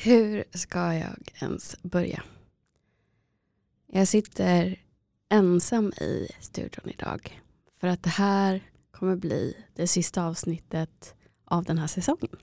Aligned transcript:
Hur 0.00 0.44
ska 0.50 0.94
jag 0.94 1.32
ens 1.40 1.76
börja? 1.82 2.22
Jag 3.86 4.08
sitter 4.08 4.80
ensam 5.28 5.92
i 5.92 6.28
studion 6.40 6.90
idag 6.90 7.42
för 7.80 7.88
att 7.88 8.02
det 8.02 8.10
här 8.10 8.70
kommer 8.90 9.16
bli 9.16 9.56
det 9.74 9.86
sista 9.86 10.24
avsnittet 10.24 11.14
av 11.44 11.64
den 11.64 11.78
här 11.78 11.86
säsongen. 11.86 12.36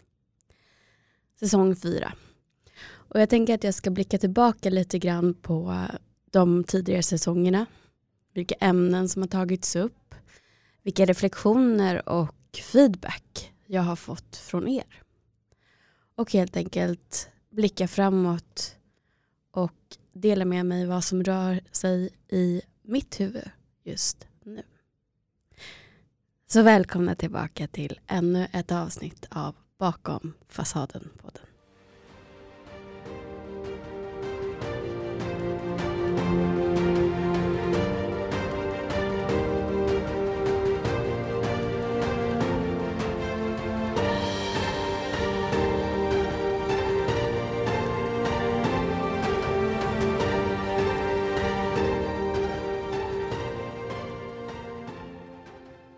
Säsong 1.39 1.75
fyra. 1.75 2.13
Och 2.85 3.21
jag 3.21 3.29
tänker 3.29 3.55
att 3.55 3.63
jag 3.63 3.73
ska 3.73 3.89
blicka 3.89 4.17
tillbaka 4.17 4.69
lite 4.69 4.99
grann 4.99 5.33
på 5.33 5.87
de 6.31 6.63
tidigare 6.63 7.03
säsongerna. 7.03 7.65
Vilka 8.33 8.55
ämnen 8.55 9.09
som 9.09 9.21
har 9.21 9.29
tagits 9.29 9.75
upp. 9.75 10.15
Vilka 10.83 11.05
reflektioner 11.05 12.09
och 12.09 12.59
feedback 12.63 13.53
jag 13.65 13.81
har 13.81 13.95
fått 13.95 14.35
från 14.35 14.67
er. 14.67 15.03
Och 16.15 16.31
helt 16.31 16.57
enkelt 16.57 17.29
blicka 17.55 17.87
framåt 17.87 18.75
och 19.51 19.97
dela 20.13 20.45
med 20.45 20.65
mig 20.65 20.85
vad 20.85 21.03
som 21.03 21.23
rör 21.23 21.61
sig 21.71 22.09
i 22.29 22.61
mitt 22.81 23.19
huvud 23.19 23.49
just 23.83 24.27
nu. 24.43 24.63
Så 26.47 26.61
välkomna 26.61 27.15
tillbaka 27.15 27.67
till 27.67 27.99
ännu 28.07 28.47
ett 28.51 28.71
avsnitt 28.71 29.27
av 29.29 29.55
Bakom 29.77 30.33
fasaden-podden. 30.49 31.45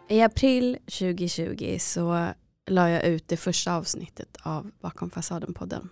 I 0.09 0.21
april 0.21 0.77
2020 0.85 1.77
så 1.79 2.33
la 2.65 2.89
jag 2.89 3.05
ut 3.05 3.27
det 3.27 3.37
första 3.37 3.75
avsnittet 3.75 4.37
av 4.43 4.71
Bakom 4.79 5.09
fasaden-podden. 5.09 5.89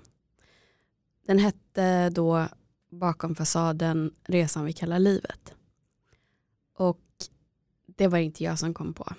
Den 1.28 1.40
hette 1.40 2.10
då 2.10 2.48
Bakom 2.90 3.36
fasaden, 3.36 4.16
resan 4.24 4.66
vi 4.66 4.74
kallar 4.74 5.00
livet. 5.00 5.54
Och 6.78 7.02
det 7.86 8.08
var 8.08 8.18
inte 8.18 8.44
jag 8.44 8.60
som 8.60 8.74
kom 8.74 8.94
på. 8.94 9.14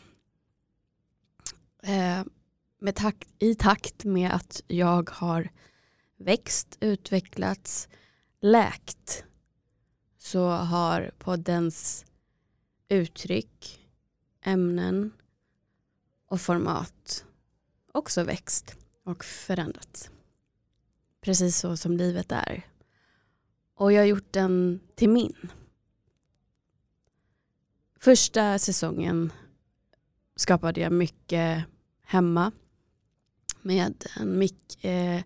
Eh, 1.83 2.25
med 2.78 2.94
takt, 2.94 3.28
I 3.38 3.55
takt 3.55 4.05
med 4.05 4.31
att 4.31 4.62
jag 4.66 5.10
har 5.10 5.48
växt, 6.16 6.77
utvecklats, 6.81 7.88
läkt 8.41 9.25
så 10.19 10.48
har 10.48 11.10
poddens 11.19 12.05
uttryck, 12.88 13.85
ämnen 14.47 15.12
och 16.27 16.41
format 16.41 17.25
också 17.92 18.25
växt 18.25 18.77
och 19.05 19.25
förändrats. 19.25 20.11
Precis 21.20 21.58
så 21.58 21.77
som 21.77 21.97
livet 21.97 22.33
är. 22.33 22.66
Och 23.75 23.92
jag 23.92 24.00
har 24.00 24.06
gjort 24.06 24.33
den 24.33 24.80
till 24.94 25.08
min. 25.08 25.50
Första 28.00 28.58
säsongen 28.58 29.33
skapade 30.36 30.81
jag 30.81 30.92
mycket 30.92 31.64
hemma 32.03 32.53
med 33.62 34.05
en 34.20 34.38
mick 34.38 34.84
eh, 34.84 35.22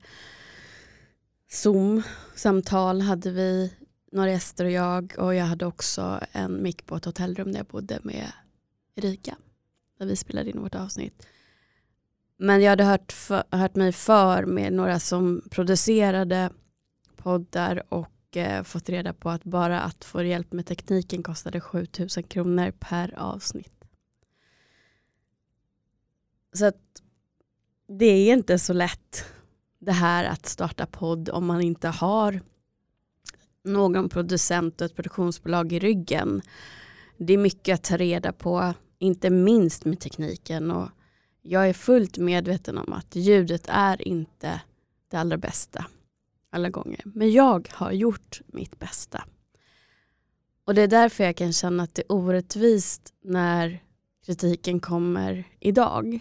Zoom-samtal 1.49 3.01
hade 3.01 3.31
vi, 3.31 3.75
några 4.13 4.31
gäster 4.31 4.65
och 4.65 4.71
jag 4.71 5.15
och 5.19 5.35
jag 5.35 5.45
hade 5.45 5.67
också 5.67 6.21
en 6.33 6.63
mick 6.63 6.87
på 6.87 6.97
ett 6.97 7.05
hotellrum 7.05 7.53
där 7.53 7.59
jag 7.59 7.67
bodde 7.67 7.99
med 8.03 8.33
Erika. 8.95 9.37
Där 9.99 10.07
vi 10.07 10.17
spelade 10.17 10.51
in 10.51 10.61
vårt 10.61 10.75
avsnitt. 10.75 11.27
Men 12.37 12.63
jag 12.63 12.71
hade 12.71 12.85
hört, 12.85 13.13
för, 13.13 13.45
hört 13.51 13.75
mig 13.75 13.93
för 13.93 14.45
med 14.45 14.73
några 14.73 15.01
som 15.01 15.43
producerade 15.51 16.51
poddar 17.17 17.83
och 17.89 18.37
eh, 18.37 18.63
fått 18.63 18.89
reda 18.89 19.13
på 19.13 19.31
att 19.31 19.45
bara 19.45 19.81
att 19.81 20.05
få 20.05 20.23
hjälp 20.23 20.53
med 20.53 20.67
tekniken 20.67 21.23
kostade 21.23 21.61
7000 21.61 22.23
kronor 22.23 22.71
per 22.71 23.19
avsnitt. 23.19 23.85
Så 26.53 26.67
att 26.67 27.03
det 27.89 28.05
är 28.05 28.33
inte 28.33 28.59
så 28.59 28.73
lätt 28.73 29.25
det 29.79 29.93
här 29.93 30.25
att 30.25 30.47
starta 30.47 30.87
podd 30.87 31.29
om 31.29 31.47
man 31.47 31.61
inte 31.61 31.89
har 31.89 32.41
någon 33.65 34.09
producent 34.09 34.81
och 34.81 34.85
ett 34.85 34.95
produktionsbolag 34.95 35.73
i 35.73 35.79
ryggen. 35.79 36.43
Det 37.23 37.33
är 37.33 37.39
mycket 37.39 37.75
att 37.75 37.85
ta 37.85 37.97
reda 37.97 38.33
på, 38.33 38.75
inte 38.99 39.31
minst 39.31 39.85
med 39.85 40.01
tekniken. 40.01 40.71
Och 40.71 40.89
jag 41.43 41.69
är 41.69 41.73
fullt 41.73 42.19
medveten 42.19 42.79
om 42.79 42.93
att 42.93 43.17
ljudet 43.17 43.65
är 43.69 44.09
inte 44.09 44.61
det 45.09 45.17
allra 45.17 45.37
bästa 45.37 45.87
alla 46.51 46.69
gånger. 46.71 47.01
Men 47.05 47.33
jag 47.33 47.69
har 47.73 47.93
gjort 47.93 48.41
mitt 48.47 48.79
bästa. 48.79 49.25
Och 50.65 50.75
det 50.75 50.83
är 50.83 50.89
därför 50.89 51.25
jag 51.25 51.37
kan 51.37 51.53
känna 51.53 51.83
att 51.83 51.95
det 51.95 52.03
är 52.03 52.13
orättvist 52.13 53.15
när 53.25 53.83
kritiken 54.27 54.81
kommer 54.81 55.45
idag. 55.59 56.21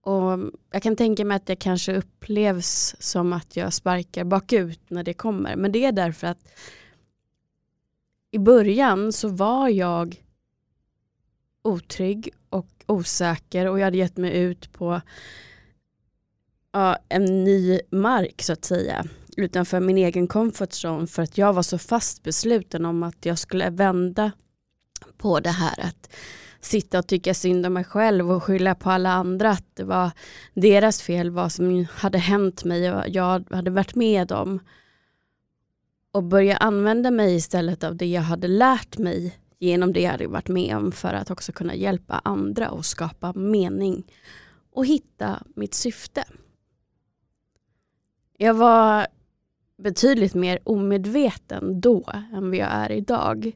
Och 0.00 0.38
jag 0.70 0.82
kan 0.82 0.96
tänka 0.96 1.24
mig 1.24 1.36
att 1.36 1.46
det 1.46 1.56
kanske 1.56 1.96
upplevs 1.96 2.96
som 2.98 3.32
att 3.32 3.56
jag 3.56 3.72
sparkar 3.72 4.24
bakut 4.24 4.90
när 4.90 5.04
det 5.04 5.14
kommer. 5.14 5.56
Men 5.56 5.72
det 5.72 5.84
är 5.84 5.92
därför 5.92 6.26
att 6.26 6.48
i 8.36 8.38
början 8.38 9.12
så 9.12 9.28
var 9.28 9.68
jag 9.68 10.22
otrygg 11.62 12.30
och 12.50 12.68
osäker 12.86 13.66
och 13.66 13.78
jag 13.78 13.84
hade 13.84 13.96
gett 13.96 14.16
mig 14.16 14.38
ut 14.38 14.72
på 14.72 15.00
ja, 16.72 16.98
en 17.08 17.44
ny 17.44 17.80
mark 17.90 18.42
så 18.42 18.52
att 18.52 18.64
säga 18.64 19.04
utanför 19.36 19.80
min 19.80 19.98
egen 19.98 20.28
comfort 20.28 20.70
zone 20.84 21.06
för 21.06 21.22
att 21.22 21.38
jag 21.38 21.52
var 21.52 21.62
så 21.62 21.78
fast 21.78 22.22
besluten 22.22 22.84
om 22.84 23.02
att 23.02 23.26
jag 23.26 23.38
skulle 23.38 23.70
vända 23.70 24.32
på 25.16 25.40
det 25.40 25.50
här 25.50 25.80
att 25.80 26.14
sitta 26.60 26.98
och 26.98 27.06
tycka 27.06 27.34
synd 27.34 27.66
om 27.66 27.72
mig 27.72 27.84
själv 27.84 28.30
och 28.30 28.42
skylla 28.42 28.74
på 28.74 28.90
alla 28.90 29.10
andra 29.12 29.50
att 29.50 29.76
det 29.76 29.84
var 29.84 30.10
deras 30.54 31.02
fel 31.02 31.30
vad 31.30 31.52
som 31.52 31.86
hade 31.90 32.18
hänt 32.18 32.64
mig 32.64 32.92
och 32.92 33.02
jag 33.08 33.44
hade 33.50 33.70
varit 33.70 33.94
med 33.94 34.32
om 34.32 34.60
och 36.16 36.22
börja 36.22 36.56
använda 36.56 37.10
mig 37.10 37.34
istället 37.34 37.84
av 37.84 37.96
det 37.96 38.06
jag 38.06 38.22
hade 38.22 38.48
lärt 38.48 38.98
mig 38.98 39.38
genom 39.58 39.92
det 39.92 40.00
jag 40.00 40.10
hade 40.10 40.26
varit 40.26 40.48
med 40.48 40.76
om 40.76 40.92
för 40.92 41.14
att 41.14 41.30
också 41.30 41.52
kunna 41.52 41.74
hjälpa 41.74 42.20
andra 42.24 42.70
och 42.70 42.86
skapa 42.86 43.32
mening 43.32 44.12
och 44.72 44.86
hitta 44.86 45.42
mitt 45.56 45.74
syfte. 45.74 46.24
Jag 48.38 48.54
var 48.54 49.06
betydligt 49.78 50.34
mer 50.34 50.58
omedveten 50.64 51.80
då 51.80 52.10
än 52.32 52.50
vad 52.50 52.56
jag 52.56 52.68
är 52.70 52.92
idag. 52.92 53.52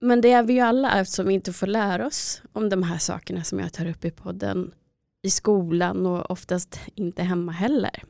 Men 0.00 0.20
det 0.20 0.32
är 0.32 0.42
vi 0.42 0.52
ju 0.52 0.60
alla 0.60 1.00
eftersom 1.00 1.26
vi 1.26 1.34
inte 1.34 1.52
får 1.52 1.66
lära 1.66 2.06
oss 2.06 2.42
om 2.52 2.68
de 2.68 2.82
här 2.82 2.98
sakerna 2.98 3.44
som 3.44 3.58
jag 3.58 3.72
tar 3.72 3.86
upp 3.86 4.04
i 4.04 4.10
podden 4.10 4.74
i 5.22 5.30
skolan 5.30 6.06
och 6.06 6.30
oftast 6.30 6.80
inte 6.94 7.22
hemma 7.22 7.52
heller. 7.52 8.02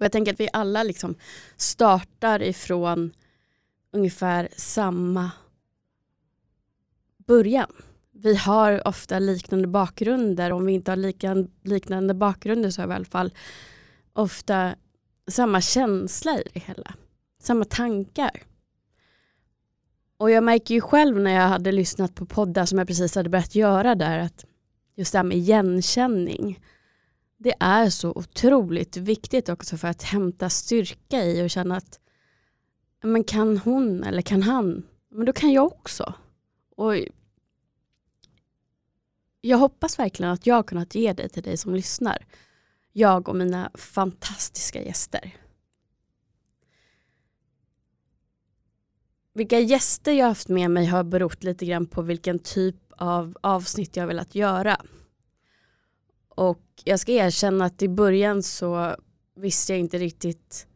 Och 0.00 0.04
jag 0.04 0.12
tänker 0.12 0.32
att 0.32 0.40
vi 0.40 0.48
alla 0.52 0.82
liksom 0.82 1.14
startar 1.56 2.42
ifrån 2.42 3.12
ungefär 3.92 4.48
samma 4.56 5.30
början. 7.26 7.72
Vi 8.12 8.34
har 8.34 8.88
ofta 8.88 9.18
liknande 9.18 9.68
bakgrunder. 9.68 10.52
Om 10.52 10.66
vi 10.66 10.72
inte 10.72 10.90
har 10.90 10.96
lika, 10.96 11.36
liknande 11.62 12.14
bakgrunder 12.14 12.70
så 12.70 12.82
har 12.82 12.86
vi 12.86 12.92
i 12.92 12.96
alla 12.96 13.04
fall 13.04 13.34
ofta 14.12 14.74
samma 15.30 15.60
känsla 15.60 16.38
i 16.38 16.42
det 16.52 16.60
hela. 16.60 16.94
Samma 17.42 17.64
tankar. 17.64 18.42
Och 20.16 20.30
jag 20.30 20.44
märker 20.44 20.74
ju 20.74 20.80
själv 20.80 21.20
när 21.20 21.34
jag 21.34 21.48
hade 21.48 21.72
lyssnat 21.72 22.14
på 22.14 22.26
poddar 22.26 22.66
som 22.66 22.78
jag 22.78 22.86
precis 22.86 23.14
hade 23.14 23.28
börjat 23.28 23.54
göra 23.54 23.94
där 23.94 24.18
att 24.18 24.44
just 24.96 25.12
det 25.12 25.18
här 25.18 25.24
med 25.24 25.36
igenkänning 25.36 26.60
det 27.42 27.54
är 27.60 27.90
så 27.90 28.10
otroligt 28.10 28.96
viktigt 28.96 29.48
också 29.48 29.76
för 29.76 29.88
att 29.88 30.02
hämta 30.02 30.50
styrka 30.50 31.24
i 31.24 31.46
och 31.46 31.50
känna 31.50 31.76
att 31.76 32.00
men 33.02 33.24
kan 33.24 33.58
hon 33.58 34.04
eller 34.04 34.22
kan 34.22 34.42
han, 34.42 34.86
men 35.08 35.26
då 35.26 35.32
kan 35.32 35.52
jag 35.52 35.66
också. 35.66 36.14
Och 36.76 36.94
jag 39.40 39.58
hoppas 39.58 39.98
verkligen 39.98 40.32
att 40.32 40.46
jag 40.46 40.54
har 40.54 40.62
kunnat 40.62 40.94
ge 40.94 41.12
det 41.12 41.28
till 41.28 41.42
dig 41.42 41.56
som 41.56 41.74
lyssnar. 41.74 42.26
Jag 42.92 43.28
och 43.28 43.36
mina 43.36 43.70
fantastiska 43.74 44.82
gäster. 44.82 45.36
Vilka 49.32 49.58
gäster 49.58 50.12
jag 50.12 50.26
haft 50.26 50.48
med 50.48 50.70
mig 50.70 50.86
har 50.86 51.04
berott 51.04 51.44
lite 51.44 51.66
grann 51.66 51.86
på 51.86 52.02
vilken 52.02 52.38
typ 52.38 52.92
av 52.96 53.36
avsnitt 53.40 53.96
jag 53.96 54.06
velat 54.06 54.34
göra. 54.34 54.80
Och 56.34 56.62
jag 56.84 57.00
ska 57.00 57.12
erkänna 57.12 57.64
att 57.64 57.82
i 57.82 57.88
början 57.88 58.42
så 58.42 58.96
visste 59.36 59.72
jag 59.72 59.80
inte 59.80 59.98
riktigt 59.98 60.66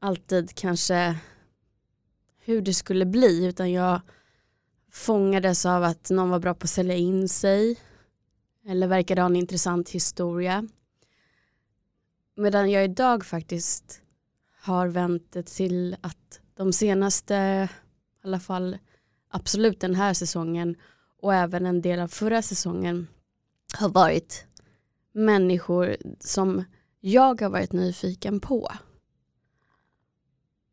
alltid 0.00 0.54
kanske 0.54 1.18
hur 2.38 2.62
det 2.62 2.74
skulle 2.74 3.06
bli 3.06 3.46
utan 3.46 3.72
jag 3.72 4.00
fångades 4.90 5.66
av 5.66 5.84
att 5.84 6.10
någon 6.10 6.30
var 6.30 6.38
bra 6.38 6.54
på 6.54 6.64
att 6.64 6.70
sälja 6.70 6.94
in 6.94 7.28
sig 7.28 7.78
eller 8.66 8.86
verkade 8.86 9.20
ha 9.20 9.26
en 9.26 9.36
intressant 9.36 9.88
historia. 9.88 10.68
Medan 12.36 12.70
jag 12.70 12.84
idag 12.84 13.24
faktiskt 13.24 14.02
har 14.60 14.88
vänt 14.88 15.32
det 15.32 15.46
till 15.46 15.96
att 16.00 16.40
de 16.54 16.72
senaste, 16.72 17.68
i 18.22 18.26
alla 18.26 18.40
fall 18.40 18.78
absolut 19.28 19.80
den 19.80 19.94
här 19.94 20.14
säsongen 20.14 20.76
och 21.22 21.34
även 21.34 21.66
en 21.66 21.82
del 21.82 22.00
av 22.00 22.08
förra 22.08 22.42
säsongen 22.42 23.06
har 23.78 23.88
varit 23.88 24.46
människor 25.12 25.96
som 26.20 26.64
jag 27.00 27.40
har 27.40 27.50
varit 27.50 27.72
nyfiken 27.72 28.40
på. 28.40 28.72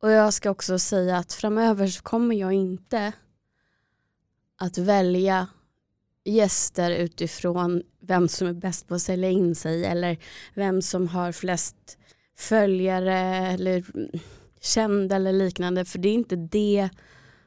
Och 0.01 0.11
jag 0.11 0.33
ska 0.33 0.49
också 0.49 0.79
säga 0.79 1.17
att 1.17 1.33
framöver 1.33 1.87
så 1.87 2.01
kommer 2.01 2.35
jag 2.35 2.53
inte 2.53 3.13
att 4.57 4.77
välja 4.77 5.47
gäster 6.23 6.91
utifrån 6.91 7.83
vem 7.99 8.27
som 8.27 8.47
är 8.47 8.53
bäst 8.53 8.87
på 8.87 8.95
att 8.95 9.01
sälja 9.01 9.29
in 9.29 9.55
sig 9.55 9.85
eller 9.85 10.17
vem 10.53 10.81
som 10.81 11.07
har 11.07 11.31
flest 11.31 11.97
följare 12.37 13.17
eller 13.47 13.85
kända 14.61 15.15
eller 15.15 15.33
liknande 15.33 15.85
för 15.85 15.99
det 15.99 16.09
är 16.09 16.13
inte 16.13 16.35
det 16.35 16.89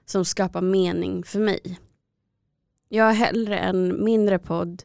som 0.05 0.25
skapar 0.25 0.61
mening 0.61 1.25
för 1.25 1.41
mig. 1.41 1.79
Jag 2.89 3.05
har 3.05 3.13
hellre 3.13 3.59
en 3.59 4.05
mindre 4.05 4.39
podd 4.39 4.83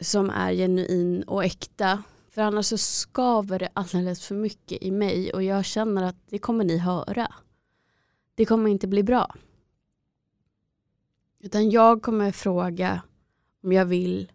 som 0.00 0.30
är 0.30 0.52
genuin 0.52 1.22
och 1.22 1.44
äkta 1.44 2.02
för 2.36 2.42
annars 2.42 2.66
så 2.66 2.78
skaver 2.78 3.58
det 3.58 3.68
alldeles 3.72 4.26
för 4.26 4.34
mycket 4.34 4.82
i 4.82 4.90
mig 4.90 5.32
och 5.32 5.42
jag 5.42 5.64
känner 5.64 6.02
att 6.02 6.16
det 6.26 6.38
kommer 6.38 6.64
ni 6.64 6.78
höra. 6.78 7.34
Det 8.34 8.44
kommer 8.44 8.70
inte 8.70 8.86
bli 8.86 9.02
bra. 9.02 9.34
Utan 11.40 11.70
jag 11.70 12.02
kommer 12.02 12.32
fråga 12.32 13.02
om 13.62 13.72
jag 13.72 13.84
vill 13.84 14.32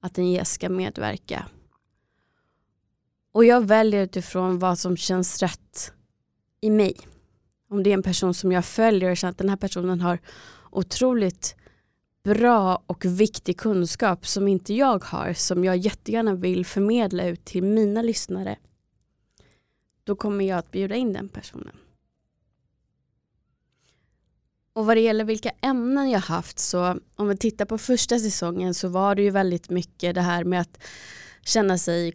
att 0.00 0.18
en 0.18 0.30
gäst 0.30 0.52
ska 0.52 0.68
medverka. 0.68 1.46
Och 3.32 3.44
jag 3.44 3.66
väljer 3.66 4.02
utifrån 4.02 4.58
vad 4.58 4.78
som 4.78 4.96
känns 4.96 5.42
rätt 5.42 5.92
i 6.60 6.70
mig. 6.70 6.96
Om 7.68 7.82
det 7.82 7.90
är 7.90 7.94
en 7.94 8.02
person 8.02 8.34
som 8.34 8.52
jag 8.52 8.64
följer 8.64 9.10
och 9.10 9.16
känner 9.16 9.30
att 9.30 9.38
den 9.38 9.48
här 9.48 9.56
personen 9.56 10.00
har 10.00 10.18
otroligt 10.70 11.56
bra 12.22 12.82
och 12.86 13.04
viktig 13.04 13.58
kunskap 13.58 14.26
som 14.26 14.48
inte 14.48 14.74
jag 14.74 15.04
har, 15.04 15.32
som 15.32 15.64
jag 15.64 15.76
jättegärna 15.76 16.34
vill 16.34 16.66
förmedla 16.66 17.26
ut 17.26 17.44
till 17.44 17.62
mina 17.62 18.02
lyssnare. 18.02 18.58
Då 20.04 20.16
kommer 20.16 20.44
jag 20.44 20.58
att 20.58 20.70
bjuda 20.70 20.94
in 20.94 21.12
den 21.12 21.28
personen. 21.28 21.76
Och 24.72 24.86
vad 24.86 24.96
det 24.96 25.00
gäller 25.00 25.24
vilka 25.24 25.50
ämnen 25.60 26.10
jag 26.10 26.20
haft 26.20 26.58
så 26.58 26.98
om 27.16 27.28
vi 27.28 27.36
tittar 27.36 27.64
på 27.64 27.78
första 27.78 28.18
säsongen 28.18 28.74
så 28.74 28.88
var 28.88 29.14
det 29.14 29.22
ju 29.22 29.30
väldigt 29.30 29.70
mycket 29.70 30.14
det 30.14 30.20
här 30.20 30.44
med 30.44 30.60
att 30.60 30.82
känna 31.42 31.78
sig 31.78 32.14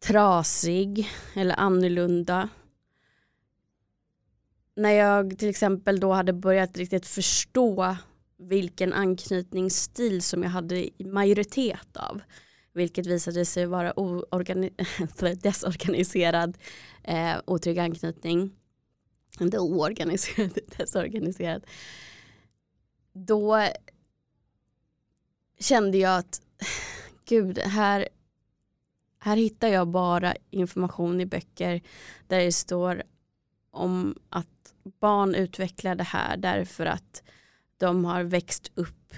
trasig 0.00 1.08
eller 1.34 1.60
annorlunda. 1.60 2.48
När 4.76 4.90
jag 4.90 5.38
till 5.38 5.48
exempel 5.48 6.00
då 6.00 6.12
hade 6.12 6.32
börjat 6.32 6.76
riktigt 6.76 7.06
förstå 7.06 7.96
vilken 8.40 8.92
anknytningsstil 8.92 10.22
som 10.22 10.42
jag 10.42 10.50
hade 10.50 10.88
majoritet 10.98 11.96
av. 11.96 12.20
Vilket 12.72 13.06
visade 13.06 13.44
sig 13.44 13.66
vara 13.66 13.92
desorganiserad 15.42 16.58
eh, 17.04 17.36
otrygg 17.46 17.78
anknytning 17.78 18.50
inte 19.40 19.58
oorganiserad, 19.58 20.58
desorganiserad. 20.78 21.66
Då 23.12 23.66
kände 25.58 25.98
jag 25.98 26.18
att 26.18 26.42
gud, 27.24 27.58
här, 27.58 28.08
här 29.18 29.36
hittar 29.36 29.68
jag 29.68 29.88
bara 29.88 30.34
information 30.50 31.20
i 31.20 31.26
böcker 31.26 31.82
där 32.28 32.38
det 32.38 32.52
står 32.52 33.02
om 33.70 34.18
att 34.28 34.74
barn 35.00 35.34
utvecklar 35.34 35.94
det 35.94 36.04
här 36.04 36.36
därför 36.36 36.86
att 36.86 37.22
de 37.80 38.04
har 38.04 38.22
växt 38.22 38.70
upp 38.74 39.14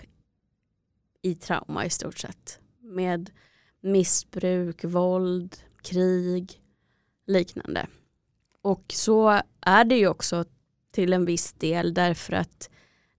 i 1.22 1.34
trauma 1.34 1.86
i 1.86 1.90
stort 1.90 2.18
sett. 2.18 2.58
Med 2.80 3.30
missbruk, 3.80 4.84
våld, 4.84 5.56
krig, 5.82 6.62
liknande. 7.26 7.86
Och 8.62 8.84
så 8.88 9.40
är 9.60 9.84
det 9.84 9.96
ju 9.96 10.08
också 10.08 10.44
till 10.90 11.12
en 11.12 11.24
viss 11.24 11.52
del 11.52 11.94
därför 11.94 12.32
att 12.32 12.70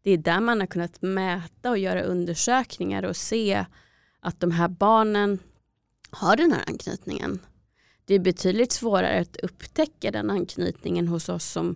det 0.01 0.11
är 0.11 0.17
där 0.17 0.39
man 0.39 0.59
har 0.59 0.67
kunnat 0.67 1.01
mäta 1.01 1.69
och 1.69 1.77
göra 1.77 2.01
undersökningar 2.01 3.03
och 3.03 3.15
se 3.15 3.65
att 4.19 4.39
de 4.39 4.51
här 4.51 4.67
barnen 4.67 5.39
har 6.09 6.35
den 6.35 6.51
här 6.51 6.63
anknytningen. 6.67 7.39
Det 8.05 8.15
är 8.15 8.19
betydligt 8.19 8.71
svårare 8.71 9.19
att 9.19 9.37
upptäcka 9.37 10.11
den 10.11 10.29
anknytningen 10.29 11.07
hos 11.07 11.29
oss 11.29 11.45
som 11.45 11.75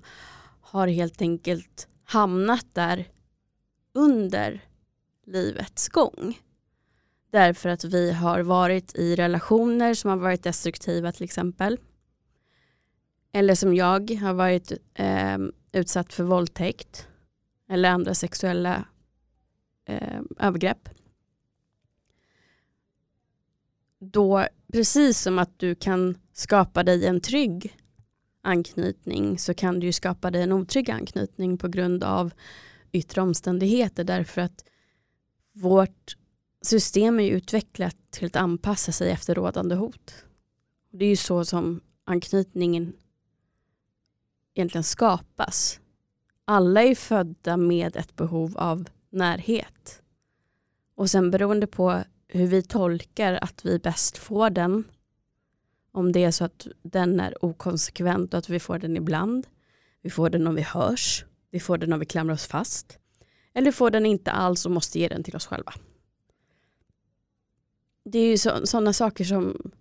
har 0.61 0.87
helt 0.87 1.21
enkelt 1.21 1.87
hamnat 2.03 2.65
där 2.73 3.07
under 3.97 4.61
livets 5.25 5.89
gång. 5.89 6.39
Därför 7.31 7.69
att 7.69 7.83
vi 7.83 8.11
har 8.11 8.39
varit 8.39 8.95
i 8.95 9.15
relationer 9.15 9.93
som 9.93 10.09
har 10.09 10.17
varit 10.17 10.43
destruktiva 10.43 11.11
till 11.11 11.23
exempel. 11.23 11.79
Eller 13.31 13.55
som 13.55 13.75
jag 13.75 14.11
har 14.11 14.33
varit 14.33 14.71
eh, 14.93 15.37
utsatt 15.71 16.13
för 16.13 16.23
våldtäkt 16.23 17.07
eller 17.69 17.89
andra 17.89 18.13
sexuella 18.13 18.85
eh, 19.85 20.21
övergrepp. 20.39 20.89
Då, 23.99 24.47
precis 24.73 25.21
som 25.21 25.39
att 25.39 25.59
du 25.59 25.75
kan 25.75 26.17
skapa 26.33 26.83
dig 26.83 27.05
en 27.05 27.21
trygg 27.21 27.77
anknytning 28.41 29.39
så 29.39 29.53
kan 29.53 29.79
du 29.79 29.85
ju 29.85 29.93
skapa 29.93 30.31
dig 30.31 30.43
en 30.43 30.51
otrygg 30.51 30.91
anknytning 30.91 31.57
på 31.57 31.67
grund 31.67 32.03
av 32.03 32.33
yttre 32.97 33.21
omständigheter 33.21 34.03
därför 34.03 34.41
att 34.41 34.65
vårt 35.53 36.17
system 36.61 37.19
är 37.19 37.31
utvecklat 37.31 37.97
till 38.09 38.25
att 38.25 38.35
anpassa 38.35 38.91
sig 38.91 39.11
efter 39.11 39.35
rådande 39.35 39.75
hot. 39.75 40.15
Det 40.91 41.05
är 41.05 41.09
ju 41.09 41.15
så 41.15 41.45
som 41.45 41.81
anknytningen 42.05 42.93
egentligen 44.53 44.83
skapas. 44.83 45.79
Alla 46.45 46.83
är 46.83 46.95
födda 46.95 47.57
med 47.57 47.95
ett 47.95 48.15
behov 48.15 48.57
av 48.57 48.89
närhet. 49.09 50.01
Och 50.95 51.09
sen 51.09 51.31
beroende 51.31 51.67
på 51.67 52.03
hur 52.27 52.47
vi 52.47 52.63
tolkar 52.63 53.33
att 53.33 53.65
vi 53.65 53.79
bäst 53.79 54.17
får 54.17 54.49
den, 54.49 54.83
om 55.91 56.11
det 56.11 56.23
är 56.23 56.31
så 56.31 56.45
att 56.45 56.67
den 56.81 57.19
är 57.19 57.45
okonsekvent 57.45 58.33
och 58.33 58.37
att 58.37 58.49
vi 58.49 58.59
får 58.59 58.79
den 58.79 58.97
ibland, 58.97 59.47
vi 60.01 60.09
får 60.09 60.29
den 60.29 60.47
om 60.47 60.55
vi 60.55 60.61
hörs, 60.61 61.25
vi 61.51 61.59
får 61.59 61.77
den 61.77 61.93
om 61.93 61.99
vi 61.99 62.05
klamrar 62.05 62.33
oss 62.33 62.47
fast, 62.47 62.99
eller 63.53 63.71
får 63.71 63.89
den 63.89 64.05
inte 64.05 64.31
alls 64.31 64.65
och 64.65 64.71
måste 64.71 64.99
ge 64.99 65.07
den 65.07 65.23
till 65.23 65.35
oss 65.35 65.45
själva. 65.45 65.73
Det 68.03 68.19
är 68.19 68.29
ju 68.29 68.37
sådana 68.65 68.93
saker 68.93 69.23
som 69.23 69.71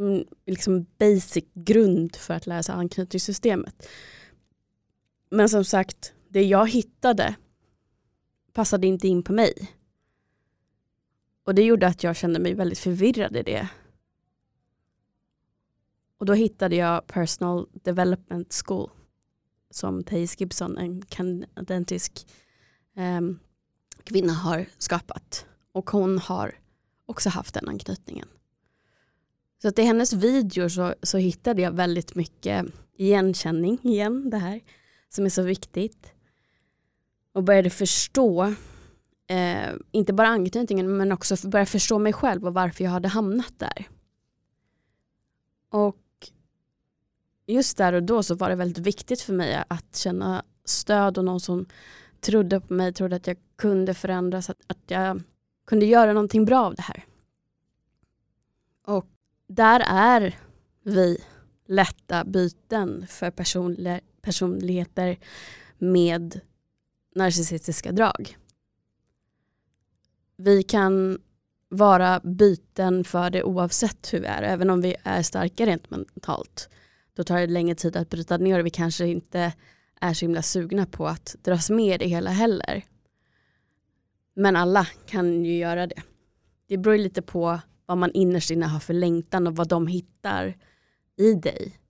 som 0.00 0.24
liksom 0.46 0.86
basic 0.98 1.44
grund 1.54 2.16
för 2.16 2.34
att 2.34 2.46
lära 2.46 2.62
sig 2.62 2.74
anknytningssystemet. 2.74 3.88
Men 5.30 5.48
som 5.48 5.64
sagt, 5.64 6.12
det 6.28 6.42
jag 6.42 6.70
hittade 6.70 7.34
passade 8.52 8.86
inte 8.86 9.08
in 9.08 9.22
på 9.22 9.32
mig. 9.32 9.72
Och 11.44 11.54
det 11.54 11.62
gjorde 11.62 11.86
att 11.86 12.02
jag 12.02 12.16
kände 12.16 12.38
mig 12.38 12.54
väldigt 12.54 12.78
förvirrad 12.78 13.36
i 13.36 13.42
det. 13.42 13.68
Och 16.18 16.26
då 16.26 16.32
hittade 16.32 16.76
jag 16.76 17.06
Personal 17.06 17.68
Development 17.72 18.62
School 18.64 18.90
som 19.70 20.04
Thais 20.04 20.40
Gibson, 20.40 20.78
en 20.78 21.02
kanadensisk 21.02 22.26
eh, 22.96 23.20
kvinna 24.04 24.32
har 24.32 24.66
skapat. 24.78 25.46
Och 25.72 25.90
hon 25.90 26.18
har 26.18 26.54
också 27.06 27.28
haft 27.28 27.54
den 27.54 27.68
anknytningen. 27.68 28.28
Så 29.62 29.68
att 29.68 29.78
i 29.78 29.82
hennes 29.82 30.12
videor 30.12 30.68
så, 30.68 30.94
så 31.02 31.18
hittade 31.18 31.62
jag 31.62 31.72
väldigt 31.72 32.14
mycket 32.14 32.66
igenkänning 32.96 33.78
igen, 33.82 34.30
det 34.30 34.38
här 34.38 34.60
som 35.08 35.24
är 35.24 35.28
så 35.28 35.42
viktigt. 35.42 36.12
Och 37.32 37.44
började 37.44 37.70
förstå, 37.70 38.54
eh, 39.26 39.70
inte 39.90 40.12
bara 40.12 40.28
anknytningen 40.28 40.96
men 40.96 41.12
också 41.12 41.48
börja 41.48 41.66
förstå 41.66 41.98
mig 41.98 42.12
själv 42.12 42.46
och 42.46 42.54
varför 42.54 42.84
jag 42.84 42.90
hade 42.90 43.08
hamnat 43.08 43.58
där. 43.58 43.88
Och 45.70 45.99
just 47.52 47.76
där 47.76 47.92
och 47.92 48.02
då 48.02 48.22
så 48.22 48.34
var 48.34 48.48
det 48.48 48.54
väldigt 48.54 48.86
viktigt 48.86 49.20
för 49.20 49.32
mig 49.32 49.64
att 49.68 49.96
känna 49.96 50.44
stöd 50.64 51.18
och 51.18 51.24
någon 51.24 51.40
som 51.40 51.66
trodde 52.20 52.60
på 52.60 52.74
mig, 52.74 52.92
trodde 52.92 53.16
att 53.16 53.26
jag 53.26 53.36
kunde 53.56 53.94
förändras, 53.94 54.50
att, 54.50 54.60
att 54.66 54.78
jag 54.86 55.22
kunde 55.66 55.86
göra 55.86 56.12
någonting 56.12 56.44
bra 56.44 56.66
av 56.66 56.74
det 56.74 56.82
här. 56.82 57.04
Och 58.86 59.06
där 59.46 59.82
är 59.86 60.38
vi 60.82 61.24
lätta 61.66 62.24
byten 62.24 63.06
för 63.06 63.30
personli 63.30 64.00
personligheter 64.22 65.18
med 65.78 66.40
narcissistiska 67.14 67.92
drag. 67.92 68.36
Vi 70.36 70.62
kan 70.62 71.18
vara 71.68 72.20
byten 72.20 73.04
för 73.04 73.30
det 73.30 73.42
oavsett 73.42 74.12
hur 74.12 74.20
vi 74.20 74.26
är, 74.26 74.42
även 74.42 74.70
om 74.70 74.80
vi 74.80 74.96
är 75.04 75.22
starka 75.22 75.66
rent 75.66 75.90
mentalt. 75.90 76.68
Då 77.20 77.24
tar 77.24 77.40
det 77.40 77.46
längre 77.46 77.74
tid 77.74 77.96
att 77.96 78.10
bryta 78.10 78.36
ner 78.36 78.58
och 78.58 78.66
vi 78.66 78.70
kanske 78.70 79.06
inte 79.06 79.52
är 80.00 80.14
så 80.14 80.24
himla 80.24 80.42
sugna 80.42 80.86
på 80.86 81.06
att 81.08 81.36
dras 81.42 81.70
med 81.70 81.94
i 81.94 81.98
det 81.98 82.10
hela 82.10 82.30
heller. 82.30 82.84
Men 84.34 84.56
alla 84.56 84.86
kan 85.06 85.44
ju 85.44 85.56
göra 85.56 85.86
det. 85.86 86.02
Det 86.68 86.76
beror 86.76 86.98
lite 86.98 87.22
på 87.22 87.60
vad 87.86 87.98
man 87.98 88.12
innerst 88.12 88.50
inne 88.50 88.66
har 88.66 88.80
för 88.80 88.94
längtan 88.94 89.46
och 89.46 89.56
vad 89.56 89.68
de 89.68 89.86
hittar 89.86 90.56
i 91.16 91.34
dig 91.34 91.80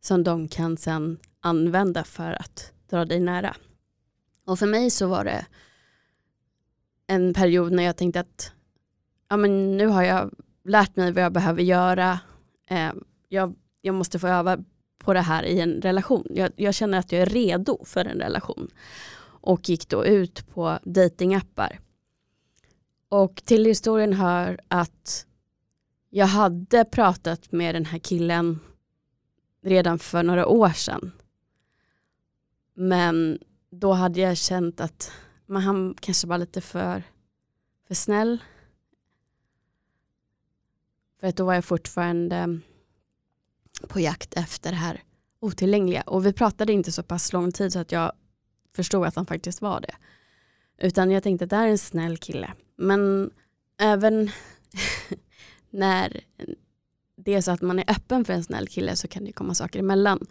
som 0.00 0.24
de 0.24 0.48
kan 0.48 0.76
sen 0.76 1.18
använda 1.40 2.04
för 2.04 2.32
att 2.32 2.72
dra 2.90 3.04
dig 3.04 3.20
nära. 3.20 3.56
Och 4.46 4.58
för 4.58 4.66
mig 4.66 4.90
så 4.90 5.06
var 5.06 5.24
det 5.24 5.46
en 7.06 7.34
period 7.34 7.72
när 7.72 7.82
jag 7.82 7.96
tänkte 7.96 8.20
att 8.20 8.52
ja, 9.28 9.36
men 9.36 9.76
nu 9.76 9.86
har 9.86 10.02
jag 10.02 10.34
lärt 10.64 10.96
mig 10.96 11.12
vad 11.12 11.24
jag 11.24 11.32
behöver 11.32 11.62
göra. 11.62 12.20
Eh, 12.70 12.92
jag, 13.28 13.54
jag 13.80 13.94
måste 13.94 14.18
få 14.18 14.28
öva 14.28 14.58
på 15.06 15.14
det 15.14 15.20
här 15.20 15.42
i 15.42 15.60
en 15.60 15.80
relation. 15.82 16.26
Jag, 16.30 16.50
jag, 16.56 16.74
känner 16.74 16.98
att 16.98 17.12
jag 17.12 17.22
är 17.22 17.26
redo 17.26 17.84
för 17.84 18.04
en 18.04 18.18
relation. 18.18 18.70
Och 19.22 19.68
gick 19.68 19.88
då 19.88 20.04
ut 20.06 20.48
på 20.54 20.78
datingappar. 20.82 21.80
Och 23.08 23.42
till 23.44 23.64
historien 23.64 24.12
hör 24.12 24.60
att 24.68 25.26
jag 26.10 26.26
hade 26.26 26.84
pratat 26.84 27.52
med 27.52 27.74
den 27.74 27.84
här 27.84 27.98
killen 27.98 28.58
redan 29.62 29.98
för 29.98 30.22
några 30.22 30.46
år 30.46 30.70
sedan. 30.70 31.12
Men 32.74 33.38
då 33.70 33.92
hade 33.92 34.20
jag 34.20 34.36
känt 34.36 34.80
att 34.80 35.12
men 35.46 35.62
han 35.62 35.94
kanske 36.00 36.26
var 36.26 36.38
lite 36.38 36.60
för, 36.60 37.02
för 37.86 37.94
snäll. 37.94 38.38
För 41.20 41.26
att 41.26 41.36
då 41.36 41.44
var 41.44 41.54
jag 41.54 41.64
fortfarande 41.64 42.60
på 43.88 44.00
jakt 44.00 44.34
efter 44.34 44.70
det 44.70 44.76
här 44.76 45.02
otillgängliga. 45.40 46.02
Och 46.02 46.26
vi 46.26 46.32
pratade 46.32 46.72
inte 46.72 46.92
så 46.92 47.02
pass 47.02 47.32
lång 47.32 47.52
tid 47.52 47.72
så 47.72 47.78
att 47.78 47.92
jag 47.92 48.12
förstod 48.76 49.06
att 49.06 49.16
han 49.16 49.26
faktiskt 49.26 49.62
var 49.62 49.80
det. 49.80 49.94
Utan 50.78 51.10
jag 51.10 51.22
tänkte 51.22 51.44
att 51.44 51.50
det 51.50 51.56
här 51.56 51.66
är 51.66 51.70
en 51.70 51.78
snäll 51.78 52.18
kille. 52.18 52.52
Men 52.76 53.30
även 53.78 54.30
när 55.70 56.20
det 57.16 57.34
är 57.34 57.40
så 57.40 57.50
att 57.50 57.62
man 57.62 57.78
är 57.78 57.90
öppen 57.90 58.24
för 58.24 58.32
en 58.32 58.44
snäll 58.44 58.68
kille 58.68 58.96
så 58.96 59.08
kan 59.08 59.24
det 59.24 59.32
komma 59.32 59.54
saker 59.54 59.78
emellan. 59.78 60.26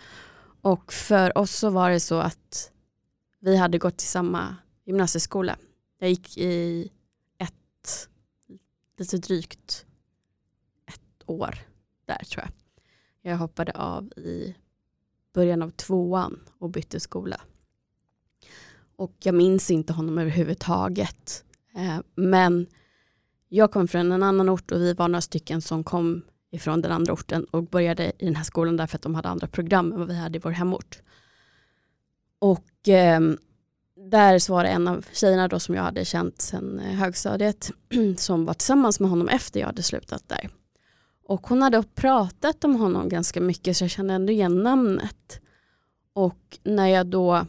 Och 0.62 0.94
för 0.94 1.38
oss 1.38 1.52
så 1.52 1.70
var 1.70 1.90
det 1.90 2.00
så 2.00 2.20
att 2.20 2.72
vi 3.40 3.58
hade 3.58 3.78
gått 3.78 3.98
till 3.98 4.08
samma 4.08 4.56
gymnasieskola. 4.86 5.58
Jag 6.00 6.10
gick 6.10 6.38
i 6.38 6.90
ett, 7.38 8.10
lite 8.98 9.18
drygt 9.18 9.86
ett 10.86 11.24
år 11.26 11.58
där 12.06 12.26
tror 12.26 12.44
jag. 12.44 12.65
Jag 13.28 13.38
hoppade 13.38 13.72
av 13.72 14.08
i 14.18 14.56
början 15.34 15.62
av 15.62 15.70
tvåan 15.70 16.40
och 16.60 16.70
bytte 16.70 17.00
skola. 17.00 17.42
Och 18.96 19.16
jag 19.20 19.36
minns 19.36 19.72
inte 19.72 19.94
honom 19.94 20.18
överhuvudtaget. 20.18 21.44
Eh, 21.76 22.00
men 22.16 22.68
jag 23.50 23.72
kom 23.72 23.88
från 23.88 24.12
en 24.12 24.24
annan 24.24 24.50
ort 24.50 24.72
och 24.72 24.82
vi 24.82 24.94
var 24.94 25.08
några 25.08 25.22
stycken 25.22 25.62
som 25.62 25.84
kom 25.84 26.22
ifrån 26.52 26.82
den 26.82 26.92
andra 26.92 27.14
orten 27.14 27.46
och 27.46 27.64
började 27.64 28.12
i 28.18 28.26
den 28.26 28.36
här 28.36 28.44
skolan 28.44 28.78
därför 28.78 28.98
att 28.98 29.02
de 29.02 29.16
hade 29.16 29.30
andra 29.30 29.48
program 29.48 29.92
än 29.92 30.00
vad 30.00 30.08
vi 30.08 30.16
hade 30.16 30.38
i 30.38 30.42
vår 30.42 30.52
hemort. 30.52 31.02
Och 32.40 32.90
eh, 32.90 33.22
där 34.10 34.40
så 34.40 34.54
var 34.54 34.64
det 34.64 34.70
en 34.70 34.88
av 34.88 35.06
tjejerna 35.14 35.48
då 35.48 35.60
som 35.60 35.76
jag 35.76 35.84
hade 35.84 36.06
känt 36.06 36.42
sedan 36.42 36.80
eh, 36.80 36.96
högstadiet 36.96 37.72
som 38.18 38.46
var 38.46 38.54
tillsammans 38.54 39.00
med 39.00 39.10
honom 39.10 39.30
efter 39.30 39.60
jag 39.60 39.68
hade 39.68 39.84
slutat 39.84 40.24
där. 40.30 40.50
Och 41.28 41.48
hon 41.48 41.62
hade 41.62 41.84
pratat 41.84 42.64
om 42.64 42.76
honom 42.76 43.10
ganska 43.10 43.42
mycket 43.42 43.78
så 43.78 43.84
jag 43.84 43.92
kände 43.92 44.14
ändå 44.14 44.32
igen 44.32 44.64
namnet. 44.64 45.42
Och 46.14 46.60
när 46.64 46.88
jag 46.88 47.08
då 47.08 47.46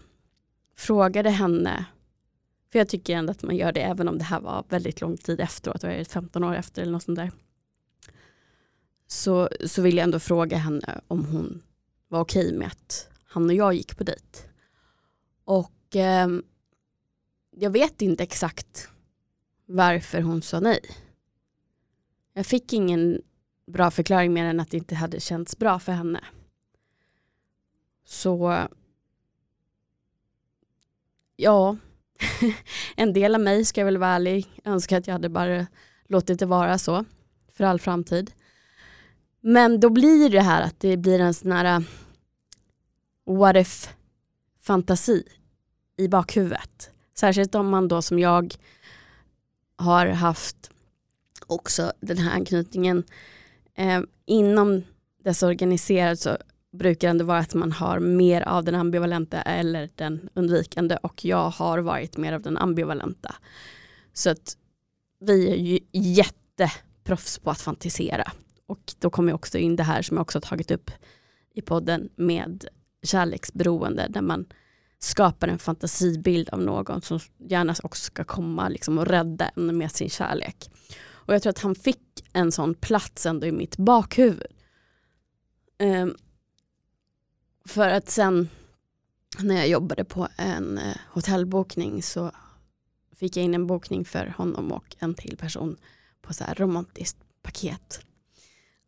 frågade 0.76 1.30
henne, 1.30 1.85
för 2.73 2.78
jag 2.78 2.88
tycker 2.88 3.16
ändå 3.16 3.30
att 3.30 3.42
man 3.42 3.56
gör 3.56 3.73
det 3.73 3.80
även 3.80 4.09
om 4.09 4.18
det 4.18 4.25
här 4.25 4.40
var 4.40 4.64
väldigt 4.68 5.00
lång 5.00 5.16
tid 5.16 5.40
efteråt, 5.40 5.80
det 5.80 5.97
var 5.97 6.04
15 6.04 6.45
år 6.45 6.54
efter 6.54 6.83
eller 6.83 6.92
något 6.92 7.02
sånt 7.02 7.18
där. 7.18 7.33
Så, 9.06 9.49
så 9.64 9.83
ville 9.83 9.97
jag 9.97 10.04
ändå 10.04 10.18
fråga 10.18 10.56
henne 10.56 11.00
om 11.09 11.25
hon 11.25 11.62
var 12.09 12.21
okej 12.21 12.52
med 12.52 12.66
att 12.68 13.09
han 13.25 13.47
och 13.47 13.54
jag 13.54 13.75
gick 13.75 13.97
på 13.97 14.04
dejt. 14.04 14.38
Och 15.45 15.97
eh, 15.97 16.28
jag 17.50 17.71
vet 17.71 18.02
inte 18.02 18.23
exakt 18.23 18.88
varför 19.66 20.21
hon 20.21 20.42
sa 20.42 20.61
nej. 20.61 20.80
Jag 22.33 22.47
fick 22.47 22.73
ingen 22.73 23.23
bra 23.66 23.90
förklaring 23.90 24.32
mer 24.32 24.44
än 24.44 24.61
att 24.61 24.70
det 24.70 24.76
inte 24.76 24.94
hade 24.94 25.20
känts 25.20 25.58
bra 25.58 25.78
för 25.78 25.92
henne. 25.92 26.20
Så 28.04 28.66
ja, 31.37 31.76
en 32.96 33.12
del 33.12 33.35
av 33.35 33.40
mig 33.40 33.64
ska 33.64 33.80
jag 33.80 33.85
väl 33.87 33.99
vara 33.99 34.11
ärlig, 34.11 34.61
önskar 34.64 34.99
att 34.99 35.06
jag 35.06 35.14
hade 35.14 35.28
bara 35.28 35.66
låtit 36.06 36.38
det 36.38 36.46
vara 36.46 36.78
så 36.78 37.04
för 37.52 37.64
all 37.64 37.80
framtid. 37.80 38.32
Men 39.40 39.80
då 39.80 39.90
blir 39.90 40.30
det 40.30 40.40
här 40.40 40.62
att 40.62 40.80
det 40.80 40.96
blir 40.96 41.20
en 41.20 41.35
sån 41.35 41.52
här 41.52 41.78
uh, 41.78 41.87
what 43.25 43.56
if 43.56 43.94
fantasi 44.61 45.23
i 45.96 46.08
bakhuvudet. 46.08 46.90
Särskilt 47.14 47.54
om 47.54 47.68
man 47.68 47.88
då 47.88 48.02
som 48.02 48.18
jag 48.18 48.54
har 49.76 50.06
haft 50.06 50.70
också 51.46 51.92
den 52.00 52.18
här 52.18 52.35
anknytningen 52.35 53.04
eh, 53.76 54.00
inom 54.26 54.83
desorganiserad 55.25 56.18
så 56.18 56.37
brukar 56.73 57.14
det 57.14 57.25
vara 57.25 57.38
att 57.38 57.54
man 57.54 57.73
har 57.73 57.99
mer 57.99 58.42
av 58.42 58.64
den 58.64 58.75
ambivalenta 58.75 59.42
eller 59.42 59.90
den 59.95 60.28
undvikande 60.35 60.97
och 60.97 61.25
jag 61.25 61.50
har 61.50 61.78
varit 61.78 62.16
mer 62.16 62.33
av 62.33 62.42
den 62.42 62.56
ambivalenta. 62.56 63.35
Så 64.12 64.30
att 64.30 64.56
vi 65.21 65.50
är 65.50 65.56
ju 65.56 65.78
jätteproffs 65.92 67.38
på 67.38 67.50
att 67.50 67.61
fantisera. 67.61 68.33
Och 68.66 68.95
då 68.99 69.11
kommer 69.11 69.33
också 69.33 69.59
in 69.59 69.76
det 69.76 69.83
här 69.83 70.02
som 70.02 70.16
jag 70.16 70.23
också 70.23 70.40
tagit 70.40 70.71
upp 70.71 70.90
i 71.54 71.62
podden 71.62 72.09
med 72.16 72.64
kärleksberoende 73.02 74.06
där 74.11 74.23
man 74.23 74.47
skapar 74.99 75.49
en 75.49 75.59
fantasibild 75.59 76.49
av 76.49 76.62
någon 76.62 77.02
som 77.02 77.21
gärna 77.38 77.75
också 77.83 78.02
ska 78.02 78.25
komma 78.25 78.68
liksom 78.68 78.99
och 78.99 79.06
rädda 79.06 79.50
en 79.56 79.78
med 79.78 79.92
sin 79.92 80.11
kärlek. 80.11 80.71
Och 81.26 81.35
jag 81.35 81.42
tror 81.42 81.50
att 81.50 81.59
han 81.59 81.75
fick 81.75 82.28
en 82.33 82.52
sån 82.52 82.75
plats 82.75 83.26
ändå 83.26 83.47
i 83.47 83.52
mitt 83.52 83.76
bakhuvud. 83.76 84.52
Um, 85.78 86.16
för 87.64 87.88
att 87.88 88.11
sen 88.11 88.49
när 89.38 89.56
jag 89.56 89.68
jobbade 89.68 90.04
på 90.04 90.28
en 90.37 90.78
eh, 90.78 90.97
hotellbokning 91.11 92.02
så 92.02 92.30
fick 93.16 93.37
jag 93.37 93.45
in 93.45 93.54
en 93.54 93.66
bokning 93.66 94.04
för 94.04 94.35
honom 94.37 94.73
och 94.73 94.97
en 94.99 95.14
till 95.14 95.37
person 95.37 95.76
på 96.23 96.35
så 96.35 96.45
här 96.45 96.54
romantiskt 96.54 97.18
paket. 97.42 98.00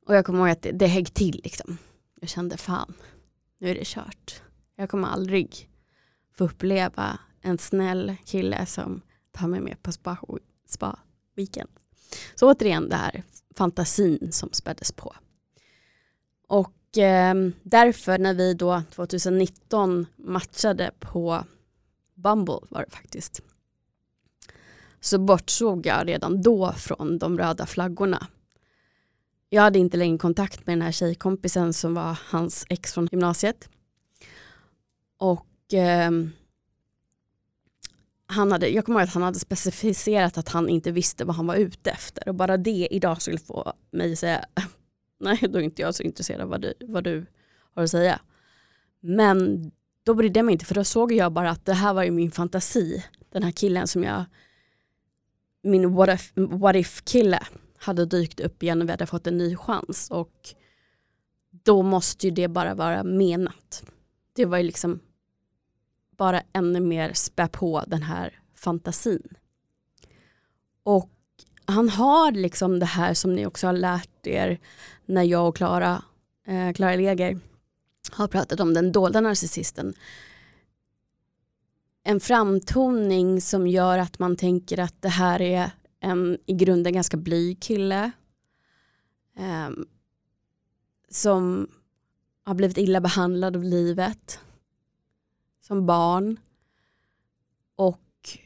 Och 0.07 0.15
jag 0.15 0.27
kommer 0.27 0.39
ihåg 0.39 0.49
att 0.49 0.63
det, 0.63 0.73
det 0.73 0.87
högg 0.87 1.15
till 1.15 1.41
liksom. 1.45 1.79
Jag 2.21 2.31
kände 2.31 2.57
fan, 2.57 2.95
nu 3.59 3.71
är 3.71 3.75
det 3.75 3.87
kört. 3.87 4.43
Jag 4.77 4.91
kommer 4.91 5.09
aldrig 5.09 5.71
få 6.33 6.45
uppleva 6.45 7.19
en 7.41 7.59
snäll 7.59 8.17
kille 8.25 8.67
som 8.67 9.01
tar 9.33 9.49
mig 9.49 9.61
med 9.61 9.83
på 9.83 9.93
spa, 9.93 10.19
spa 10.67 10.99
weekend. 11.37 11.71
Så 12.35 12.53
återigen 12.53 12.89
det 12.89 12.97
här 12.97 13.23
fantasin 13.57 14.33
som 14.33 14.49
späddes 14.53 14.93
på. 14.93 15.15
Och 16.49 16.99
eh, 16.99 17.35
därför 17.63 18.19
när 18.19 18.35
vi 18.35 18.55
då 18.55 18.83
2019 18.91 20.07
matchade 20.17 20.91
på 20.99 21.45
Bumble 22.15 22.59
var 22.69 22.85
det 22.85 22.91
faktiskt. 22.91 23.41
Så 25.01 25.19
bortsåg 25.19 25.87
jag 25.87 26.09
redan 26.09 26.43
då 26.43 26.73
från 26.73 27.19
de 27.19 27.39
röda 27.39 27.67
flaggorna. 27.67 28.27
Jag 29.49 29.63
hade 29.63 29.79
inte 29.79 29.97
längre 29.97 30.19
kontakt 30.19 30.67
med 30.67 30.77
den 30.77 30.83
här 30.83 30.93
tjejkompisen 30.93 31.73
som 31.73 31.95
var 31.95 32.19
hans 32.25 32.67
ex 32.69 32.95
från 32.95 33.09
gymnasiet. 33.13 33.69
Och 35.19 35.75
eh, 35.75 36.11
han 38.31 38.53
hade, 38.53 38.69
jag 38.69 38.85
kommer 38.85 39.01
ihåg 39.01 39.09
att 39.09 39.15
han 39.15 39.23
hade 39.23 39.39
specificerat 39.39 40.39
att 40.39 40.49
han 40.49 40.69
inte 40.69 40.91
visste 40.91 41.25
vad 41.25 41.37
han 41.37 41.47
var 41.47 41.57
ute 41.57 41.91
efter 41.91 42.29
och 42.29 42.35
bara 42.35 42.57
det 42.57 42.89
idag 42.91 43.23
skulle 43.23 43.39
få 43.39 43.73
mig 43.91 44.13
att 44.13 44.19
säga 44.19 44.45
nej 45.21 45.39
då 45.49 45.59
är 45.59 45.63
inte 45.63 45.83
jag 45.83 45.95
så 45.95 46.03
intresserad 46.03 46.41
av 46.41 46.49
vad 46.49 46.61
du, 46.61 46.75
vad 46.81 47.05
du 47.05 47.27
har 47.75 47.83
att 47.83 47.91
säga. 47.91 48.21
Men 49.01 49.71
då 50.05 50.15
brydde 50.15 50.39
jag 50.39 50.45
mig 50.45 50.53
inte 50.53 50.65
för 50.65 50.75
då 50.75 50.85
såg 50.85 51.13
jag 51.13 51.33
bara 51.33 51.51
att 51.51 51.65
det 51.65 51.73
här 51.73 51.95
var 51.95 52.03
ju 52.03 52.11
min 52.11 52.31
fantasi. 52.31 53.05
Den 53.33 53.43
här 53.43 53.51
killen 53.51 53.89
som 53.89 54.05
jag, 54.05 54.25
min 55.63 55.95
what 55.95 56.09
if, 56.09 56.33
what 56.35 56.77
if 56.77 57.05
kille 57.05 57.41
hade 57.79 58.07
dykt 58.07 58.41
upp 58.41 58.63
igen 58.63 58.83
och 58.83 58.89
vi 58.89 58.91
hade 58.91 59.07
fått 59.07 59.27
en 59.27 59.39
ny 59.39 59.57
chans. 59.57 60.11
Och 60.11 60.55
då 61.51 61.83
måste 61.83 62.27
ju 62.27 62.31
det 62.31 62.49
bara 62.49 62.75
vara 62.75 63.05
menat. 63.05 63.83
Det 64.33 64.45
var 64.45 64.59
ju 64.59 64.65
liksom 64.65 65.01
bara 66.19 66.43
ännu 66.53 66.81
mer 66.81 67.13
spä 67.13 67.49
på 67.49 67.85
den 67.87 68.03
här 68.03 68.41
fantasin. 68.55 69.29
Och 70.83 71.11
han 71.65 71.89
har 71.89 72.33
liksom 72.33 72.79
det 72.79 72.87
här 72.87 73.15
som 73.15 73.35
ni 73.35 73.47
också 73.47 73.67
har 73.67 73.75
lärt 73.75 74.27
er 74.27 74.59
när 75.07 75.23
jag 75.23 75.49
och 75.49 75.57
Klara, 75.57 76.03
eh, 76.47 76.73
Klara 76.73 76.97
Leger 76.97 77.39
har 78.11 78.29
pratat 78.29 78.61
om 78.61 78.75
den 78.75 78.93
dolda 78.93 79.21
narcissisten. 79.21 79.95
En 82.03 82.21
framtoning 82.21 83.41
som 83.41 83.67
gör 83.67 83.99
att 83.99 84.19
man 84.19 84.37
tänker 84.37 84.81
att 84.81 85.03
det 85.03 85.09
här 85.09 85.43
är 85.43 85.71
en 86.01 86.39
i 86.47 86.55
grunden 86.55 86.93
ganska 86.93 87.17
blyg 87.17 87.61
kille. 87.61 88.11
Eh, 89.37 89.71
som 91.11 91.69
har 92.45 92.55
blivit 92.55 92.79
illa 92.79 93.01
behandlad 93.01 93.57
av 93.57 93.65
livet. 93.65 94.41
Som 95.69 95.87
barn. 95.87 96.37
Och 97.77 98.39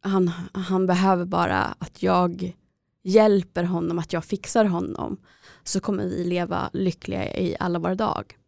han, 0.00 0.28
han 0.52 0.86
behöver 0.86 1.24
bara 1.24 1.58
att 1.62 2.02
jag 2.02 2.56
hjälper 3.02 3.64
honom, 3.64 3.98
att 3.98 4.12
jag 4.12 4.24
fixar 4.24 4.64
honom. 4.64 5.16
Så 5.64 5.80
kommer 5.80 6.04
vi 6.04 6.24
leva 6.24 6.70
lyckliga 6.72 7.36
i 7.36 7.56
alla 7.60 7.78
våra 7.78 7.94
dag, 7.94 8.38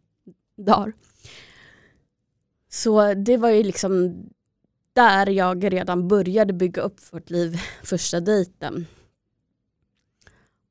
dagar. 0.57 0.93
Så 2.69 3.13
det 3.13 3.37
var 3.37 3.49
ju 3.49 3.63
liksom 3.63 4.23
där 4.93 5.27
jag 5.27 5.73
redan 5.73 6.07
började 6.07 6.53
bygga 6.53 6.81
upp 6.81 7.13
vårt 7.13 7.29
liv 7.29 7.61
första 7.83 8.19
dejten. 8.19 8.85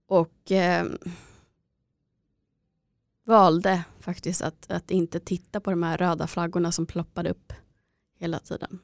Och 0.06 0.52
eh, 0.52 0.87
valde 3.25 3.85
faktiskt 4.00 4.43
att, 4.43 4.71
att 4.71 4.91
inte 4.91 5.21
titta 5.21 5.61
på 5.61 5.71
de 5.71 5.83
här 5.83 5.99
röda 5.99 6.26
flaggorna 6.26 6.73
som 6.73 6.87
ploppade 6.87 7.31
upp 7.31 7.52
hela 8.19 8.38
tiden. 8.38 8.79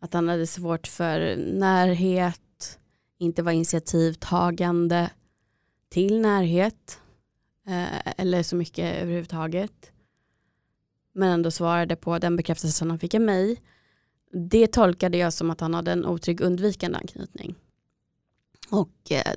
Att 0.00 0.14
han 0.14 0.28
hade 0.28 0.46
svårt 0.46 0.86
för 0.86 1.36
närhet, 1.36 2.78
inte 3.18 3.42
var 3.42 3.52
initiativtagande 3.52 5.10
till 5.88 6.20
närhet 6.20 7.00
eh, 7.66 8.12
eller 8.16 8.42
så 8.42 8.56
mycket 8.56 9.02
överhuvudtaget. 9.02 9.92
Men 11.12 11.32
ändå 11.32 11.50
svarade 11.50 11.96
på 11.96 12.18
den 12.18 12.36
bekräftelsen 12.36 12.90
han 12.90 12.98
fick 12.98 13.14
av 13.14 13.20
mig. 13.20 13.62
Det 14.32 14.66
tolkade 14.66 15.18
jag 15.18 15.32
som 15.32 15.50
att 15.50 15.60
han 15.60 15.74
hade 15.74 15.92
en 15.92 16.06
otrygg 16.06 16.40
undvikande 16.40 16.98
anknytning. 16.98 17.54
Och 18.70 19.12
eh, 19.12 19.34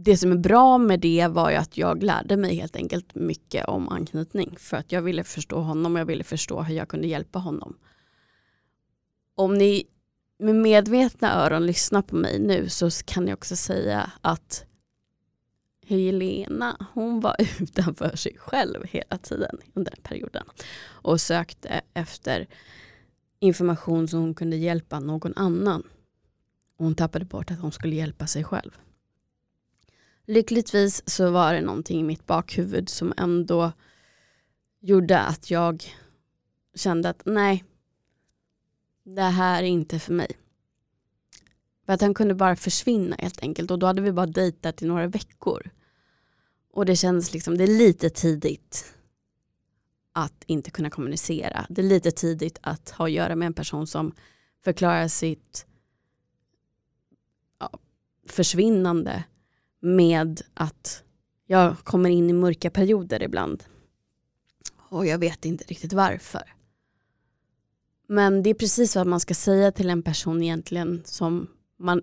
det 0.00 0.16
som 0.16 0.32
är 0.32 0.36
bra 0.36 0.78
med 0.78 1.00
det 1.00 1.26
var 1.30 1.50
ju 1.50 1.56
att 1.56 1.76
jag 1.76 2.02
lärde 2.02 2.36
mig 2.36 2.54
helt 2.54 2.76
enkelt 2.76 3.14
mycket 3.14 3.64
om 3.64 3.88
anknytning. 3.88 4.56
För 4.58 4.76
att 4.76 4.92
jag 4.92 5.02
ville 5.02 5.24
förstå 5.24 5.60
honom 5.60 5.94
och 5.94 6.00
jag 6.00 6.06
ville 6.06 6.24
förstå 6.24 6.62
hur 6.62 6.74
jag 6.74 6.88
kunde 6.88 7.06
hjälpa 7.06 7.38
honom. 7.38 7.78
Om 9.34 9.54
ni 9.54 9.84
med 10.38 10.54
medvetna 10.54 11.44
öron 11.44 11.66
lyssnar 11.66 12.02
på 12.02 12.16
mig 12.16 12.38
nu 12.38 12.68
så 12.68 12.90
kan 13.04 13.28
jag 13.28 13.36
också 13.36 13.56
säga 13.56 14.12
att 14.20 14.64
Helena, 15.86 16.86
hon 16.92 17.20
var 17.20 17.36
utanför 17.60 18.16
sig 18.16 18.36
själv 18.38 18.84
hela 18.84 19.18
tiden 19.18 19.58
under 19.74 19.90
den 19.90 20.02
perioden. 20.02 20.44
Och 20.86 21.20
sökte 21.20 21.80
efter 21.94 22.46
information 23.38 24.08
som 24.08 24.20
hon 24.20 24.34
kunde 24.34 24.56
hjälpa 24.56 25.00
någon 25.00 25.32
annan. 25.36 25.82
Och 26.76 26.84
hon 26.84 26.94
tappade 26.94 27.24
bort 27.24 27.50
att 27.50 27.60
hon 27.60 27.72
skulle 27.72 27.96
hjälpa 27.96 28.26
sig 28.26 28.44
själv. 28.44 28.78
Lyckligtvis 30.28 31.02
så 31.06 31.30
var 31.30 31.54
det 31.54 31.60
någonting 31.60 32.00
i 32.00 32.02
mitt 32.02 32.26
bakhuvud 32.26 32.88
som 32.88 33.14
ändå 33.16 33.72
gjorde 34.80 35.20
att 35.20 35.50
jag 35.50 35.84
kände 36.74 37.08
att 37.08 37.22
nej, 37.24 37.64
det 39.04 39.22
här 39.22 39.62
är 39.62 39.66
inte 39.66 39.98
för 39.98 40.12
mig. 40.12 40.38
För 41.86 41.92
att 41.92 42.00
han 42.00 42.14
kunde 42.14 42.34
bara 42.34 42.56
försvinna 42.56 43.16
helt 43.18 43.42
enkelt 43.42 43.70
och 43.70 43.78
då 43.78 43.86
hade 43.86 44.02
vi 44.02 44.12
bara 44.12 44.26
dejtat 44.26 44.82
i 44.82 44.86
några 44.86 45.06
veckor. 45.06 45.70
Och 46.70 46.86
det 46.86 46.96
känns 46.96 47.32
liksom, 47.32 47.58
det 47.58 47.64
är 47.64 47.78
lite 47.78 48.10
tidigt 48.10 48.94
att 50.12 50.44
inte 50.46 50.70
kunna 50.70 50.90
kommunicera. 50.90 51.66
Det 51.68 51.80
är 51.80 51.86
lite 51.86 52.10
tidigt 52.10 52.58
att 52.62 52.90
ha 52.90 53.04
att 53.04 53.12
göra 53.12 53.36
med 53.36 53.46
en 53.46 53.54
person 53.54 53.86
som 53.86 54.14
förklarar 54.64 55.08
sitt 55.08 55.66
ja, 57.58 57.78
försvinnande 58.26 59.24
med 59.80 60.40
att 60.54 61.02
jag 61.46 61.78
kommer 61.78 62.10
in 62.10 62.30
i 62.30 62.32
mörka 62.32 62.70
perioder 62.70 63.22
ibland. 63.22 63.64
Och 64.90 65.06
jag 65.06 65.18
vet 65.18 65.44
inte 65.44 65.64
riktigt 65.64 65.92
varför. 65.92 66.54
Men 68.06 68.42
det 68.42 68.50
är 68.50 68.54
precis 68.54 68.96
vad 68.96 69.06
man 69.06 69.20
ska 69.20 69.34
säga 69.34 69.72
till 69.72 69.90
en 69.90 70.02
person 70.02 70.42
egentligen 70.42 71.02
som 71.04 71.46
man 71.76 72.02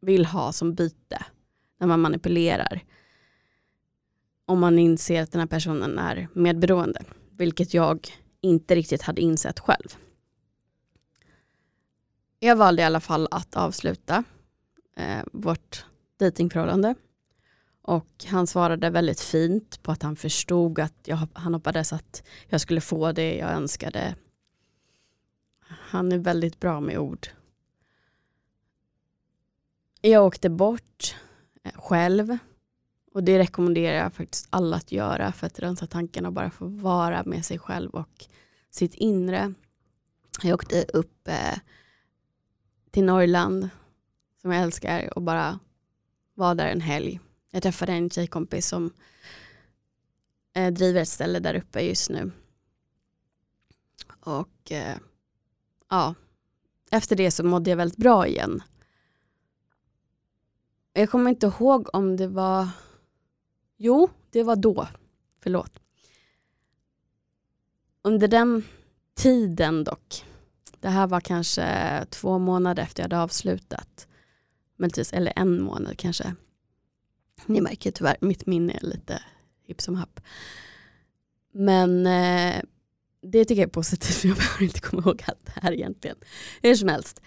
vill 0.00 0.26
ha 0.26 0.52
som 0.52 0.74
byte 0.74 1.24
när 1.78 1.86
man 1.86 2.00
manipulerar. 2.00 2.84
Om 4.46 4.60
man 4.60 4.78
inser 4.78 5.22
att 5.22 5.32
den 5.32 5.40
här 5.40 5.46
personen 5.46 5.98
är 5.98 6.28
medberoende, 6.32 7.04
vilket 7.30 7.74
jag 7.74 8.08
inte 8.40 8.74
riktigt 8.74 9.02
hade 9.02 9.20
insett 9.20 9.60
själv. 9.60 9.96
Jag 12.38 12.56
valde 12.56 12.82
i 12.82 12.84
alla 12.84 13.00
fall 13.00 13.28
att 13.30 13.56
avsluta 13.56 14.24
eh, 14.96 15.22
vårt 15.32 15.84
dejtingförhållande. 16.20 16.94
Och 17.82 18.24
han 18.26 18.46
svarade 18.46 18.90
väldigt 18.90 19.20
fint 19.20 19.82
på 19.82 19.92
att 19.92 20.02
han 20.02 20.16
förstod 20.16 20.78
att 20.78 20.94
jag, 21.04 21.28
han 21.32 21.54
hoppades 21.54 21.92
att 21.92 22.22
jag 22.48 22.60
skulle 22.60 22.80
få 22.80 23.12
det 23.12 23.36
jag 23.36 23.50
önskade. 23.50 24.14
Han 25.66 26.12
är 26.12 26.18
väldigt 26.18 26.60
bra 26.60 26.80
med 26.80 26.98
ord. 26.98 27.28
Jag 30.00 30.26
åkte 30.26 30.50
bort 30.50 31.16
eh, 31.62 31.72
själv 31.80 32.38
och 33.12 33.24
det 33.24 33.38
rekommenderar 33.38 33.96
jag 33.96 34.14
faktiskt 34.14 34.46
alla 34.50 34.76
att 34.76 34.92
göra 34.92 35.32
för 35.32 35.46
att 35.46 35.58
rensa 35.58 35.86
tankarna 35.86 36.28
och 36.28 36.34
bara 36.34 36.50
få 36.50 36.66
vara 36.66 37.24
med 37.24 37.44
sig 37.44 37.58
själv 37.58 37.90
och 37.90 38.26
sitt 38.70 38.94
inre. 38.94 39.54
Jag 40.42 40.54
åkte 40.54 40.82
upp 40.82 41.28
eh, 41.28 41.58
till 42.90 43.04
Norrland 43.04 43.68
som 44.42 44.50
jag 44.52 44.62
älskar 44.62 45.12
och 45.16 45.22
bara 45.22 45.58
var 46.40 46.54
där 46.54 46.66
en 46.66 46.80
helg. 46.80 47.20
Jag 47.50 47.62
träffade 47.62 47.92
en 47.92 48.10
tjejkompis 48.10 48.68
som 48.68 48.92
eh, 50.54 50.72
driver 50.72 51.00
ett 51.00 51.08
ställe 51.08 51.38
där 51.38 51.54
uppe 51.54 51.80
just 51.80 52.10
nu. 52.10 52.32
Och 54.20 54.72
eh, 54.72 54.96
ja, 55.88 56.14
efter 56.90 57.16
det 57.16 57.30
så 57.30 57.44
mådde 57.44 57.70
jag 57.70 57.76
väldigt 57.76 57.98
bra 57.98 58.26
igen. 58.26 58.62
Jag 60.92 61.10
kommer 61.10 61.30
inte 61.30 61.46
ihåg 61.46 61.88
om 61.92 62.16
det 62.16 62.28
var, 62.28 62.68
jo 63.76 64.10
det 64.30 64.42
var 64.42 64.56
då, 64.56 64.88
förlåt. 65.40 65.72
Under 68.02 68.28
den 68.28 68.64
tiden 69.14 69.84
dock, 69.84 70.24
det 70.80 70.88
här 70.88 71.06
var 71.06 71.20
kanske 71.20 72.06
två 72.10 72.38
månader 72.38 72.82
efter 72.82 73.02
jag 73.02 73.04
hade 73.04 73.22
avslutat, 73.22 74.08
Möjligtvis, 74.80 75.12
eller 75.12 75.32
en 75.36 75.62
månad 75.62 75.98
kanske. 75.98 76.34
Ni 77.46 77.60
märker 77.60 77.90
tyvärr, 77.90 78.16
mitt 78.20 78.46
minne 78.46 78.72
är 78.72 78.86
lite 78.86 79.22
hipp 79.62 79.80
som 79.80 79.94
happ. 79.94 80.20
Men 81.52 82.06
eh, 82.06 82.62
det 83.22 83.44
tycker 83.44 83.62
jag 83.62 83.68
är 83.68 83.72
positivt, 83.72 84.14
för 84.14 84.28
jag 84.28 84.36
behöver 84.36 84.62
inte 84.62 84.80
komma 84.80 85.02
ihåg 85.02 85.22
allt 85.26 85.46
det 85.46 85.60
här 85.62 85.72
egentligen. 85.72 86.16
Hur 86.62 86.74
som 86.74 86.88
helst. 86.88 87.22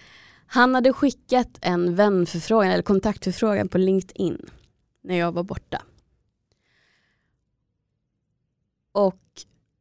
Han 0.46 0.74
hade 0.74 0.92
skickat 0.92 1.58
en 1.60 1.94
vänförfrågan, 1.94 2.70
eller 2.70 2.82
kontaktförfrågan 2.82 3.68
på 3.68 3.78
LinkedIn 3.78 4.50
när 5.02 5.16
jag 5.16 5.32
var 5.32 5.42
borta. 5.42 5.82
Och 8.92 9.22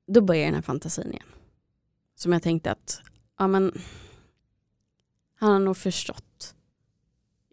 då 0.08 0.22
började 0.22 0.48
den 0.48 0.56
här 0.56 0.62
fantasin 0.62 1.12
igen. 1.12 1.28
Som 2.16 2.34
jag 2.34 2.44
tänkte 2.44 2.72
att, 2.72 3.02
ja 3.40 3.48
men, 3.48 3.82
han 5.36 5.52
har 5.52 5.60
nog 5.60 5.78
förstått 5.78 6.33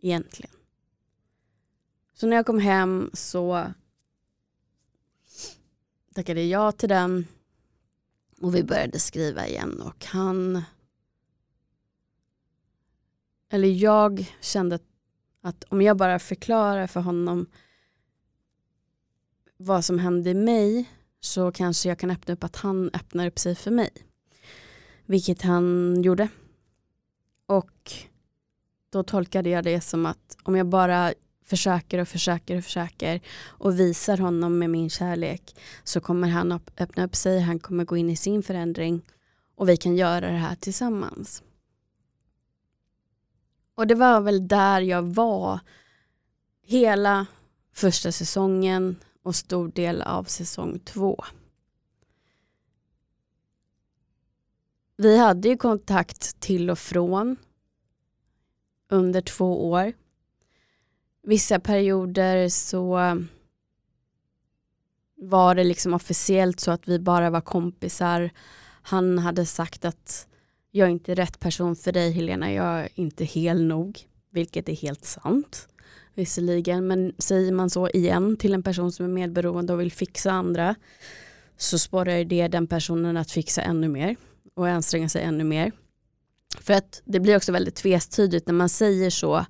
egentligen. 0.01 0.53
Så 2.15 2.27
när 2.27 2.37
jag 2.37 2.47
kom 2.47 2.59
hem 2.59 3.11
så 3.13 3.73
tackade 6.15 6.43
jag 6.43 6.77
till 6.77 6.89
den 6.89 7.27
och 8.41 8.55
vi 8.55 8.65
började 8.65 8.99
skriva 8.99 9.47
igen 9.47 9.81
och 9.81 10.05
han 10.05 10.63
eller 13.49 13.69
jag 13.69 14.37
kände 14.41 14.79
att 15.41 15.65
om 15.69 15.83
jag 15.83 15.97
bara 15.97 16.19
förklarar 16.19 16.87
för 16.87 17.01
honom 17.01 17.47
vad 19.57 19.85
som 19.85 19.99
hände 19.99 20.31
i 20.31 20.35
mig 20.35 20.91
så 21.21 21.53
kanske 21.53 21.89
jag 21.89 21.99
kan 21.99 22.11
öppna 22.11 22.35
upp 22.35 22.45
att 22.45 22.57
han 22.57 22.91
öppnar 22.95 23.27
upp 23.27 23.39
sig 23.39 23.55
för 23.55 23.71
mig. 23.71 23.91
Vilket 25.07 25.43
han 25.43 25.97
gjorde. 26.03 26.29
Och 27.47 27.93
då 28.91 29.03
tolkade 29.03 29.51
jag 29.51 29.65
det 29.65 29.81
som 29.81 30.07
att 30.07 30.37
om 30.43 30.57
jag 30.57 30.67
bara 30.67 31.13
försöker 31.45 31.99
och 31.99 32.09
försöker 32.09 32.57
och 32.57 32.65
försöker 32.65 33.21
och 33.47 33.81
visar 33.81 34.19
honom 34.19 34.59
med 34.59 34.71
min 34.71 34.91
kärlek 34.91 35.57
så 35.85 36.01
kommer 36.01 36.29
han 36.29 36.61
öppna 36.79 37.05
upp 37.05 37.17
sig, 37.17 37.41
han 37.41 37.59
kommer 37.59 37.85
gå 37.85 37.97
in 37.97 38.11
i 38.11 38.17
sin 38.17 38.43
förändring 38.43 39.03
och 39.57 39.69
vi 39.69 39.77
kan 39.77 39.97
göra 39.97 40.31
det 40.31 40.39
här 40.39 40.57
tillsammans. 40.57 41.43
Och 43.75 43.87
det 43.87 43.95
var 43.95 44.21
väl 44.21 44.49
där 44.49 44.81
jag 44.81 45.03
var 45.03 45.61
hela 46.63 47.27
första 47.75 48.13
säsongen 48.13 48.97
och 49.23 49.37
stor 49.37 49.69
del 49.69 50.03
av 50.03 50.25
säsong 50.25 50.79
två. 50.85 51.25
Vi 54.97 55.19
hade 55.19 55.49
ju 55.49 55.57
kontakt 55.57 56.41
till 56.41 56.71
och 56.71 56.79
från 56.79 57.37
under 58.91 59.21
två 59.21 59.71
år. 59.71 59.93
Vissa 61.23 61.61
perioder 61.61 62.49
så 62.49 62.99
var 65.17 65.55
det 65.55 65.65
liksom 65.65 65.95
officiellt 65.95 66.61
så 66.61 66.71
att 66.71 66.89
vi 66.89 66.99
bara 66.99 67.31
var 67.31 67.41
kompisar. 67.41 68.31
Han 68.83 69.19
hade 69.19 69.47
sagt 69.47 69.85
att 69.85 70.27
jag 70.71 70.87
är 70.87 70.93
inte 70.93 71.15
rätt 71.15 71.41
person 71.41 71.77
för 71.77 71.93
dig 71.93 72.13
Helena, 72.13 72.53
jag 72.53 72.81
är 72.81 72.89
inte 72.95 73.25
hel 73.25 73.65
nog. 73.65 74.01
Vilket 74.31 74.69
är 74.69 74.75
helt 74.75 75.05
sant 75.05 75.69
visserligen. 76.15 76.87
Men 76.87 77.13
säger 77.19 77.53
man 77.53 77.71
så 77.71 77.89
igen 77.89 78.37
till 78.37 78.55
en 78.55 78.63
person 78.63 78.93
som 78.93 79.05
är 79.05 79.09
medberoende 79.09 79.73
och 79.73 79.81
vill 79.81 79.93
fixa 79.93 80.31
andra 80.31 80.75
så 81.57 81.79
sporrar 81.79 82.25
det 82.25 82.49
den 82.49 82.67
personen 82.67 83.17
att 83.17 83.31
fixa 83.31 83.63
ännu 83.63 83.89
mer 83.89 84.17
och 84.55 84.69
anstränga 84.69 85.09
sig 85.09 85.23
ännu 85.23 85.45
mer. 85.45 85.73
För 86.59 86.75
att 86.75 87.03
det 87.05 87.21
blir 87.21 87.37
också 87.37 87.53
väldigt 87.53 87.75
tvestydigt 87.75 88.47
när 88.47 88.55
man 88.55 88.69
säger 88.69 89.11
så 89.11 89.47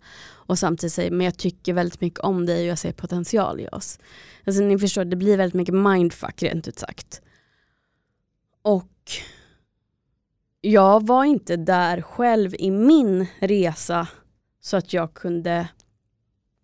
och 0.51 0.59
samtidigt 0.59 0.93
säger 0.93 1.11
men 1.11 1.25
jag 1.25 1.37
tycker 1.37 1.73
väldigt 1.73 2.01
mycket 2.01 2.21
om 2.21 2.47
dig 2.47 2.61
och 2.61 2.67
jag 2.67 2.79
ser 2.79 2.93
potential 2.93 3.61
i 3.61 3.69
oss. 3.73 3.99
Alltså 4.45 4.63
ni 4.63 4.79
förstår, 4.79 5.05
det 5.05 5.17
blir 5.17 5.37
väldigt 5.37 5.55
mycket 5.55 5.75
mindfuck 5.75 6.43
rent 6.43 6.69
ut 6.69 6.79
sagt. 6.79 7.23
Och 8.63 8.93
jag 10.61 11.07
var 11.07 11.25
inte 11.25 11.57
där 11.57 12.03
själv 12.03 12.55
i 12.59 12.71
min 12.71 13.27
resa 13.39 14.09
så 14.61 14.77
att 14.77 14.93
jag 14.93 15.15
kunde 15.15 15.69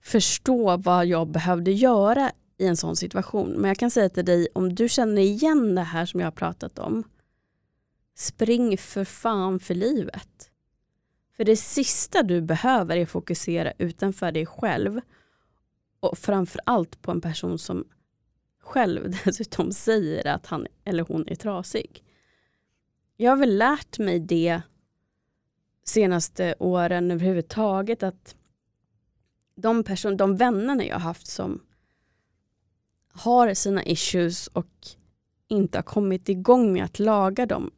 förstå 0.03 0.77
vad 0.77 1.07
jag 1.07 1.29
behövde 1.29 1.73
göra 1.73 2.33
i 2.59 2.67
en 2.67 2.77
sån 2.77 2.97
situation. 2.97 3.51
Men 3.51 3.69
jag 3.69 3.77
kan 3.77 3.91
säga 3.91 4.09
till 4.09 4.25
dig, 4.25 4.49
om 4.55 4.75
du 4.75 4.89
känner 4.89 5.23
igen 5.23 5.75
det 5.75 5.83
här 5.83 6.07
som 6.07 6.21
jag 6.21 6.27
har 6.27 6.33
pratat 6.33 6.79
om, 6.79 7.05
spring 8.17 8.79
för 8.79 9.05
fan 9.05 9.61
för 9.61 9.75
livet. 9.75 10.51
För 11.37 11.45
det 11.45 11.57
sista 11.57 12.23
du 12.23 12.41
behöver 12.41 12.97
är 12.97 13.07
fokusera 13.07 13.73
utanför 13.79 14.33
dig 14.33 14.47
själv 14.47 15.01
och 16.01 16.19
framförallt 16.19 17.03
på 17.03 17.11
en 17.11 17.21
person 17.21 17.59
som 17.59 17.85
själv 18.61 19.15
dessutom 19.25 19.73
säger 19.73 20.27
att 20.27 20.47
han 20.47 20.67
eller 20.85 21.05
hon 21.05 21.29
är 21.29 21.35
trasig. 21.35 22.05
Jag 23.17 23.31
har 23.31 23.37
väl 23.37 23.59
lärt 23.59 23.99
mig 23.99 24.21
det 24.21 24.63
senaste 25.85 26.55
åren 26.59 27.11
överhuvudtaget 27.11 28.03
att 28.03 28.37
de, 29.55 29.85
person, 29.85 30.17
de 30.17 30.37
vännerna 30.37 30.85
jag 30.85 30.95
har 30.95 31.01
haft 31.01 31.27
som 31.27 31.63
har 33.09 33.55
sina 33.55 33.85
issues 33.85 34.47
och 34.47 34.87
inte 35.49 35.79
har 35.79 35.83
kommit 35.83 36.29
igång 36.29 36.73
med 36.73 36.85
att 36.85 36.99
laga 36.99 37.47
dem 37.47 37.71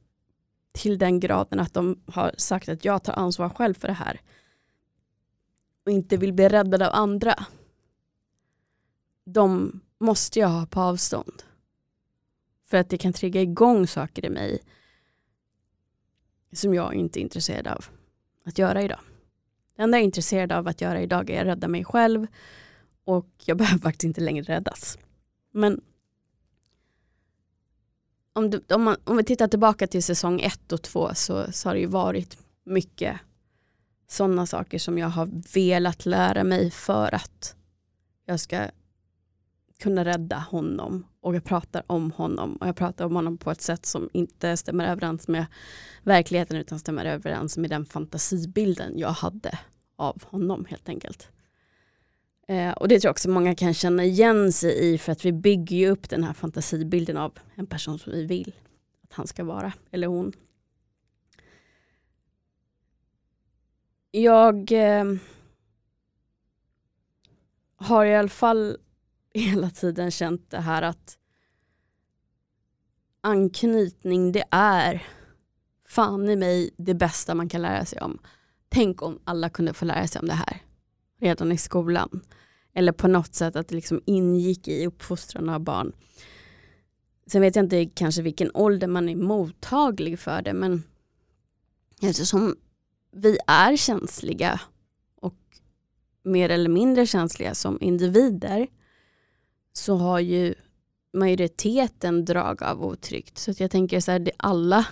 till 0.78 0.98
den 0.98 1.20
graden 1.20 1.60
att 1.60 1.74
de 1.74 2.02
har 2.06 2.34
sagt 2.38 2.68
att 2.68 2.84
jag 2.84 3.02
tar 3.02 3.12
ansvar 3.12 3.48
själv 3.48 3.74
för 3.74 3.88
det 3.88 3.94
här 3.94 4.20
och 5.84 5.92
inte 5.92 6.16
vill 6.16 6.32
bli 6.32 6.48
räddade 6.48 6.88
av 6.88 6.94
andra. 6.94 7.34
De 9.24 9.80
måste 9.98 10.38
jag 10.38 10.48
ha 10.48 10.66
på 10.66 10.80
avstånd. 10.80 11.42
För 12.64 12.76
att 12.76 12.88
det 12.88 12.98
kan 12.98 13.12
trigga 13.12 13.42
igång 13.42 13.86
saker 13.86 14.24
i 14.24 14.30
mig 14.30 14.60
som 16.52 16.74
jag 16.74 16.94
inte 16.94 17.20
är 17.20 17.22
intresserad 17.22 17.66
av 17.66 17.84
att 18.44 18.58
göra 18.58 18.82
idag. 18.82 19.00
Det 19.76 19.82
enda 19.82 19.98
jag 19.98 20.02
är 20.02 20.04
intresserad 20.04 20.52
av 20.52 20.68
att 20.68 20.80
göra 20.80 21.00
idag 21.00 21.30
är 21.30 21.40
att 21.40 21.46
rädda 21.46 21.68
mig 21.68 21.84
själv 21.84 22.26
och 23.04 23.28
jag 23.44 23.56
behöver 23.58 23.78
faktiskt 23.78 24.04
inte 24.04 24.20
längre 24.20 24.42
räddas. 24.42 24.98
Men 25.50 25.80
om, 28.38 28.50
du, 28.50 28.60
om, 28.68 28.82
man, 28.82 28.96
om 29.04 29.16
vi 29.16 29.24
tittar 29.24 29.48
tillbaka 29.48 29.86
till 29.86 30.02
säsong 30.02 30.40
ett 30.40 30.72
och 30.72 30.82
två 30.82 31.14
så, 31.14 31.52
så 31.52 31.68
har 31.68 31.74
det 31.74 31.80
ju 31.80 31.86
varit 31.86 32.38
mycket 32.64 33.20
sådana 34.08 34.46
saker 34.46 34.78
som 34.78 34.98
jag 34.98 35.08
har 35.08 35.54
velat 35.54 36.06
lära 36.06 36.44
mig 36.44 36.70
för 36.70 37.14
att 37.14 37.54
jag 38.26 38.40
ska 38.40 38.66
kunna 39.78 40.04
rädda 40.04 40.36
honom 40.36 41.06
och 41.20 41.34
jag 41.36 41.44
pratar 41.44 41.82
om 41.86 42.10
honom 42.10 42.56
och 42.56 42.68
jag 42.68 42.76
pratar 42.76 43.04
om 43.04 43.16
honom 43.16 43.38
på 43.38 43.50
ett 43.50 43.62
sätt 43.62 43.86
som 43.86 44.10
inte 44.12 44.56
stämmer 44.56 44.86
överens 44.86 45.28
med 45.28 45.46
verkligheten 46.02 46.56
utan 46.56 46.78
stämmer 46.78 47.04
överens 47.04 47.58
med 47.58 47.70
den 47.70 47.86
fantasibilden 47.86 48.98
jag 48.98 49.10
hade 49.10 49.58
av 49.96 50.22
honom 50.24 50.64
helt 50.64 50.88
enkelt. 50.88 51.28
Eh, 52.50 52.72
och 52.72 52.88
det 52.88 53.00
tror 53.00 53.08
jag 53.08 53.12
också 53.12 53.30
många 53.30 53.54
kan 53.54 53.74
känna 53.74 54.04
igen 54.04 54.52
sig 54.52 54.94
i 54.94 54.98
för 54.98 55.12
att 55.12 55.24
vi 55.24 55.32
bygger 55.32 55.76
ju 55.76 55.88
upp 55.88 56.08
den 56.08 56.24
här 56.24 56.32
fantasibilden 56.32 57.16
av 57.16 57.38
en 57.54 57.66
person 57.66 57.98
som 57.98 58.12
vi 58.12 58.24
vill 58.24 58.54
att 59.02 59.12
han 59.12 59.26
ska 59.26 59.44
vara, 59.44 59.72
eller 59.90 60.06
hon. 60.06 60.32
Jag 64.10 64.72
eh, 64.72 65.04
har 67.76 68.04
i 68.04 68.16
alla 68.16 68.28
fall 68.28 68.76
hela 69.34 69.70
tiden 69.70 70.10
känt 70.10 70.50
det 70.50 70.60
här 70.60 70.82
att 70.82 71.18
anknytning 73.20 74.32
det 74.32 74.44
är 74.50 75.06
fan 75.88 76.28
i 76.28 76.36
mig 76.36 76.70
det 76.76 76.94
bästa 76.94 77.34
man 77.34 77.48
kan 77.48 77.62
lära 77.62 77.84
sig 77.84 78.00
om. 78.00 78.18
Tänk 78.68 79.02
om 79.02 79.18
alla 79.24 79.50
kunde 79.50 79.74
få 79.74 79.84
lära 79.84 80.06
sig 80.06 80.20
om 80.20 80.28
det 80.28 80.34
här 80.34 80.62
redan 81.20 81.52
i 81.52 81.58
skolan. 81.58 82.20
Eller 82.78 82.92
på 82.92 83.08
något 83.08 83.34
sätt 83.34 83.56
att 83.56 83.68
det 83.68 83.74
liksom 83.74 84.00
ingick 84.04 84.68
i 84.68 84.86
uppfostran 84.86 85.48
av 85.48 85.60
barn. 85.60 85.92
Sen 87.26 87.40
vet 87.40 87.56
jag 87.56 87.64
inte 87.64 87.86
kanske 87.86 88.22
vilken 88.22 88.50
ålder 88.54 88.86
man 88.86 89.08
är 89.08 89.16
mottaglig 89.16 90.18
för 90.18 90.42
det 90.42 90.52
men 90.52 90.82
eftersom 92.02 92.56
vi 93.12 93.38
är 93.46 93.76
känsliga 93.76 94.60
och 95.20 95.34
mer 96.22 96.48
eller 96.48 96.68
mindre 96.68 97.06
känsliga 97.06 97.54
som 97.54 97.78
individer 97.80 98.66
så 99.72 99.96
har 99.96 100.20
ju 100.20 100.54
majoriteten 101.12 102.24
drag 102.24 102.62
av 102.62 102.84
otryggt. 102.84 103.38
Så 103.38 103.52
jag 103.58 103.70
tänker 103.70 104.00
så 104.00 104.10
här, 104.10 104.18
det 104.18 104.32
alla 104.36 104.86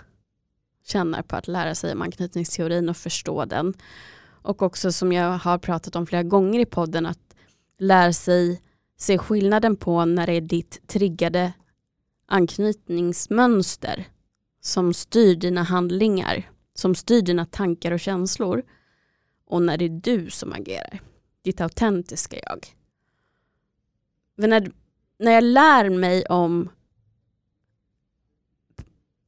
tjänar 0.84 1.22
på 1.22 1.36
att 1.36 1.48
lära 1.48 1.74
sig 1.74 1.92
om 1.92 2.02
anknytningsteorin 2.02 2.88
och 2.88 2.96
förstå 2.96 3.44
den. 3.44 3.74
Och 4.42 4.62
också 4.62 4.92
som 4.92 5.12
jag 5.12 5.38
har 5.38 5.58
pratat 5.58 5.96
om 5.96 6.06
flera 6.06 6.22
gånger 6.22 6.60
i 6.60 6.66
podden 6.66 7.06
att 7.06 7.25
lär 7.78 8.12
sig 8.12 8.62
se 8.96 9.18
skillnaden 9.18 9.76
på 9.76 10.04
när 10.04 10.26
det 10.26 10.32
är 10.32 10.40
ditt 10.40 10.88
triggade 10.88 11.52
anknytningsmönster 12.26 14.06
som 14.60 14.94
styr 14.94 15.36
dina 15.36 15.62
handlingar, 15.62 16.50
som 16.74 16.94
styr 16.94 17.22
dina 17.22 17.44
tankar 17.44 17.92
och 17.92 18.00
känslor 18.00 18.62
och 19.46 19.62
när 19.62 19.76
det 19.78 19.84
är 19.84 20.00
du 20.02 20.30
som 20.30 20.52
agerar, 20.52 21.00
ditt 21.42 21.60
autentiska 21.60 22.36
jag. 22.42 22.66
Men 24.36 24.50
när, 24.50 24.70
när 25.18 25.32
jag 25.32 25.44
lär 25.44 25.90
mig 25.90 26.26
om 26.26 26.68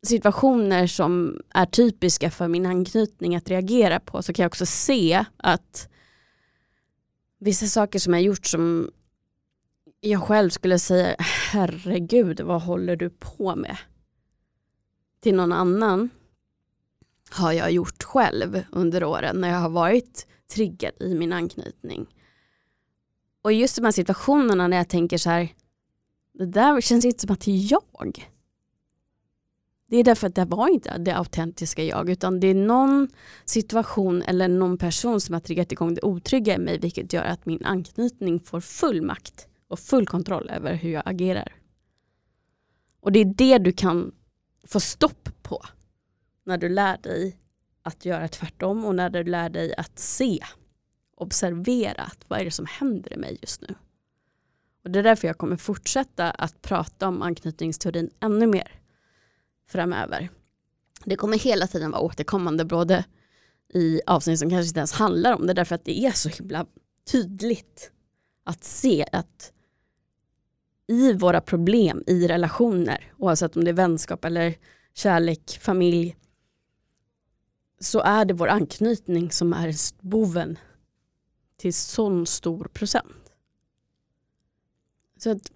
situationer 0.03 0.87
som 0.87 1.41
är 1.55 1.67
typiska 1.67 2.31
för 2.31 2.49
min 2.49 2.67
anknytning 2.67 3.37
att 3.37 3.49
reagera 3.49 4.01
på 4.01 4.23
så 4.23 4.33
kan 4.33 4.43
jag 4.43 4.51
också 4.51 4.67
se 4.67 5.25
att 5.37 5.89
vissa 7.39 7.67
saker 7.67 7.99
som 7.99 8.15
jag 8.15 8.23
gjort 8.23 8.47
som 8.47 8.91
jag 10.01 10.23
själv 10.23 10.51
skulle 10.51 10.79
säga 10.79 11.17
herregud 11.19 12.41
vad 12.41 12.63
håller 12.63 12.97
du 12.97 13.11
på 13.11 13.57
med? 13.57 13.77
Till 15.21 15.35
någon 15.35 15.53
annan 15.53 16.11
har 17.31 17.53
jag 17.53 17.73
gjort 17.73 18.03
själv 18.03 18.63
under 18.73 19.05
åren 19.05 19.41
när 19.41 19.49
jag 19.49 19.59
har 19.59 19.69
varit 19.69 20.27
triggad 20.53 20.93
i 21.01 21.15
min 21.15 21.33
anknytning. 21.33 22.07
Och 23.43 23.53
just 23.53 23.77
de 23.77 23.85
här 23.85 23.93
situationerna 23.93 24.69
när 24.69 24.77
jag 24.77 24.89
tänker 24.89 25.19
så 25.19 25.31
här, 25.31 25.55
det 26.33 26.47
där 26.47 26.81
känns 26.81 27.05
inte 27.05 27.21
som 27.21 27.33
att 27.33 27.41
det 27.41 27.51
är 27.51 27.73
jag. 27.73 28.31
Det 29.91 29.97
är 29.97 30.05
därför 30.05 30.27
att 30.27 30.35
det 30.35 30.45
var 30.45 30.69
inte 30.69 30.99
det 30.99 31.17
autentiska 31.17 31.85
jag 31.85 32.11
utan 32.11 32.41
det 32.41 32.47
är 32.47 32.55
någon 32.55 33.09
situation 33.45 34.23
eller 34.23 34.49
någon 34.49 34.79
person 34.79 35.21
som 35.21 35.33
har 35.33 35.41
triggat 35.41 35.73
igång 35.73 35.95
det 35.95 36.03
otrygga 36.03 36.55
i 36.55 36.59
mig 36.59 36.79
vilket 36.79 37.13
gör 37.13 37.25
att 37.25 37.47
min 37.47 37.65
anknytning 37.65 38.41
får 38.41 38.61
full 38.61 39.03
makt 39.03 39.49
och 39.69 39.79
full 39.79 40.07
kontroll 40.07 40.51
över 40.51 40.75
hur 40.75 40.91
jag 40.91 41.03
agerar. 41.07 41.53
Och 43.01 43.13
det 43.13 43.19
är 43.19 43.25
det 43.25 43.59
du 43.59 43.73
kan 43.73 44.13
få 44.67 44.81
stopp 44.81 45.29
på 45.43 45.63
när 46.45 46.59
du 46.59 46.69
lär 46.69 46.99
dig 46.99 47.39
att 47.83 48.05
göra 48.05 48.29
tvärtom 48.29 48.85
och 48.85 48.95
när 48.95 49.11
du 49.11 49.25
lär 49.25 49.49
dig 49.49 49.75
att 49.77 49.99
se 49.99 50.41
observera 51.17 52.03
att 52.03 52.25
vad 52.29 52.41
är 52.41 52.45
det 52.45 52.51
som 52.51 52.67
händer 52.67 53.13
i 53.13 53.17
mig 53.17 53.39
just 53.41 53.61
nu. 53.61 53.75
Och 54.85 54.91
Det 54.91 54.99
är 54.99 55.03
därför 55.03 55.29
jag 55.29 55.39
kommer 55.39 55.57
fortsätta 55.57 56.31
att 56.31 56.63
prata 56.63 57.09
om 57.09 57.23
anknytningsteorin 57.23 58.11
ännu 58.21 58.47
mer 58.47 58.78
framöver. 59.69 60.31
Det 61.05 61.17
kommer 61.17 61.39
hela 61.39 61.67
tiden 61.67 61.91
vara 61.91 62.03
återkommande 62.03 62.65
både 62.65 63.05
i 63.75 64.01
avsnitt 64.07 64.39
som 64.39 64.51
kanske 64.51 64.69
inte 64.69 64.81
ens 64.81 64.93
handlar 64.93 65.35
om 65.35 65.47
det 65.47 65.55
därför 65.55 65.75
att 65.75 65.85
det 65.85 66.05
är 66.05 66.13
så 66.13 66.29
himla 66.29 66.67
tydligt 67.11 67.93
att 68.45 68.65
se 68.65 69.07
att 69.13 69.53
i 70.87 71.13
våra 71.13 71.41
problem 71.41 72.05
i 72.07 72.29
relationer, 72.29 73.13
oavsett 73.17 73.57
om 73.57 73.65
det 73.65 73.71
är 73.71 73.75
vänskap 73.75 74.25
eller 74.25 74.55
kärlek, 74.95 75.59
familj, 75.61 76.17
så 77.81 78.01
är 78.01 78.25
det 78.25 78.35
vår 78.35 78.49
anknytning 78.49 79.31
som 79.31 79.53
är 79.53 79.75
boven 80.01 80.59
till 81.57 81.75
sån 81.75 82.27
stor 82.27 82.65
procent. 82.65 83.33
Så 85.19 85.31
att 85.31 85.53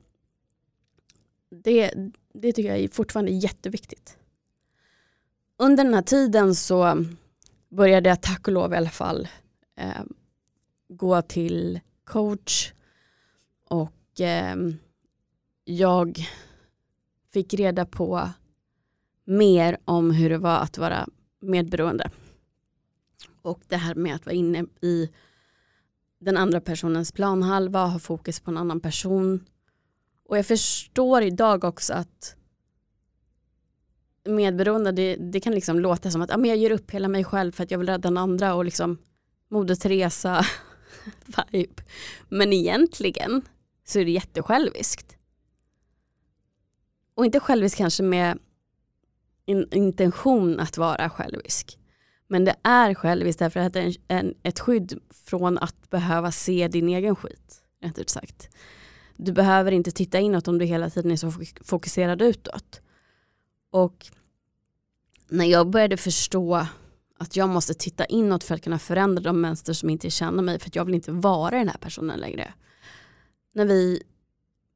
det, 1.53 1.93
det 2.33 2.53
tycker 2.53 2.69
jag 2.69 2.79
är 2.79 2.89
fortfarande 2.89 3.31
jätteviktigt. 3.31 4.17
Under 5.57 5.85
den 5.85 5.95
här 5.95 6.03
tiden 6.03 6.55
så 6.55 7.05
började 7.69 8.09
jag 8.09 8.23
tack 8.23 8.49
och 8.49 8.53
lov 8.53 8.73
i 8.73 8.77
alla 8.77 8.91
fall 8.91 9.29
eh, 9.77 10.03
gå 10.89 11.23
till 11.23 11.81
coach 12.05 12.73
och 13.69 14.21
eh, 14.21 14.57
jag 15.65 16.19
fick 17.33 17.55
reda 17.55 17.87
på 17.87 18.31
mer 19.25 19.79
om 19.85 20.11
hur 20.11 20.31
det 20.31 20.39
var 20.39 20.59
att 20.59 20.79
vara 20.79 21.09
medberoende. 21.41 22.11
Och 23.43 23.61
det 23.69 23.77
här 23.77 23.95
med 23.95 24.15
att 24.15 24.27
vara 24.27 24.37
inne 24.37 24.65
i 24.81 25.11
den 26.19 26.37
andra 26.37 26.61
personens 26.61 27.13
planhalva, 27.13 27.87
ha 27.87 27.99
fokus 27.99 28.41
på 28.41 28.51
en 28.51 28.57
annan 28.57 28.81
person. 28.81 29.45
Och 30.33 30.39
jag 30.39 30.47
förstår 30.47 31.23
idag 31.23 31.65
också 31.65 31.93
att 31.93 32.37
medberoende, 34.25 34.93
det, 34.93 35.17
det 35.17 35.41
kan 35.41 35.55
liksom 35.55 35.81
låta 35.81 36.11
som 36.11 36.23
att 36.23 36.35
ah, 36.35 36.37
men 36.37 36.51
jag 36.51 36.59
ger 36.59 36.71
upp 36.71 36.91
hela 36.91 37.09
mig 37.09 37.25
själv 37.25 37.53
för 37.53 37.65
att 37.65 37.71
jag 37.71 37.79
vill 37.79 37.89
rädda 37.89 38.09
den 38.09 38.17
andra 38.17 38.55
och 38.55 38.65
liksom 38.65 38.99
Moder 39.49 39.75
Teresa 39.75 40.47
vibe. 41.51 41.83
Men 42.29 42.53
egentligen 42.53 43.43
så 43.85 43.99
är 43.99 44.05
det 44.05 44.11
jättesjälviskt. 44.11 45.17
Och 47.15 47.25
inte 47.25 47.41
självisk 47.41 47.79
kanske 47.79 48.03
med 48.03 48.39
in, 49.47 49.69
intention 49.73 50.61
att 50.61 50.79
vara 50.79 51.11
självisk. 51.11 51.79
Men 52.29 52.45
det 52.45 52.57
är 52.63 52.95
själviskt 52.95 53.39
därför 53.39 53.61
att 53.61 53.73
det 53.73 53.81
är 53.81 53.87
en, 53.87 53.95
en, 54.09 54.35
ett 54.43 54.61
skydd 54.61 55.01
från 55.11 55.59
att 55.59 55.91
behöva 55.91 56.33
se 56.33 56.69
din 56.69 56.89
egen 56.89 57.17
skit. 57.17 57.63
Rätt 57.83 57.99
ut 57.99 58.11
sagt. 58.11 58.49
Du 59.25 59.33
behöver 59.33 59.73
inte 59.73 59.91
titta 59.91 60.21
inåt 60.21 60.49
om 60.49 60.59
du 60.59 60.65
hela 60.65 60.91
tiden 60.91 61.11
är 61.11 61.17
så 61.17 61.33
fokuserad 61.65 62.23
utåt. 62.23 62.81
Och 63.71 64.07
när 65.29 65.45
jag 65.45 65.71
började 65.71 65.97
förstå 65.97 66.67
att 67.19 67.37
jag 67.37 67.49
måste 67.49 67.75
titta 67.75 68.05
inåt 68.05 68.45
för 68.45 68.55
att 68.55 68.63
kunna 68.63 68.79
förändra 68.79 69.23
de 69.23 69.41
mönster 69.41 69.73
som 69.73 69.91
inte 69.91 70.11
känner 70.11 70.43
mig 70.43 70.59
för 70.59 70.69
att 70.69 70.77
jag 70.77 70.85
vill 70.85 70.95
inte 70.95 71.13
vara 71.13 71.59
den 71.59 71.69
här 71.69 71.79
personen 71.79 72.21
längre. 72.21 72.55
När 73.55 73.65
vi 73.65 74.03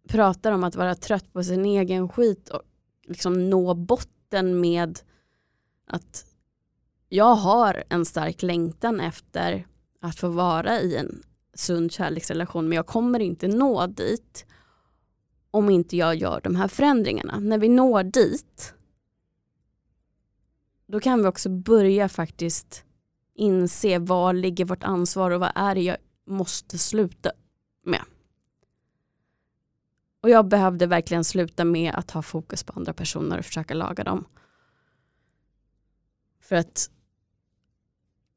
pratar 0.08 0.52
om 0.52 0.64
att 0.64 0.76
vara 0.76 0.94
trött 0.94 1.32
på 1.32 1.44
sin 1.44 1.64
egen 1.64 2.08
skit 2.08 2.48
och 2.48 2.62
liksom 3.06 3.50
nå 3.50 3.74
botten 3.74 4.60
med 4.60 4.98
att 5.86 6.26
jag 7.08 7.34
har 7.34 7.84
en 7.88 8.04
stark 8.04 8.42
längtan 8.42 9.00
efter 9.00 9.66
att 10.00 10.18
få 10.18 10.28
vara 10.28 10.80
i 10.80 10.96
en 10.96 11.22
sund 11.60 11.92
kärleksrelation 11.92 12.68
men 12.68 12.76
jag 12.76 12.86
kommer 12.86 13.20
inte 13.20 13.48
nå 13.48 13.86
dit 13.86 14.46
om 15.50 15.70
inte 15.70 15.96
jag 15.96 16.14
gör 16.14 16.40
de 16.40 16.56
här 16.56 16.68
förändringarna. 16.68 17.38
När 17.38 17.58
vi 17.58 17.68
når 17.68 18.02
dit 18.02 18.74
då 20.86 21.00
kan 21.00 21.22
vi 21.22 21.28
också 21.28 21.48
börja 21.48 22.08
faktiskt 22.08 22.84
inse 23.34 23.98
var 23.98 24.32
ligger 24.32 24.64
vårt 24.64 24.84
ansvar 24.84 25.30
och 25.30 25.40
vad 25.40 25.52
är 25.54 25.74
det 25.74 25.80
jag 25.80 25.96
måste 26.26 26.78
sluta 26.78 27.30
med. 27.82 28.02
Och 30.20 30.30
jag 30.30 30.48
behövde 30.48 30.86
verkligen 30.86 31.24
sluta 31.24 31.64
med 31.64 31.94
att 31.94 32.10
ha 32.10 32.22
fokus 32.22 32.64
på 32.64 32.72
andra 32.76 32.92
personer 32.92 33.38
och 33.38 33.44
försöka 33.44 33.74
laga 33.74 34.04
dem. 34.04 34.24
För 36.40 36.56
att 36.56 36.90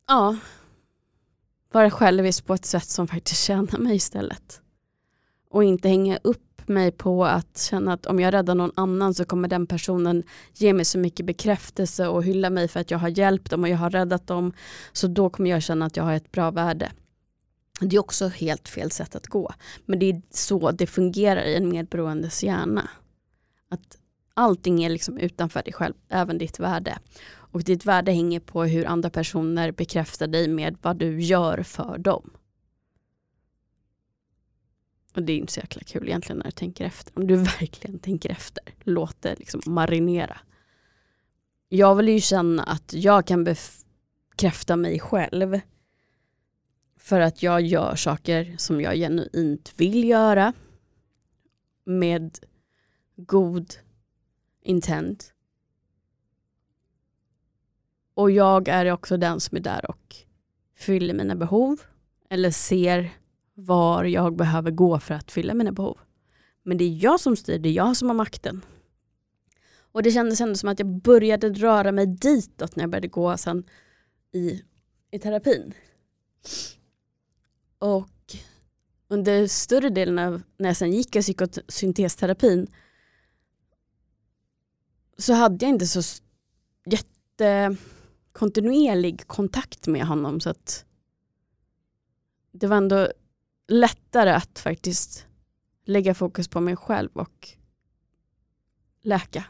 ja, 0.07 0.37
vara 1.71 1.91
självisk 1.91 2.45
på 2.45 2.53
ett 2.53 2.65
sätt 2.65 2.89
som 2.89 3.07
faktiskt 3.07 3.43
tjänar 3.43 3.77
mig 3.77 3.95
istället. 3.95 4.61
Och 5.49 5.63
inte 5.63 5.89
hänga 5.89 6.19
upp 6.23 6.67
mig 6.69 6.91
på 6.91 7.25
att 7.25 7.57
känna 7.57 7.93
att 7.93 8.05
om 8.05 8.19
jag 8.19 8.33
räddar 8.33 8.55
någon 8.55 8.71
annan 8.75 9.13
så 9.13 9.25
kommer 9.25 9.47
den 9.47 9.67
personen 9.67 10.23
ge 10.53 10.73
mig 10.73 10.85
så 10.85 10.97
mycket 10.97 11.25
bekräftelse 11.25 12.07
och 12.07 12.23
hylla 12.23 12.49
mig 12.49 12.67
för 12.67 12.79
att 12.79 12.91
jag 12.91 12.97
har 12.97 13.09
hjälpt 13.09 13.51
dem 13.51 13.63
och 13.63 13.69
jag 13.69 13.77
har 13.77 13.89
räddat 13.89 14.27
dem. 14.27 14.53
Så 14.91 15.07
då 15.07 15.29
kommer 15.29 15.49
jag 15.49 15.63
känna 15.63 15.85
att 15.85 15.97
jag 15.97 16.03
har 16.03 16.13
ett 16.13 16.31
bra 16.31 16.51
värde. 16.51 16.91
Det 17.81 17.95
är 17.95 17.99
också 17.99 18.27
helt 18.27 18.69
fel 18.69 18.91
sätt 18.91 19.15
att 19.15 19.27
gå. 19.27 19.53
Men 19.85 19.99
det 19.99 20.09
är 20.09 20.21
så 20.29 20.71
det 20.71 20.87
fungerar 20.87 21.43
i 21.43 21.55
en 21.55 21.69
medberoendes 21.69 22.43
hjärna. 22.43 22.89
Att 23.69 23.97
allting 24.33 24.83
är 24.83 24.89
liksom 24.89 25.17
utanför 25.17 25.63
dig 25.63 25.73
själv, 25.73 25.93
även 26.09 26.37
ditt 26.37 26.59
värde. 26.59 26.97
Och 27.51 27.63
ditt 27.63 27.85
värde 27.85 28.11
hänger 28.11 28.39
på 28.39 28.63
hur 28.63 28.85
andra 28.85 29.09
personer 29.09 29.71
bekräftar 29.71 30.27
dig 30.27 30.47
med 30.47 30.77
vad 30.81 30.97
du 30.97 31.21
gör 31.21 31.63
för 31.63 31.97
dem. 31.97 32.29
Och 35.13 35.23
det 35.23 35.33
är 35.33 35.37
inte 35.37 35.53
så 35.53 35.59
jäkla 35.59 35.81
kul 35.81 36.07
egentligen 36.07 36.37
när 36.37 36.45
du 36.45 36.51
tänker 36.51 36.85
efter. 36.85 37.17
Om 37.17 37.27
du 37.27 37.35
verkligen 37.59 37.99
tänker 37.99 38.29
efter, 38.29 38.63
låt 38.79 39.21
det 39.21 39.35
liksom 39.39 39.61
marinera. 39.65 40.37
Jag 41.69 41.95
vill 41.95 42.09
ju 42.09 42.19
känna 42.19 42.63
att 42.63 42.93
jag 42.93 43.25
kan 43.27 43.43
bekräfta 43.43 44.75
mig 44.75 44.99
själv 44.99 45.59
för 46.97 47.19
att 47.19 47.43
jag 47.43 47.61
gör 47.61 47.95
saker 47.95 48.55
som 48.57 48.81
jag 48.81 48.95
genuint 48.95 49.73
vill 49.77 50.03
göra 50.03 50.53
med 51.83 52.39
god 53.15 53.73
intent. 54.61 55.33
Och 58.19 58.31
jag 58.31 58.67
är 58.67 58.91
också 58.91 59.17
den 59.17 59.39
som 59.39 59.57
är 59.57 59.61
där 59.61 59.89
och 59.91 60.15
fyller 60.75 61.13
mina 61.13 61.35
behov 61.35 61.81
eller 62.29 62.51
ser 62.51 63.09
var 63.53 64.03
jag 64.03 64.35
behöver 64.35 64.71
gå 64.71 64.99
för 64.99 65.13
att 65.13 65.31
fylla 65.31 65.53
mina 65.53 65.71
behov. 65.71 65.97
Men 66.63 66.77
det 66.77 66.83
är 66.83 67.03
jag 67.03 67.19
som 67.19 67.35
styr, 67.35 67.59
det 67.59 67.69
är 67.69 67.73
jag 67.73 67.97
som 67.97 68.07
har 68.07 68.15
makten. 68.15 68.65
Och 69.91 70.03
det 70.03 70.11
kändes 70.11 70.41
ändå 70.41 70.55
som 70.55 70.69
att 70.69 70.79
jag 70.79 71.01
började 71.01 71.49
röra 71.49 71.91
mig 71.91 72.05
ditåt 72.05 72.75
när 72.75 72.83
jag 72.83 72.89
började 72.89 73.07
gå 73.07 73.37
sen 73.37 73.63
i, 74.31 74.63
i 75.11 75.19
terapin. 75.19 75.73
Och 77.79 78.35
under 79.07 79.47
större 79.47 79.89
delen 79.89 80.19
av 80.19 80.41
när 80.57 80.69
jag 80.69 80.77
sen 80.77 80.91
gick 80.91 81.15
i 81.15 81.21
psykosyntesterapin 81.21 82.67
så 85.17 85.33
hade 85.33 85.65
jag 85.65 85.69
inte 85.69 85.87
så 85.87 86.21
jätte 86.85 87.77
kontinuerlig 88.31 89.27
kontakt 89.27 89.87
med 89.87 90.05
honom 90.05 90.39
så 90.39 90.49
att 90.49 90.85
det 92.51 92.67
var 92.67 92.77
ändå 92.77 93.11
lättare 93.67 94.29
att 94.29 94.59
faktiskt 94.59 95.25
lägga 95.85 96.13
fokus 96.13 96.47
på 96.47 96.61
mig 96.61 96.75
själv 96.75 97.09
och 97.13 97.49
läka. 99.01 99.45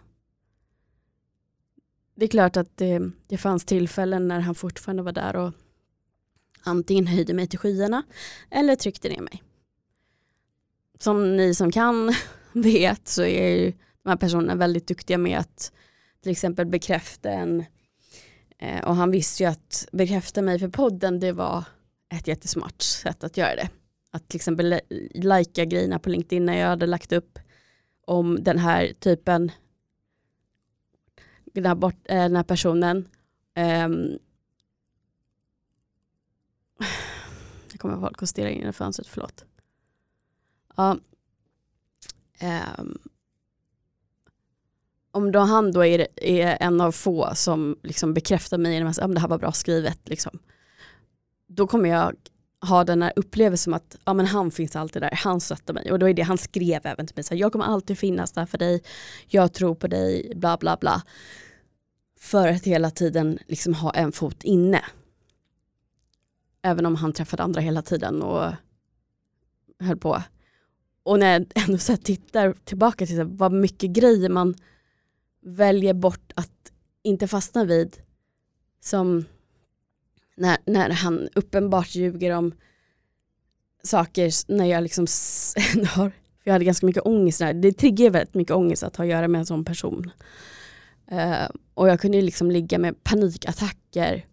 Det 2.15 2.25
är 2.25 2.29
klart 2.29 2.57
att 2.57 2.77
det, 2.77 3.11
det 3.27 3.37
fanns 3.37 3.65
tillfällen 3.65 4.27
när 4.27 4.39
han 4.39 4.55
fortfarande 4.55 5.03
var 5.03 5.11
där 5.11 5.35
och 5.35 5.53
antingen 6.63 7.07
höjde 7.07 7.33
mig 7.33 7.47
till 7.47 7.59
skyarna 7.59 8.03
eller 8.49 8.75
tryckte 8.75 9.09
ner 9.09 9.21
mig. 9.21 9.43
Som 10.99 11.37
ni 11.37 11.55
som 11.55 11.71
kan 11.71 12.13
vet 12.53 13.07
så 13.07 13.23
är 13.23 13.49
ju 13.49 13.73
de 14.03 14.09
här 14.09 14.17
personerna 14.17 14.55
väldigt 14.55 14.87
duktiga 14.87 15.17
med 15.17 15.39
att 15.39 15.71
till 16.21 16.31
exempel 16.31 16.65
bekräfta 16.65 17.31
en 17.31 17.65
eh, 18.59 18.83
och 18.83 18.95
han 18.95 19.11
visste 19.11 19.43
ju 19.43 19.49
att 19.49 19.87
bekräfta 19.91 20.41
mig 20.41 20.59
för 20.59 20.69
podden 20.69 21.19
det 21.19 21.31
var 21.31 21.63
ett 22.09 22.27
jättesmart 22.27 22.81
sätt 22.81 23.23
att 23.23 23.37
göra 23.37 23.55
det 23.55 23.69
att 24.11 24.27
till 24.27 24.37
exempel 24.37 24.81
lajka 25.13 25.65
grejerna 25.65 25.99
på 25.99 26.09
LinkedIn 26.09 26.45
när 26.45 26.57
jag 26.57 26.67
hade 26.67 26.85
lagt 26.85 27.11
upp 27.11 27.39
om 28.01 28.43
den 28.43 28.57
här 28.57 28.93
typen, 28.99 29.51
den 31.45 31.65
här, 31.65 31.75
bort, 31.75 31.95
eh, 32.03 32.15
den 32.15 32.35
här 32.35 32.43
personen. 32.43 33.07
Eh, 33.53 33.87
jag 37.71 37.79
kommer 37.79 37.95
ihåg 37.95 38.23
att 38.23 38.29
stirra 38.29 38.49
in 38.49 38.67
i 38.67 38.73
fönstret, 38.73 39.07
förlåt. 39.07 39.45
Ja. 40.75 40.97
Um, 42.79 43.08
om 45.19 45.32
då 45.32 45.39
han 45.39 45.71
då 45.71 45.86
är, 45.86 46.08
är, 46.15 46.58
en 46.60 46.82
av 46.82 46.91
få 46.91 47.32
som 47.36 47.77
liksom 47.84 48.13
bekräftar 48.13 48.58
mig 48.58 48.73
genom 48.73 48.89
att 48.89 48.95
säga 48.95 49.08
det 49.08 49.19
här 49.19 49.27
var 49.27 49.38
bra 49.38 49.51
skrivet, 49.51 49.99
liksom, 50.10 50.39
då 51.47 51.67
kommer 51.67 51.89
jag 51.89 52.15
ha 52.62 52.84
den 52.84 53.01
här 53.01 53.13
upplevelsen 53.15 53.73
att 53.73 53.97
ja, 54.05 54.13
men 54.13 54.25
han 54.25 54.51
finns 54.51 54.75
alltid 54.75 55.01
där, 55.01 55.12
han 55.13 55.41
stöttar 55.41 55.73
mig. 55.73 55.91
Och 55.91 55.99
då 55.99 56.10
är 56.10 56.13
det 56.13 56.21
han 56.21 56.38
skrev 56.38 56.82
även 56.84 57.08
till 57.08 57.15
mig, 57.15 57.23
så 57.23 57.34
här, 57.34 57.41
jag 57.41 57.51
kommer 57.51 57.65
alltid 57.65 57.99
finnas 57.99 58.32
där 58.32 58.45
för 58.45 58.58
dig, 58.58 58.84
jag 59.27 59.53
tror 59.53 59.75
på 59.75 59.88
dig, 59.88 60.34
bla 60.36 60.58
bla 60.58 60.77
bla. 60.82 61.01
För 62.19 62.47
att 62.47 62.63
hela 62.63 62.91
tiden 62.91 63.39
liksom 63.47 63.73
ha 63.73 63.91
en 63.91 64.12
fot 64.12 64.43
inne. 64.43 64.82
Även 66.62 66.86
om 66.86 66.95
han 66.95 67.13
träffade 67.13 67.43
andra 67.43 67.62
hela 67.62 67.82
tiden 67.82 68.21
och 68.21 68.53
höll 69.79 69.97
på. 69.97 70.23
Och 71.03 71.19
när 71.19 71.34
jag 71.34 71.45
ändå 71.55 71.77
så 71.77 71.97
tittar 71.97 72.53
tillbaka 72.53 73.05
till 73.05 73.15
så 73.15 73.21
här, 73.21 73.29
vad 73.29 73.51
mycket 73.51 73.89
grejer 73.89 74.29
man 74.29 74.55
väljer 75.41 75.93
bort 75.93 76.32
att 76.36 76.71
inte 77.04 77.28
fastna 77.28 77.65
vid. 77.65 77.97
Som 78.82 79.25
när, 80.36 80.58
när 80.65 80.89
han 80.89 81.30
uppenbart 81.36 81.95
ljuger 81.95 82.32
om 82.32 82.54
saker 83.84 84.54
när 84.54 84.65
jag 84.65 84.84
liksom 84.84 85.04
har, 85.88 86.10
för 86.10 86.43
jag 86.43 86.54
hade 86.54 86.65
ganska 86.65 86.86
mycket 86.86 87.06
ångest 87.06 87.39
där. 87.39 87.54
Det 87.54 87.73
triggar 87.73 88.10
väldigt 88.10 88.34
mycket 88.34 88.56
ångest 88.56 88.84
att 88.84 88.95
ha 88.95 89.06
att 89.06 89.10
göra 89.10 89.28
med 89.28 89.39
en 89.39 89.45
sån 89.45 89.65
person. 89.65 90.12
Uh, 91.12 91.49
och 91.73 91.89
jag 91.89 91.99
kunde 91.99 92.21
liksom 92.21 92.52
ligga 92.52 92.80
med 92.80 93.04
panikattacker 93.04 94.25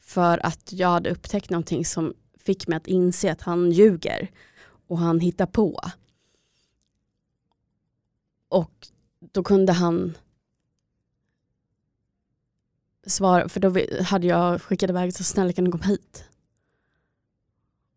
för 0.00 0.46
att 0.46 0.72
jag 0.72 0.88
hade 0.88 1.10
upptäckt 1.10 1.50
någonting 1.50 1.84
som 1.84 2.14
fick 2.38 2.66
mig 2.66 2.76
att 2.76 2.86
inse 2.86 3.32
att 3.32 3.42
han 3.42 3.72
ljuger 3.72 4.30
och 4.86 4.98
han 4.98 5.20
hittar 5.20 5.46
på. 5.46 5.80
Och 8.48 8.88
då 9.32 9.42
kunde 9.42 9.72
han 9.72 10.16
svara, 13.06 13.48
för 13.48 13.60
då 13.60 14.02
hade 14.04 14.26
jag 14.26 14.62
skickat 14.62 14.90
iväg 14.90 15.14
så 15.14 15.24
snälla 15.24 15.52
kan 15.52 15.64
du 15.64 15.72
komma 15.72 15.84
hit? 15.84 16.24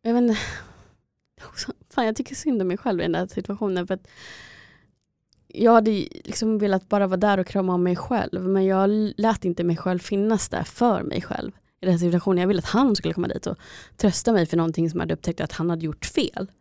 Jag 0.02 0.14
vet 0.14 0.22
inte, 0.22 0.38
fan 1.90 2.06
jag 2.06 2.16
tycker 2.16 2.36
synd 2.36 2.62
om 2.62 2.68
mig 2.68 2.78
själv 2.78 3.00
i 3.00 3.04
den 3.04 3.16
här 3.16 3.28
situationen 3.28 3.88
för 3.88 3.94
att 3.94 4.08
jag 5.48 5.74
hade 5.74 5.92
liksom 6.24 6.58
velat 6.58 6.90
bara 6.90 7.08
vara 7.08 7.18
där 7.18 7.38
och 7.38 7.48
krama 7.48 7.74
om 7.74 7.84
mig 7.84 7.96
själv 7.96 8.48
men 8.48 8.66
jag 8.66 8.90
lät 9.18 9.46
inte 9.46 9.64
mig 9.64 9.78
själv 9.78 10.00
finnas 10.00 10.50
där 10.50 10.64
för 10.64 11.04
mig 11.04 11.22
själv 11.22 11.52
i 11.82 11.86
den 11.86 12.00
situationen. 12.00 12.42
Jag 12.42 12.48
ville 12.48 12.60
att 12.60 12.66
han 12.66 12.96
skulle 12.96 13.14
komma 13.14 13.28
dit 13.28 13.48
och 13.48 13.58
trösta 13.98 14.34
mig 14.34 14.46
för 14.46 14.58
någonting 14.58 14.90
som 14.90 15.00
jag 15.00 15.02
hade 15.02 15.14
upptäckt 15.14 15.42
att 15.42 15.52
han 15.52 15.70
hade 15.70 15.86
gjort 15.86 16.06
fel. 16.06 16.52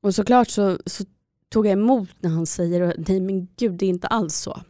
Och 0.00 0.14
såklart 0.14 0.48
så, 0.48 0.78
så 0.86 1.04
tog 1.48 1.66
jag 1.66 1.72
emot 1.72 2.10
när 2.20 2.30
han 2.30 2.46
säger 2.46 2.94
nej 2.98 3.20
men 3.20 3.48
gud 3.56 3.72
det 3.72 3.86
är 3.86 3.90
inte 3.90 4.06
alls 4.06 4.34
så. 4.34 4.62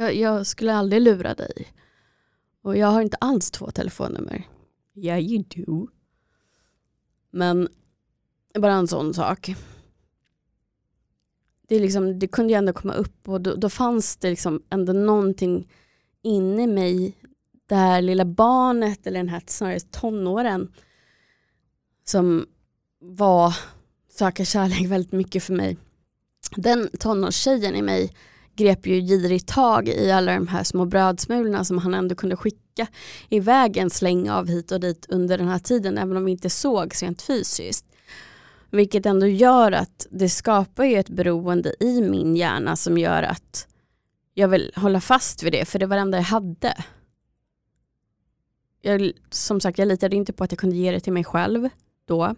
Jag, 0.00 0.14
jag, 0.14 0.46
skulle 0.46 0.74
aldrig 0.74 1.02
lura 1.02 1.34
dig. 1.34 1.72
Och 2.62 2.76
jag 2.76 2.86
har 2.86 3.02
inte 3.02 3.16
alls 3.16 3.50
två 3.50 3.70
telefonnummer. 3.70 4.48
Yeah 4.94 5.20
you 5.20 5.44
do. 5.56 5.88
Men 7.30 7.68
bara 8.54 8.72
en 8.72 8.88
sån 8.88 9.14
sak. 9.14 9.54
Det, 11.68 11.78
liksom, 11.78 12.18
det 12.18 12.28
kunde 12.28 12.52
ju 12.52 12.56
ändå 12.56 12.72
komma 12.72 12.94
upp 12.94 13.28
och 13.28 13.40
då, 13.40 13.54
då 13.54 13.70
fanns 13.70 14.16
det 14.16 14.30
liksom 14.30 14.62
ändå 14.70 14.92
någonting 14.92 15.72
inne 16.22 16.62
i 16.62 16.66
mig, 16.66 17.16
det 17.66 17.74
här 17.74 18.02
lilla 18.02 18.24
barnet 18.24 19.06
eller 19.06 19.18
den 19.18 19.28
här 19.28 19.42
snarare 19.46 19.80
tonåren 19.80 20.72
som 22.04 22.46
var 22.98 23.56
söka 24.08 24.44
kärlek 24.44 24.86
väldigt 24.86 25.12
mycket 25.12 25.42
för 25.44 25.54
mig. 25.54 25.76
Den 26.56 26.88
tonårstjejen 26.98 27.74
i 27.74 27.82
mig 27.82 28.12
grep 28.56 28.86
ju 28.86 29.00
girigt 29.00 29.48
tag 29.48 29.88
i 29.88 30.10
alla 30.10 30.34
de 30.34 30.48
här 30.48 30.64
små 30.64 30.84
brödsmulorna 30.84 31.64
som 31.64 31.78
han 31.78 31.94
ändå 31.94 32.14
kunde 32.14 32.36
skicka 32.36 32.86
iväg 33.28 33.76
en 33.76 33.90
släng 33.90 34.30
av 34.30 34.48
hit 34.48 34.72
och 34.72 34.80
dit 34.80 35.06
under 35.08 35.38
den 35.38 35.48
här 35.48 35.58
tiden 35.58 35.98
även 35.98 36.16
om 36.16 36.24
vi 36.24 36.32
inte 36.32 36.50
såg 36.50 36.92
rent 37.02 37.22
fysiskt. 37.22 37.86
Vilket 38.70 39.06
ändå 39.06 39.26
gör 39.26 39.72
att 39.72 40.06
det 40.10 40.28
skapar 40.28 40.84
ju 40.84 40.96
ett 40.96 41.08
beroende 41.08 41.74
i 41.80 42.00
min 42.00 42.36
hjärna 42.36 42.76
som 42.76 42.98
gör 42.98 43.22
att 43.22 43.66
jag 44.34 44.48
vill 44.48 44.72
hålla 44.76 45.00
fast 45.00 45.42
vid 45.42 45.52
det 45.52 45.64
för 45.64 45.78
det 45.78 45.86
var 45.86 45.96
det 45.96 46.02
enda 46.02 46.18
jag 46.18 46.24
hade. 46.24 46.84
Jag, 48.82 49.12
som 49.30 49.60
sagt, 49.60 49.78
jag 49.78 49.88
litade 49.88 50.16
inte 50.16 50.32
på 50.32 50.44
att 50.44 50.52
jag 50.52 50.58
kunde 50.58 50.76
ge 50.76 50.90
det 50.90 51.00
till 51.00 51.12
mig 51.12 51.24
själv 51.24 51.68
då. 52.04 52.34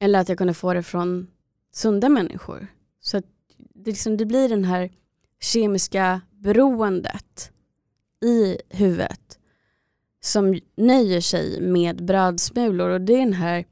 Eller 0.00 0.20
att 0.20 0.28
jag 0.28 0.38
kunde 0.38 0.54
få 0.54 0.74
det 0.74 0.82
från 0.82 1.26
sunda 1.72 2.08
människor. 2.08 2.66
Så 3.00 3.16
att 3.16 3.24
det, 3.88 3.92
liksom, 3.92 4.16
det 4.16 4.26
blir 4.26 4.48
den 4.48 4.64
här 4.64 4.90
kemiska 5.40 6.20
beroendet 6.30 7.52
i 8.24 8.58
huvudet 8.68 9.38
som 10.20 10.60
nöjer 10.76 11.20
sig 11.20 11.60
med 11.60 12.04
brödsmulor 12.04 12.88
och 12.88 13.00
det 13.00 13.12
är 13.12 13.18
den 13.18 13.32
här 13.32 13.64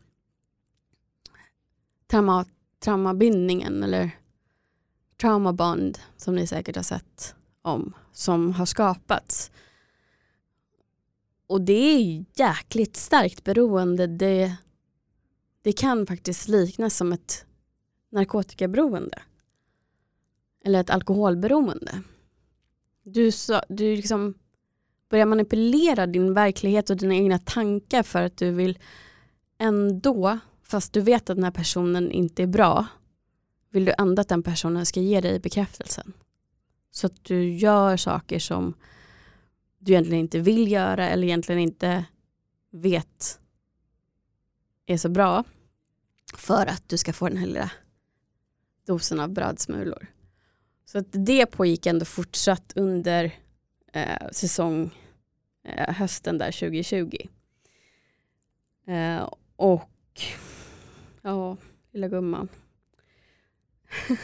trauma, 2.10 2.44
traumabindningen 2.78 3.82
eller 3.82 4.10
traumabond 5.20 5.98
som 6.16 6.34
ni 6.34 6.46
säkert 6.46 6.76
har 6.76 6.82
sett 6.82 7.34
om 7.62 7.94
som 8.12 8.52
har 8.52 8.66
skapats. 8.66 9.50
Och 11.46 11.60
det 11.60 11.72
är 11.72 12.24
jäkligt 12.34 12.96
starkt 12.96 13.44
beroende. 13.44 14.06
Det, 14.06 14.56
det 15.62 15.72
kan 15.72 16.06
faktiskt 16.06 16.48
liknas 16.48 16.96
som 16.96 17.12
ett 17.12 17.46
narkotikaberoende. 18.10 19.22
Eller 20.66 20.80
ett 20.80 20.90
alkoholberoende. 20.90 22.02
Du, 23.02 23.32
så, 23.32 23.60
du 23.68 23.96
liksom 23.96 24.34
börjar 25.08 25.26
manipulera 25.26 26.06
din 26.06 26.34
verklighet 26.34 26.90
och 26.90 26.96
dina 26.96 27.14
egna 27.14 27.38
tankar 27.38 28.02
för 28.02 28.22
att 28.22 28.36
du 28.36 28.50
vill 28.50 28.78
ändå, 29.58 30.38
fast 30.62 30.92
du 30.92 31.00
vet 31.00 31.30
att 31.30 31.36
den 31.36 31.44
här 31.44 31.50
personen 31.50 32.10
inte 32.10 32.42
är 32.42 32.46
bra, 32.46 32.86
vill 33.70 33.84
du 33.84 33.92
ändå 33.98 34.20
att 34.20 34.28
den 34.28 34.42
personen 34.42 34.86
ska 34.86 35.00
ge 35.00 35.20
dig 35.20 35.38
bekräftelsen. 35.38 36.12
Så 36.90 37.06
att 37.06 37.24
du 37.24 37.50
gör 37.50 37.96
saker 37.96 38.38
som 38.38 38.74
du 39.78 39.92
egentligen 39.92 40.20
inte 40.20 40.40
vill 40.40 40.72
göra 40.72 41.08
eller 41.08 41.26
egentligen 41.26 41.60
inte 41.60 42.04
vet 42.70 43.40
är 44.86 44.96
så 44.96 45.08
bra 45.08 45.44
för 46.34 46.66
att 46.66 46.88
du 46.88 46.98
ska 46.98 47.12
få 47.12 47.28
den 47.28 47.36
här 47.36 47.46
lilla 47.46 47.70
dosen 48.86 49.20
av 49.20 49.28
brödsmulor. 49.28 50.15
Så 50.96 51.00
att 51.00 51.26
det 51.26 51.46
pågick 51.46 51.86
ändå 51.86 52.04
fortsatt 52.04 52.72
under 52.76 53.34
eh, 53.92 54.28
säsong 54.32 54.90
eh, 55.64 55.94
hösten 55.94 56.38
där 56.38 56.52
2020. 56.52 57.16
Eh, 58.86 59.30
och 59.56 60.20
ja, 61.22 61.56
lilla 61.92 62.08
gumman. 62.08 62.48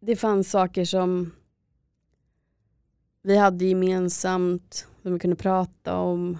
det 0.00 0.16
fanns 0.16 0.50
saker 0.50 0.84
som 0.84 1.32
vi 3.22 3.36
hade 3.36 3.64
gemensamt, 3.64 4.86
som 5.02 5.12
vi 5.12 5.18
kunde 5.18 5.36
prata 5.36 5.96
om 5.96 6.38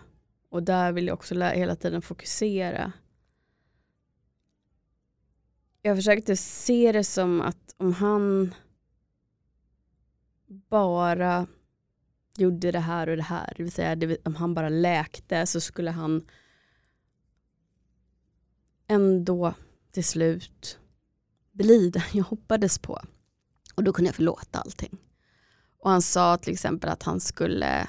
och 0.48 0.62
där 0.62 0.92
vill 0.92 1.06
jag 1.06 1.14
också 1.14 1.34
hela 1.34 1.76
tiden 1.76 2.02
fokusera. 2.02 2.92
Jag 5.88 5.96
försökte 5.96 6.36
se 6.36 6.92
det 6.92 7.04
som 7.04 7.40
att 7.40 7.74
om 7.76 7.92
han 7.92 8.54
bara 10.46 11.46
gjorde 12.36 12.72
det 12.72 12.80
här 12.80 13.08
och 13.08 13.16
det 13.16 13.22
här, 13.22 13.54
det 13.56 13.62
vill 13.62 13.72
säga 13.72 14.16
om 14.24 14.34
han 14.34 14.54
bara 14.54 14.68
läkte 14.68 15.46
så 15.46 15.60
skulle 15.60 15.90
han 15.90 16.26
ändå 18.86 19.54
till 19.90 20.04
slut 20.04 20.78
bli 21.52 21.90
den 21.90 22.02
jag 22.12 22.24
hoppades 22.24 22.78
på. 22.78 23.00
Och 23.74 23.84
då 23.84 23.92
kunde 23.92 24.08
jag 24.08 24.16
förlåta 24.16 24.58
allting. 24.58 24.98
Och 25.78 25.90
han 25.90 26.02
sa 26.02 26.36
till 26.36 26.52
exempel 26.52 26.90
att 26.90 27.02
han 27.02 27.20
skulle 27.20 27.88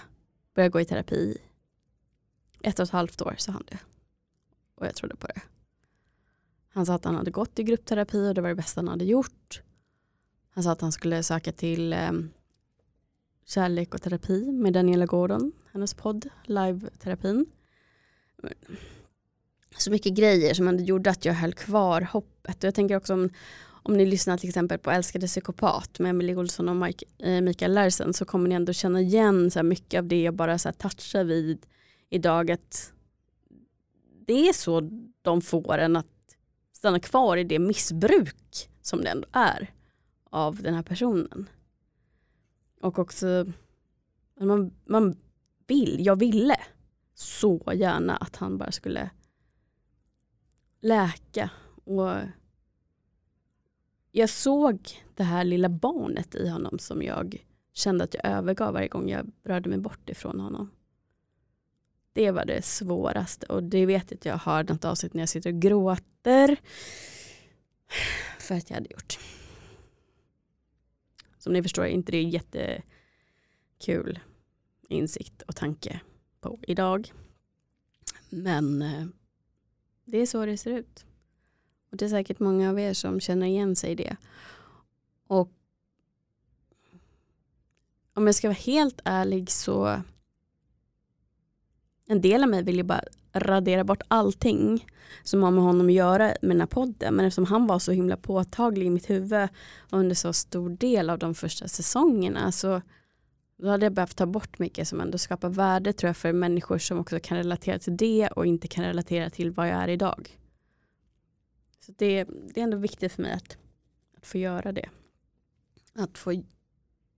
börja 0.55 0.69
gå 0.69 0.81
i 0.81 0.85
terapi. 0.85 1.38
Ett 2.63 2.79
och 2.79 2.83
ett 2.83 2.91
halvt 2.91 3.21
år 3.21 3.35
sa 3.37 3.52
han 3.52 3.63
det. 3.67 3.79
Och 4.75 4.85
jag 4.85 4.95
trodde 4.95 5.15
på 5.15 5.27
det. 5.27 5.41
Han 6.69 6.85
sa 6.85 6.93
att 6.93 7.05
han 7.05 7.15
hade 7.15 7.31
gått 7.31 7.59
i 7.59 7.63
gruppterapi 7.63 8.29
och 8.29 8.33
det 8.33 8.41
var 8.41 8.49
det 8.49 8.55
bästa 8.55 8.81
han 8.81 8.87
hade 8.87 9.05
gjort. 9.05 9.61
Han 10.49 10.63
sa 10.63 10.71
att 10.71 10.81
han 10.81 10.91
skulle 10.91 11.23
söka 11.23 11.51
till 11.51 11.93
eh, 11.93 12.11
Kärlek 13.45 13.93
och 13.93 14.01
terapi 14.01 14.51
med 14.51 14.73
Daniela 14.73 15.05
Gordon, 15.05 15.51
hennes 15.71 15.93
podd, 15.93 16.29
live-terapin. 16.43 17.45
Så 19.77 19.91
mycket 19.91 20.13
grejer 20.13 20.53
som 20.53 20.67
ändå 20.67 20.83
gjorde 20.83 21.09
att 21.09 21.25
jag 21.25 21.33
höll 21.33 21.53
kvar 21.53 22.01
hoppet. 22.01 22.57
Och 22.57 22.63
jag 22.63 22.75
tänker 22.75 22.95
också 22.95 23.13
om, 23.13 23.29
om 23.83 23.97
ni 23.97 24.05
lyssnar 24.05 24.37
till 24.37 24.49
exempel 24.49 24.79
på 24.79 24.91
Älskade 24.91 25.27
psykopat 25.27 25.99
med 25.99 26.09
Emily 26.09 26.35
Olsson 26.35 26.69
och 26.69 26.75
Mike, 26.75 27.05
eh, 27.17 27.41
Mikael 27.41 27.73
Larsen 27.73 28.13
så 28.13 28.25
kommer 28.25 28.49
ni 28.49 28.55
ändå 28.55 28.73
känna 28.73 29.01
igen 29.01 29.51
så 29.51 29.63
mycket 29.63 29.97
av 29.97 30.05
det 30.05 30.21
jag 30.21 30.33
bara 30.33 30.57
så 30.57 30.67
här 30.67 30.73
touchar 30.73 31.23
vid 31.23 31.65
idag. 32.09 32.51
Att 32.51 32.93
det 34.25 34.49
är 34.49 34.53
så 34.53 34.89
de 35.21 35.41
får 35.41 35.77
en 35.77 35.95
att 35.95 36.18
stanna 36.80 37.00
kvar 37.00 37.38
i 37.38 37.44
det 37.44 37.60
missbruk 37.60 38.69
som 38.82 39.02
det 39.02 39.10
ändå 39.10 39.27
är 39.32 39.73
av 40.23 40.56
den 40.62 40.73
här 40.73 40.84
personen. 40.84 41.50
Och 42.82 43.00
också 43.00 43.46
man, 44.40 44.71
man 44.86 45.15
vill, 45.67 46.06
jag 46.06 46.19
ville 46.19 46.56
så 47.13 47.71
gärna 47.73 48.15
att 48.15 48.36
han 48.36 48.58
bara 48.58 48.71
skulle 48.71 49.10
läka. 50.82 51.52
Och 51.84 52.12
jag 54.12 54.30
såg 54.30 54.90
det 55.15 55.23
här 55.23 55.44
lilla 55.44 55.69
barnet 55.69 56.36
i 56.36 56.50
honom 56.50 56.80
som 56.80 57.02
jag 57.02 57.46
kände 57.73 58.04
att 58.04 58.13
jag 58.13 58.25
övergav 58.25 58.73
varje 58.73 58.88
gång 58.88 59.10
jag 59.10 59.32
rörde 59.44 59.69
mig 59.69 59.80
bort 59.80 60.10
ifrån 60.10 60.40
honom. 60.40 60.71
Det 62.13 62.31
var 62.31 62.45
det 62.45 62.62
svåraste 62.65 63.45
och 63.45 63.63
det 63.63 63.85
vet 63.85 64.12
jag 64.12 64.17
att 64.17 64.25
jag 64.25 64.37
har 64.37 64.63
något 64.63 64.85
avsnitt 64.85 65.13
när 65.13 65.21
jag 65.21 65.29
sitter 65.29 65.53
och 65.53 65.62
gråter 65.62 66.57
för 68.39 68.55
att 68.55 68.69
jag 68.69 68.77
hade 68.77 68.89
gjort. 68.91 69.19
Som 71.37 71.53
ni 71.53 71.63
förstår 71.63 71.83
är 71.83 71.89
inte 71.89 72.12
det 72.12 72.21
jättekul 72.21 74.19
insikt 74.89 75.41
och 75.41 75.55
tanke 75.55 76.01
på 76.41 76.60
idag. 76.62 77.13
Men 78.29 78.81
eh, 78.81 79.05
det 80.05 80.17
är 80.17 80.25
så 80.25 80.45
det 80.45 80.57
ser 80.57 80.71
ut. 80.71 81.05
Och 81.91 81.97
det 81.97 82.05
är 82.05 82.10
säkert 82.10 82.39
många 82.39 82.69
av 82.69 82.79
er 82.79 82.93
som 82.93 83.19
känner 83.19 83.47
igen 83.47 83.75
sig 83.75 83.91
i 83.91 83.95
det. 83.95 84.17
Och 85.27 85.51
om 88.13 88.25
jag 88.25 88.35
ska 88.35 88.47
vara 88.47 88.55
helt 88.55 89.01
ärlig 89.03 89.51
så 89.51 90.01
en 92.12 92.21
del 92.21 92.43
av 92.43 92.49
mig 92.49 92.63
vill 92.63 92.77
ju 92.77 92.83
bara 92.83 93.03
radera 93.33 93.83
bort 93.83 94.01
allting 94.07 94.85
som 95.23 95.43
har 95.43 95.51
med 95.51 95.63
honom 95.63 95.87
att 95.87 95.93
göra 95.93 96.25
med 96.25 96.49
den 96.49 96.60
här 96.60 96.67
podden. 96.67 97.15
Men 97.15 97.25
eftersom 97.25 97.45
han 97.45 97.67
var 97.67 97.79
så 97.79 97.91
himla 97.91 98.17
påtaglig 98.17 98.85
i 98.85 98.89
mitt 98.89 99.10
huvud 99.10 99.49
under 99.89 100.15
så 100.15 100.33
stor 100.33 100.69
del 100.69 101.10
av 101.10 101.19
de 101.19 101.35
första 101.35 101.67
säsongerna 101.67 102.51
så 102.51 102.81
då 103.57 103.69
hade 103.69 103.85
jag 103.85 103.93
behövt 103.93 104.17
ta 104.17 104.25
bort 104.25 104.60
mycket 104.60 104.87
som 104.87 105.01
ändå 105.01 105.17
skapar 105.17 105.49
värde 105.49 105.93
tror 105.93 106.07
jag 106.07 106.17
för 106.17 106.33
människor 106.33 106.77
som 106.77 106.99
också 106.99 107.19
kan 107.19 107.37
relatera 107.37 107.79
till 107.79 107.97
det 107.97 108.27
och 108.27 108.45
inte 108.45 108.67
kan 108.67 108.85
relatera 108.85 109.29
till 109.29 109.51
vad 109.51 109.67
jag 109.67 109.75
är 109.75 109.87
idag. 109.87 110.39
Så 111.85 111.91
det, 111.97 112.23
det 112.23 112.60
är 112.60 112.63
ändå 112.63 112.77
viktigt 112.77 113.12
för 113.12 113.21
mig 113.21 113.31
att, 113.31 113.57
att 114.17 114.25
få 114.25 114.37
göra 114.37 114.71
det. 114.71 114.89
Att 115.95 116.17
få 116.17 116.43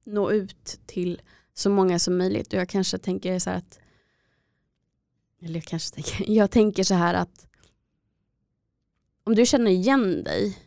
nå 0.03 0.31
ut 0.31 0.79
till 0.85 1.21
så 1.53 1.69
många 1.69 1.99
som 1.99 2.17
möjligt. 2.17 2.53
Och 2.53 2.59
jag 2.59 2.69
kanske 2.69 2.97
tänker 2.97 3.39
så 3.39 3.49
här 3.49 3.57
att 3.57 3.79
eller 5.41 5.55
jag 5.55 5.63
kanske 5.63 5.95
tänker, 5.95 6.25
jag 6.31 6.51
tänker 6.51 6.83
så 6.83 6.93
här 6.93 7.13
att 7.13 7.47
om 9.23 9.35
du 9.35 9.45
känner 9.45 9.71
igen 9.71 10.23
dig 10.23 10.57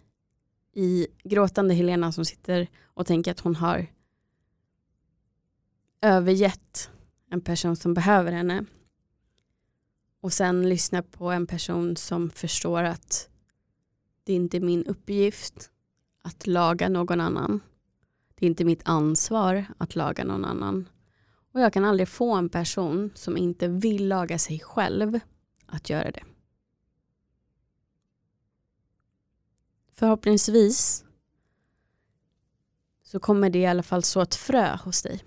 i 0.73 1.07
gråtande 1.25 1.75
Helena 1.75 2.13
som 2.13 2.25
sitter 2.25 2.69
och 2.85 3.07
tänker 3.07 3.31
att 3.31 3.41
hon 3.41 3.57
har 3.57 3.87
övergett 6.01 6.91
en 7.31 7.41
person 7.41 7.77
som 7.77 7.95
behöver 7.95 8.33
henne 8.33 8.65
och 10.21 10.33
sen 10.33 10.69
lyssnar 10.69 11.03
på 11.03 11.31
en 11.31 11.47
person 11.47 11.97
som 11.97 12.31
förstår 12.31 12.83
att 12.83 13.29
det 14.25 14.33
inte 14.33 14.57
är 14.57 14.61
min 14.61 14.87
uppgift 14.87 15.71
att 16.23 16.47
laga 16.47 16.89
någon 16.89 17.21
annan. 17.21 17.61
Det 18.35 18.47
är 18.47 18.51
inte 18.51 18.65
mitt 18.65 18.83
ansvar 18.85 19.65
att 19.79 19.97
laga 19.97 20.25
någon 20.25 20.45
annan. 20.45 20.89
Och 21.55 21.61
jag 21.61 21.73
kan 21.73 21.85
aldrig 21.85 22.09
få 22.09 22.35
en 22.35 22.49
person 22.49 23.13
som 23.15 23.37
inte 23.37 23.69
vill 23.69 24.09
laga 24.09 24.39
sig 24.39 24.61
själv 24.61 25.21
att 25.67 25.91
göra 25.91 26.11
det. 26.11 26.23
Förhoppningsvis 29.93 31.05
så 33.03 33.21
kommer 33.21 33.51
det 33.51 33.59
i 33.59 33.67
alla 33.67 33.83
fall 33.83 34.03
så 34.03 34.21
ett 34.21 34.35
frö 34.35 34.77
hos 34.77 35.03
dig 35.03 35.25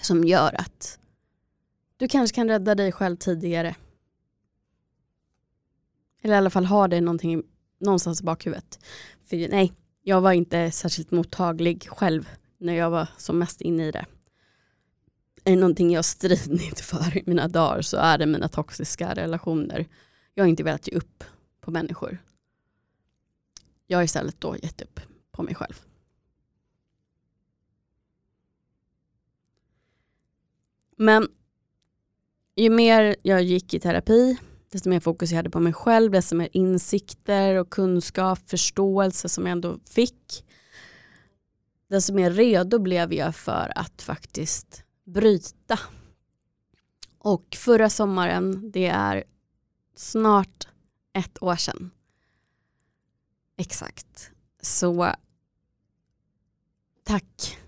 som 0.00 0.24
gör 0.24 0.60
att 0.60 0.98
du 1.96 2.08
kanske 2.08 2.34
kan 2.34 2.48
rädda 2.48 2.74
dig 2.74 2.92
själv 2.92 3.16
tidigare. 3.16 3.76
Eller 6.22 6.34
i 6.34 6.38
alla 6.38 6.50
fall 6.50 6.66
ha 6.66 6.88
det 6.88 7.00
någonting, 7.00 7.42
någonstans 7.78 8.20
i 8.20 8.24
bakhuvudet. 8.24 8.84
För 9.24 9.48
nej, 9.48 9.72
jag 10.02 10.20
var 10.20 10.32
inte 10.32 10.70
särskilt 10.70 11.10
mottaglig 11.10 11.88
själv 11.88 12.28
när 12.58 12.74
jag 12.74 12.90
var 12.90 13.08
som 13.16 13.38
mest 13.38 13.60
inne 13.60 13.88
i 13.88 13.90
det. 13.90 14.06
Är 15.44 15.56
någonting 15.56 15.90
jag 15.90 16.04
stridit 16.04 16.80
för 16.80 17.18
i 17.18 17.22
mina 17.26 17.48
dagar 17.48 17.82
så 17.82 17.96
är 17.96 18.18
det 18.18 18.26
mina 18.26 18.48
toxiska 18.48 19.14
relationer. 19.14 19.88
Jag 20.34 20.44
har 20.44 20.48
inte 20.48 20.62
velat 20.62 20.88
ge 20.88 20.94
upp 20.96 21.24
på 21.60 21.70
människor. 21.70 22.18
Jag 23.86 23.98
har 23.98 24.04
istället 24.04 24.40
då 24.40 24.56
gett 24.56 24.82
upp 24.82 25.00
på 25.30 25.42
mig 25.42 25.54
själv. 25.54 25.80
Men 30.96 31.28
ju 32.56 32.70
mer 32.70 33.16
jag 33.22 33.42
gick 33.42 33.74
i 33.74 33.80
terapi, 33.80 34.38
desto 34.70 34.88
mer 34.88 35.00
fokus 35.00 35.30
jag 35.30 35.36
hade 35.36 35.50
på 35.50 35.60
mig 35.60 35.72
själv, 35.72 36.12
desto 36.12 36.36
mer 36.36 36.48
insikter 36.52 37.54
och 37.54 37.70
kunskap, 37.70 38.38
förståelse 38.50 39.28
som 39.28 39.46
jag 39.46 39.52
ändå 39.52 39.78
fick, 39.90 40.44
desto 41.88 42.14
mer 42.14 42.30
redo 42.30 42.78
blev 42.78 43.12
jag 43.12 43.36
för 43.36 43.72
att 43.74 44.02
faktiskt 44.02 44.84
bryta. 45.04 45.78
Och 47.18 47.56
förra 47.58 47.90
sommaren, 47.90 48.70
det 48.70 48.86
är 48.86 49.24
snart 49.94 50.68
ett 51.12 51.42
år 51.42 51.56
sedan. 51.56 51.90
Exakt. 53.56 54.30
Så 54.60 55.14
tack 57.04 57.58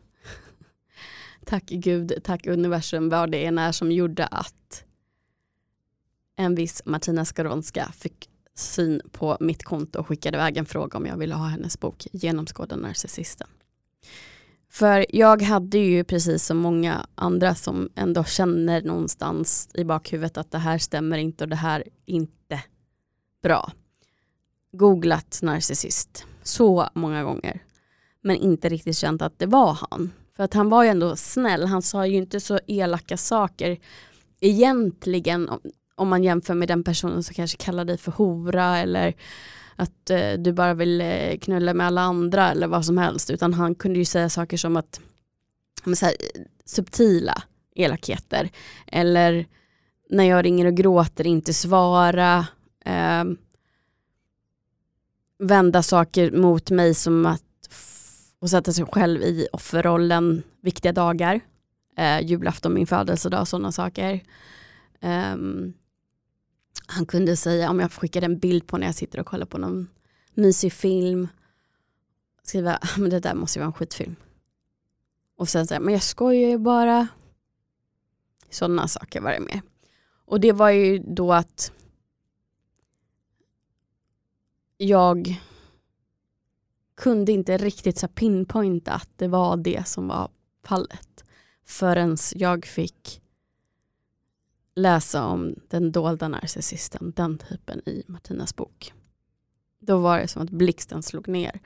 tack 1.44 1.64
Gud, 1.64 2.12
tack 2.24 2.46
universum, 2.46 3.08
vad 3.08 3.30
det 3.30 3.44
än 3.44 3.58
är 3.58 3.72
som 3.72 3.92
gjorde 3.92 4.26
att 4.26 4.84
en 6.36 6.54
viss 6.54 6.82
Martina 6.84 7.24
Skaronska 7.24 7.92
fick 7.92 8.30
syn 8.54 9.00
på 9.12 9.36
mitt 9.40 9.64
konto 9.64 9.98
och 9.98 10.06
skickade 10.06 10.36
iväg 10.36 10.56
en 10.56 10.66
fråga 10.66 10.98
om 10.98 11.06
jag 11.06 11.16
ville 11.16 11.34
ha 11.34 11.46
hennes 11.46 11.80
bok 11.80 12.06
Genomskåda 12.12 12.76
narcissisten. 12.76 13.48
För 14.74 15.06
jag 15.08 15.42
hade 15.42 15.78
ju 15.78 16.04
precis 16.04 16.46
som 16.46 16.58
många 16.58 17.06
andra 17.14 17.54
som 17.54 17.88
ändå 17.94 18.24
känner 18.24 18.82
någonstans 18.82 19.68
i 19.74 19.84
bakhuvudet 19.84 20.36
att 20.36 20.50
det 20.50 20.58
här 20.58 20.78
stämmer 20.78 21.18
inte 21.18 21.44
och 21.44 21.50
det 21.50 21.56
här 21.56 21.80
är 21.80 21.88
inte 22.06 22.62
bra. 23.42 23.72
Googlat 24.72 25.38
narcissist 25.42 26.26
så 26.42 26.88
många 26.94 27.22
gånger 27.22 27.62
men 28.20 28.36
inte 28.36 28.68
riktigt 28.68 28.96
känt 28.96 29.22
att 29.22 29.38
det 29.38 29.46
var 29.46 29.78
han. 29.90 30.12
För 30.36 30.44
att 30.44 30.54
han 30.54 30.68
var 30.68 30.82
ju 30.82 30.88
ändå 30.88 31.16
snäll, 31.16 31.66
han 31.66 31.82
sa 31.82 32.06
ju 32.06 32.16
inte 32.16 32.40
så 32.40 32.60
elaka 32.66 33.16
saker 33.16 33.78
egentligen 34.40 35.50
om 35.94 36.08
man 36.08 36.24
jämför 36.24 36.54
med 36.54 36.68
den 36.68 36.84
personen 36.84 37.22
som 37.22 37.34
kanske 37.34 37.56
kallar 37.56 37.84
dig 37.84 37.98
för 37.98 38.12
hora 38.12 38.78
eller 38.78 39.14
att 39.76 40.10
eh, 40.10 40.32
du 40.32 40.52
bara 40.52 40.74
vill 40.74 41.00
eh, 41.00 41.38
knulla 41.40 41.74
med 41.74 41.86
alla 41.86 42.00
andra 42.00 42.50
eller 42.50 42.66
vad 42.66 42.84
som 42.84 42.98
helst 42.98 43.30
utan 43.30 43.54
han 43.54 43.74
kunde 43.74 43.98
ju 43.98 44.04
säga 44.04 44.28
saker 44.28 44.56
som 44.56 44.76
att 44.76 45.00
så 45.96 46.06
här, 46.06 46.14
subtila 46.64 47.42
elakheter 47.74 48.50
eller 48.86 49.46
när 50.10 50.24
jag 50.24 50.44
ringer 50.44 50.66
och 50.66 50.74
gråter 50.74 51.26
inte 51.26 51.54
svara 51.54 52.46
eh, 52.84 53.24
vända 55.38 55.82
saker 55.82 56.30
mot 56.30 56.70
mig 56.70 56.94
som 56.94 57.26
att 57.26 57.42
och 58.38 58.50
sätta 58.50 58.72
sig 58.72 58.84
själv 58.84 59.22
i 59.22 59.48
offerrollen 59.52 60.42
viktiga 60.60 60.92
dagar. 60.92 61.40
Eh, 61.96 62.20
julafton, 62.20 62.74
min 62.74 62.86
födelsedag, 62.86 63.48
sådana 63.48 63.72
saker. 63.72 64.20
Um, 65.00 65.72
han 66.86 67.06
kunde 67.06 67.36
säga, 67.36 67.70
om 67.70 67.80
jag 67.80 67.92
skickade 67.92 68.26
en 68.26 68.38
bild 68.38 68.66
på 68.66 68.78
när 68.78 68.86
jag 68.86 68.94
sitter 68.94 69.20
och 69.20 69.26
kollar 69.26 69.46
på 69.46 69.58
någon 69.58 69.88
mysig 70.34 70.72
film, 70.72 71.28
skriva, 72.42 72.78
men 72.98 73.10
det 73.10 73.20
där 73.20 73.34
måste 73.34 73.58
ju 73.58 73.60
vara 73.60 73.66
en 73.66 73.72
skitfilm. 73.72 74.16
Och 75.36 75.48
sen 75.48 75.66
säga, 75.66 75.80
men 75.80 75.92
jag 75.92 76.02
skojar 76.02 76.48
ju 76.48 76.58
bara. 76.58 77.08
Sådana 78.50 78.88
saker 78.88 79.20
var 79.20 79.32
det 79.32 79.40
med. 79.40 79.60
Och 80.26 80.40
det 80.40 80.52
var 80.52 80.70
ju 80.70 80.98
då 80.98 81.32
att 81.32 81.72
jag 84.76 85.40
kunde 86.94 87.32
inte 87.32 87.56
riktigt 87.56 87.98
så 87.98 88.08
pinpointa 88.08 88.92
att 88.92 89.08
det 89.16 89.28
var 89.28 89.56
det 89.56 89.88
som 89.88 90.08
var 90.08 90.30
fallet 90.64 91.24
förrän 91.66 92.16
jag 92.34 92.66
fick 92.66 93.22
läsa 94.74 95.24
om 95.24 95.54
den 95.68 95.92
dolda 95.92 96.28
narcissisten, 96.28 97.12
den 97.16 97.38
typen 97.38 97.88
i 97.88 98.04
Martinas 98.06 98.56
bok. 98.56 98.92
Då 99.80 99.98
var 99.98 100.18
det 100.18 100.28
som 100.28 100.42
att 100.42 100.50
blixten 100.50 101.02
slog 101.02 101.28
ner 101.28 101.60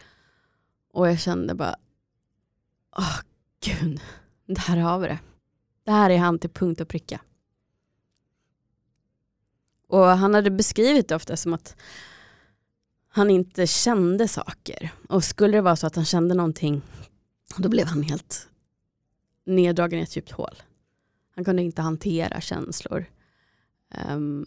och 0.93 1.09
jag 1.09 1.21
kände 1.21 1.55
bara, 1.55 1.77
åh 2.97 3.05
oh, 3.05 3.21
gud, 3.65 4.01
där 4.47 4.77
har 4.77 4.99
vi 4.99 5.07
det. 5.07 5.19
Det 5.85 5.91
här 5.91 6.11
är 6.11 6.19
han 6.19 6.39
till 6.39 6.51
punkt 6.51 6.81
och 6.81 6.89
pricka. 6.89 7.21
Och 9.89 10.05
han 10.05 10.35
hade 10.35 10.51
beskrivit 10.51 11.09
det 11.09 11.17
ofta 11.17 11.37
som 11.37 11.55
att 11.55 11.77
han 13.09 13.31
inte 13.31 13.67
kände 13.67 14.29
saker. 14.29 14.91
Och 15.09 15.25
skulle 15.25 15.57
det 15.57 15.61
vara 15.61 15.77
så 15.77 15.87
att 15.87 15.97
han 15.97 16.05
kände 16.05 16.35
någonting, 16.35 16.83
då 17.57 17.69
blev 17.69 17.87
han 17.87 18.03
helt 18.03 18.49
neddragen 19.45 20.01
i 20.01 20.03
ett 20.03 20.17
djupt 20.17 20.33
hål. 20.33 20.63
Han 21.39 21.45
kunde 21.45 21.63
inte 21.63 21.83
hantera 21.83 22.41
känslor. 22.41 23.05
Um, 24.09 24.47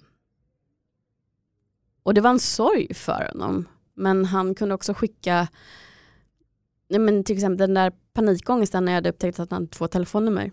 och 2.03 2.13
det 2.13 2.21
var 2.21 2.29
en 2.29 2.39
sorg 2.39 2.93
för 2.93 3.29
honom. 3.33 3.67
Men 3.93 4.25
han 4.25 4.55
kunde 4.55 4.75
också 4.75 4.93
skicka, 4.93 5.47
men 6.89 7.23
till 7.23 7.35
exempel 7.35 7.57
den 7.57 7.73
där 7.73 7.91
panikångesten 8.13 8.85
när 8.85 8.91
jag 8.91 8.97
hade 8.97 9.09
upptäckt 9.09 9.39
att 9.39 9.51
han 9.51 9.61
hade 9.61 9.71
två 9.71 9.87
telefonnummer. 9.87 10.51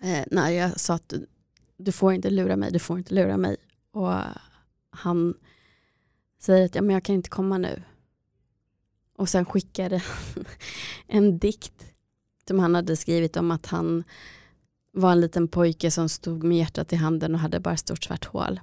Eh, 0.00 0.24
när 0.30 0.50
jag 0.50 0.80
sa 0.80 0.94
att 0.94 1.14
du 1.76 1.92
får 1.92 2.12
inte 2.12 2.30
lura 2.30 2.56
mig, 2.56 2.72
du 2.72 2.78
får 2.78 2.98
inte 2.98 3.14
lura 3.14 3.36
mig. 3.36 3.56
Och 3.90 4.12
han 4.90 5.34
säger 6.38 6.64
att 6.64 6.74
ja, 6.74 6.82
men 6.82 6.94
jag 6.94 7.04
kan 7.04 7.14
inte 7.14 7.30
komma 7.30 7.58
nu. 7.58 7.82
Och 9.16 9.28
sen 9.28 9.44
skickade 9.44 10.02
en 11.06 11.38
dikt 11.38 11.94
som 12.48 12.58
han 12.58 12.74
hade 12.74 12.96
skrivit 12.96 13.36
om 13.36 13.50
att 13.50 13.66
han 13.66 14.04
var 14.94 15.12
en 15.12 15.20
liten 15.20 15.48
pojke 15.48 15.90
som 15.90 16.08
stod 16.08 16.44
med 16.44 16.58
hjärtat 16.58 16.92
i 16.92 16.96
handen 16.96 17.34
och 17.34 17.40
hade 17.40 17.60
bara 17.60 17.74
ett 17.74 17.80
stort 17.80 18.04
svart 18.04 18.24
hål. 18.24 18.60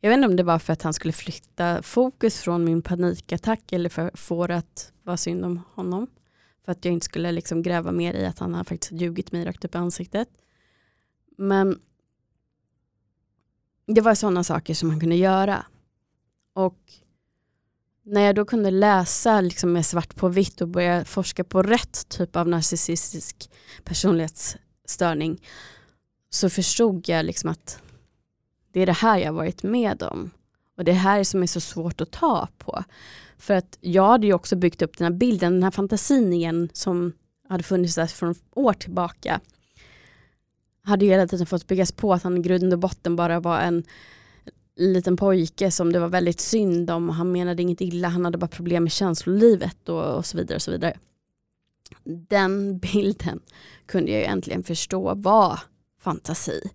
Jag 0.00 0.10
vet 0.10 0.16
inte 0.16 0.28
om 0.28 0.36
det 0.36 0.42
var 0.42 0.58
för 0.58 0.72
att 0.72 0.82
han 0.82 0.94
skulle 0.94 1.12
flytta 1.12 1.82
fokus 1.82 2.40
från 2.40 2.64
min 2.64 2.82
panikattack 2.82 3.72
eller 3.72 3.88
för, 3.88 4.10
för 4.14 4.48
att 4.48 4.92
vara 5.02 5.16
synd 5.16 5.44
om 5.44 5.60
honom. 5.74 6.06
För 6.64 6.72
att 6.72 6.84
jag 6.84 6.94
inte 6.94 7.04
skulle 7.04 7.32
liksom 7.32 7.62
gräva 7.62 7.92
mer 7.92 8.14
i 8.14 8.26
att 8.26 8.38
han 8.38 8.54
har 8.54 8.64
faktiskt 8.64 8.92
ljugit 8.92 9.32
mig 9.32 9.44
rakt 9.44 9.64
upp 9.64 9.74
i 9.74 9.78
ansiktet. 9.78 10.28
Men 11.36 11.80
det 13.86 14.00
var 14.00 14.14
sådana 14.14 14.44
saker 14.44 14.74
som 14.74 14.90
han 14.90 15.00
kunde 15.00 15.16
göra. 15.16 15.66
Och 16.52 16.78
när 18.04 18.20
jag 18.20 18.34
då 18.34 18.44
kunde 18.44 18.70
läsa 18.70 19.40
liksom 19.40 19.72
med 19.72 19.86
svart 19.86 20.16
på 20.16 20.28
vitt 20.28 20.60
och 20.60 20.68
börja 20.68 21.04
forska 21.04 21.44
på 21.44 21.62
rätt 21.62 22.08
typ 22.08 22.36
av 22.36 22.48
narcissistisk 22.48 23.50
personlighetsstörning 23.84 25.42
så 26.30 26.50
förstod 26.50 27.08
jag 27.08 27.24
liksom 27.24 27.50
att 27.50 27.82
det 28.72 28.80
är 28.80 28.86
det 28.86 28.92
här 28.92 29.18
jag 29.18 29.32
varit 29.32 29.62
med 29.62 30.02
om. 30.02 30.30
Och 30.76 30.84
det 30.84 30.92
här 30.92 31.24
som 31.24 31.42
är 31.42 31.46
så 31.46 31.60
svårt 31.60 32.00
att 32.00 32.10
ta 32.10 32.48
på. 32.58 32.84
För 33.38 33.54
att 33.54 33.78
jag 33.80 34.08
hade 34.08 34.26
ju 34.26 34.32
också 34.32 34.56
byggt 34.56 34.82
upp 34.82 34.98
den 34.98 35.12
här 35.12 35.18
bilden, 35.18 35.52
den 35.52 35.62
här 35.62 35.70
fantasin 35.70 36.32
igen 36.32 36.68
som 36.72 37.12
hade 37.48 37.62
funnits 37.62 37.94
där 37.94 38.06
från 38.06 38.34
år 38.54 38.72
tillbaka. 38.72 39.40
Hade 40.84 41.04
ju 41.04 41.10
hela 41.10 41.26
tiden 41.26 41.46
fått 41.46 41.66
byggas 41.66 41.92
på 41.92 42.12
att 42.12 42.22
han 42.22 42.38
i 42.38 42.40
grund 42.40 42.72
och 42.72 42.78
botten 42.78 43.16
bara 43.16 43.40
var 43.40 43.60
en 43.60 43.84
liten 44.76 45.16
pojke 45.16 45.70
som 45.70 45.92
det 45.92 45.98
var 45.98 46.08
väldigt 46.08 46.40
synd 46.40 46.90
om. 46.90 47.08
Han 47.08 47.32
menade 47.32 47.62
inget 47.62 47.80
illa, 47.80 48.08
han 48.08 48.24
hade 48.24 48.38
bara 48.38 48.48
problem 48.48 48.82
med 48.82 48.92
känslolivet 48.92 49.88
och, 49.88 50.16
och 50.16 50.26
så 50.26 50.36
vidare. 50.36 50.56
och 50.56 50.62
så 50.62 50.70
vidare. 50.70 50.98
Den 52.04 52.78
bilden 52.78 53.40
kunde 53.86 54.12
jag 54.12 54.20
ju 54.20 54.26
äntligen 54.26 54.62
förstå 54.62 55.14
var 55.14 55.60
fantasi. 55.98 56.70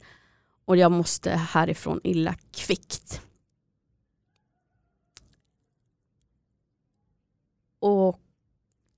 Och 0.65 0.77
jag 0.77 0.91
måste 0.91 1.31
härifrån 1.31 1.99
illa 2.03 2.35
kvickt. 2.51 3.21
Och 7.79 8.19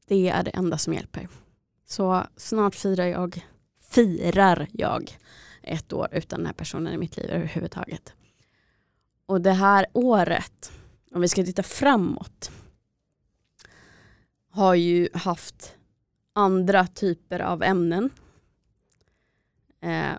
det 0.07 0.29
är 0.29 0.43
det 0.43 0.51
enda 0.51 0.77
som 0.77 0.93
hjälper. 0.93 1.29
Så 1.85 2.23
snart 2.35 2.75
firar 2.75 3.05
jag, 3.05 3.45
firar 3.81 4.67
jag 4.71 5.17
ett 5.61 5.93
år 5.93 6.07
utan 6.11 6.39
den 6.39 6.45
här 6.45 6.53
personen 6.53 6.93
i 6.93 6.97
mitt 6.97 7.17
liv 7.17 7.29
överhuvudtaget. 7.29 8.13
Och 9.29 9.41
det 9.41 9.51
här 9.51 9.85
året, 9.93 10.71
om 11.11 11.21
vi 11.21 11.27
ska 11.27 11.43
titta 11.43 11.63
framåt, 11.63 12.51
har 14.49 14.75
ju 14.75 15.09
haft 15.13 15.75
andra 16.33 16.87
typer 16.87 17.39
av 17.39 17.63
ämnen. 17.63 18.09
Eh, 19.81 20.17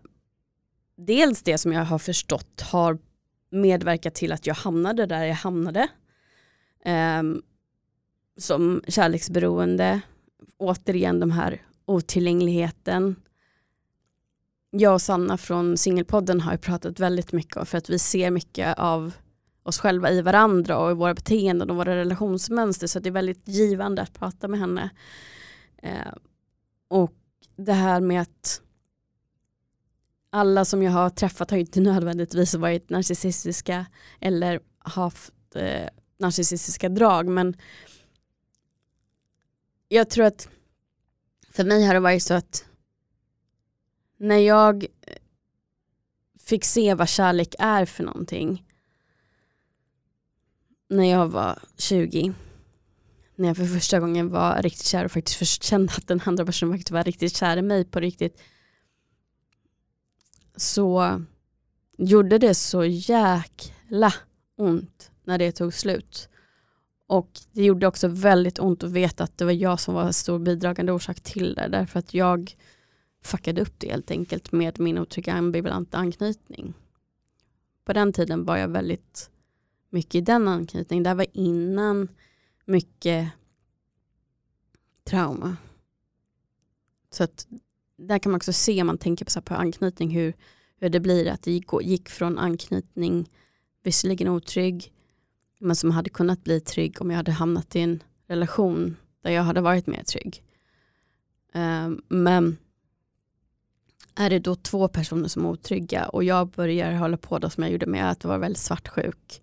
dels 0.96 1.42
det 1.42 1.58
som 1.58 1.72
jag 1.72 1.84
har 1.84 1.98
förstått 1.98 2.60
har 2.60 2.98
medverkat 3.50 4.14
till 4.14 4.32
att 4.32 4.46
jag 4.46 4.54
hamnade 4.54 5.06
där 5.06 5.24
jag 5.24 5.34
hamnade. 5.34 5.88
Eh, 6.84 7.22
som 8.36 8.82
kärleksberoende, 8.88 10.00
återigen 10.56 11.20
de 11.20 11.30
här 11.30 11.62
otillgängligheten. 11.84 13.16
Jag 14.70 14.94
och 14.94 15.02
Sanna 15.02 15.36
från 15.36 15.76
Singelpodden 15.76 16.40
har 16.40 16.56
pratat 16.56 17.00
väldigt 17.00 17.32
mycket 17.32 17.56
om 17.56 17.66
för 17.66 17.78
att 17.78 17.90
vi 17.90 17.98
ser 17.98 18.30
mycket 18.30 18.78
av 18.78 19.12
oss 19.62 19.78
själva 19.78 20.10
i 20.10 20.22
varandra 20.22 20.78
och 20.78 20.90
i 20.90 20.94
våra 20.94 21.14
beteenden 21.14 21.70
och 21.70 21.76
våra 21.76 21.96
relationsmönster 21.96 22.86
så 22.86 23.00
det 23.00 23.08
är 23.08 23.12
väldigt 23.12 23.48
givande 23.48 24.02
att 24.02 24.14
prata 24.14 24.48
med 24.48 24.60
henne. 24.60 24.90
Eh, 25.76 26.12
och 26.88 27.12
det 27.56 27.72
här 27.72 28.00
med 28.00 28.22
att 28.22 28.62
alla 30.30 30.64
som 30.64 30.82
jag 30.82 30.92
har 30.92 31.10
träffat 31.10 31.50
har 31.50 31.58
inte 31.58 31.80
nödvändigtvis 31.90 32.54
varit 32.54 32.90
narcissistiska 32.90 33.86
eller 34.20 34.60
haft 34.78 35.34
eh, 35.54 35.88
narcissistiska 36.18 36.88
drag 36.88 37.28
men 37.28 37.56
jag 39.88 40.10
tror 40.10 40.24
att 40.24 40.48
för 41.50 41.64
mig 41.64 41.86
har 41.86 41.94
det 41.94 42.00
varit 42.00 42.22
så 42.22 42.34
att 42.34 42.69
när 44.20 44.38
jag 44.38 44.84
eh, 44.84 45.14
fick 46.38 46.64
se 46.64 46.94
vad 46.94 47.08
kärlek 47.08 47.54
är 47.58 47.84
för 47.84 48.04
någonting 48.04 48.64
när 50.88 51.04
jag 51.04 51.28
var 51.28 51.58
20 51.76 52.34
när 53.34 53.48
jag 53.48 53.56
för 53.56 53.64
första 53.64 54.00
gången 54.00 54.30
var 54.30 54.62
riktigt 54.62 54.86
kär 54.86 55.04
och 55.04 55.12
faktiskt 55.12 55.38
först 55.38 55.62
kände 55.62 55.92
att 55.96 56.08
den 56.08 56.20
andra 56.24 56.44
personen 56.44 56.72
faktiskt 56.72 56.90
var 56.90 57.04
riktigt 57.04 57.36
kär 57.36 57.56
i 57.56 57.62
mig 57.62 57.84
på 57.84 58.00
riktigt 58.00 58.42
så 60.56 61.22
gjorde 61.98 62.38
det 62.38 62.54
så 62.54 62.84
jäkla 62.84 64.14
ont 64.56 65.10
när 65.24 65.38
det 65.38 65.52
tog 65.52 65.74
slut. 65.74 66.28
Och 67.06 67.30
det 67.52 67.64
gjorde 67.64 67.86
också 67.86 68.08
väldigt 68.08 68.58
ont 68.58 68.84
att 68.84 68.90
veta 68.90 69.24
att 69.24 69.38
det 69.38 69.44
var 69.44 69.52
jag 69.52 69.80
som 69.80 69.94
var 69.94 70.02
en 70.02 70.12
stor 70.12 70.38
bidragande 70.38 70.92
orsak 70.92 71.20
till 71.20 71.54
det. 71.54 71.68
Därför 71.68 71.98
att 71.98 72.14
jag 72.14 72.54
fuckade 73.22 73.62
upp 73.62 73.74
det 73.78 73.90
helt 73.90 74.10
enkelt 74.10 74.52
med 74.52 74.80
min 74.80 74.98
otrygga 74.98 75.32
ambivalenta 75.32 75.98
anknytning. 75.98 76.74
På 77.84 77.92
den 77.92 78.12
tiden 78.12 78.44
var 78.44 78.56
jag 78.56 78.68
väldigt 78.68 79.30
mycket 79.90 80.14
i 80.14 80.20
den 80.20 80.48
anknytningen. 80.48 81.04
Det 81.04 81.14
var 81.14 81.26
innan 81.32 82.08
mycket 82.64 83.30
trauma. 85.04 85.56
Så 87.10 87.24
att 87.24 87.46
där 87.96 88.18
kan 88.18 88.32
man 88.32 88.36
också 88.36 88.52
se 88.52 88.80
om 88.80 88.86
man 88.86 88.98
tänker 88.98 89.24
på, 89.24 89.30
så 89.30 89.42
på 89.42 89.54
anknytning 89.54 90.10
hur, 90.10 90.34
hur 90.76 90.88
det 90.88 91.00
blir 91.00 91.28
att 91.28 91.42
det 91.42 91.52
gick, 91.52 91.66
gick 91.82 92.08
från 92.08 92.38
anknytning, 92.38 93.30
visserligen 93.82 94.28
otrygg, 94.28 94.92
men 95.58 95.76
som 95.76 95.90
hade 95.90 96.10
kunnat 96.10 96.44
bli 96.44 96.60
trygg 96.60 97.00
om 97.00 97.10
jag 97.10 97.16
hade 97.16 97.32
hamnat 97.32 97.76
i 97.76 97.80
en 97.80 98.02
relation 98.26 98.96
där 99.22 99.30
jag 99.30 99.42
hade 99.42 99.60
varit 99.60 99.86
mer 99.86 100.02
trygg. 100.02 100.42
Um, 101.54 102.02
men 102.08 102.56
är 104.14 104.30
det 104.30 104.38
då 104.38 104.54
två 104.54 104.88
personer 104.88 105.28
som 105.28 105.44
är 105.44 105.48
otrygga 105.48 106.08
och 106.08 106.24
jag 106.24 106.48
börjar 106.48 106.92
hålla 106.92 107.16
på 107.16 107.38
då 107.38 107.50
som 107.50 107.62
jag 107.62 107.72
gjorde 107.72 107.86
med 107.86 108.10
att 108.10 108.24
vara 108.24 108.38
väldigt 108.38 108.62
svartsjuk, 108.62 109.42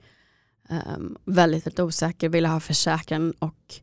um, 0.69 1.17
väldigt, 1.25 1.65
väldigt 1.65 1.79
osäker, 1.79 2.29
ville 2.29 2.47
ha 2.47 2.59
försäkran 2.59 3.31
och 3.39 3.75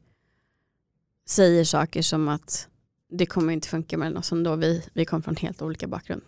säger 1.27 1.65
saker 1.65 2.03
som 2.03 2.29
att 2.29 2.69
det 3.11 3.27
kommer 3.27 3.53
inte 3.53 3.69
funka 3.69 3.99
mellan 3.99 4.17
oss 4.17 4.33
ändå, 4.33 4.57
vi, 4.57 4.85
vi 4.93 5.05
kommer 5.05 5.23
från 5.23 5.37
helt 5.37 5.63
olika 5.63 5.87
bakgrund. 5.87 6.23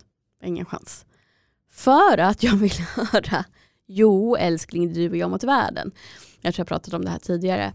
Ingen 0.45 0.67
chans. 0.67 1.07
För 1.71 2.19
att 2.19 2.43
jag 2.43 2.57
vill 2.57 2.73
höra 2.97 3.45
Jo 3.87 4.37
älskling, 4.37 4.93
du 4.93 5.11
och 5.11 5.17
jag 5.17 5.31
mot 5.31 5.45
världen. 5.45 5.93
Jag 6.41 6.55
tror 6.55 6.61
jag 6.61 6.69
pratat 6.69 6.95
om 6.95 7.05
det 7.05 7.11
här 7.11 7.19
tidigare. 7.19 7.75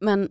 Men 0.00 0.28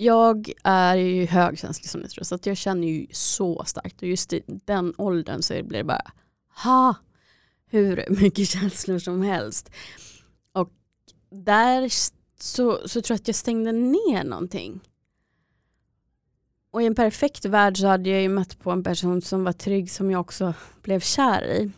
jag 0.00 0.52
är 0.64 0.96
ju 0.96 1.26
högkänslig 1.26 1.88
som 1.90 2.00
ni 2.00 2.08
tror 2.08 2.24
så 2.24 2.34
att 2.34 2.46
jag 2.46 2.56
känner 2.56 2.88
ju 2.88 3.06
så 3.10 3.64
starkt 3.64 4.02
och 4.02 4.08
just 4.08 4.32
i 4.32 4.42
den 4.46 4.94
åldern 4.98 5.42
så 5.42 5.62
blir 5.62 5.78
det 5.78 5.84
bara 5.84 6.12
ha 6.64 6.94
hur 7.66 8.04
mycket 8.20 8.48
känslor 8.48 8.98
som 8.98 9.22
helst. 9.22 9.70
Och 10.52 10.70
där 11.30 11.88
så, 12.42 12.88
så 12.88 13.02
tror 13.02 13.14
jag 13.14 13.20
att 13.20 13.28
jag 13.28 13.34
stängde 13.34 13.72
ner 13.72 14.24
någonting. 14.24 14.80
Och 16.70 16.82
i 16.82 16.86
en 16.86 16.94
perfekt 16.94 17.44
värld 17.44 17.78
så 17.78 17.86
hade 17.86 18.10
jag 18.10 18.22
ju 18.22 18.28
mött 18.28 18.58
på 18.58 18.70
en 18.70 18.84
person 18.84 19.22
som 19.22 19.44
var 19.44 19.52
trygg 19.52 19.90
som 19.90 20.10
jag 20.10 20.20
också 20.20 20.54
blev 20.82 21.00
kär 21.00 21.44
i. 21.44 21.70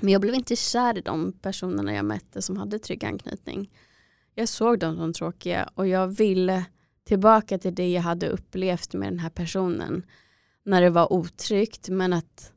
Men 0.00 0.12
jag 0.12 0.20
blev 0.20 0.34
inte 0.34 0.56
kär 0.56 0.98
i 0.98 1.00
de 1.00 1.32
personerna 1.32 1.94
jag 1.94 2.04
mötte 2.04 2.42
som 2.42 2.56
hade 2.56 2.78
trygg 2.78 3.04
anknytning. 3.04 3.70
Jag 4.34 4.48
såg 4.48 4.78
dem 4.78 4.96
som 4.96 5.12
tråkiga 5.12 5.70
och 5.74 5.88
jag 5.88 6.08
ville 6.08 6.64
tillbaka 7.04 7.58
till 7.58 7.74
det 7.74 7.92
jag 7.92 8.02
hade 8.02 8.28
upplevt 8.28 8.94
med 8.94 9.12
den 9.12 9.18
här 9.18 9.30
personen. 9.30 10.06
När 10.62 10.82
det 10.82 10.90
var 10.90 11.12
otryggt 11.12 11.88
men 11.88 12.12
att 12.12 12.52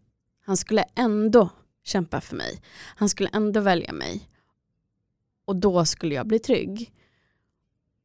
han 0.45 0.57
skulle 0.57 0.85
ändå 0.95 1.49
kämpa 1.83 2.21
för 2.21 2.35
mig. 2.35 2.61
Han 2.95 3.09
skulle 3.09 3.29
ändå 3.33 3.59
välja 3.59 3.93
mig. 3.93 4.29
Och 5.45 5.55
då 5.55 5.85
skulle 5.85 6.15
jag 6.15 6.27
bli 6.27 6.39
trygg. 6.39 6.93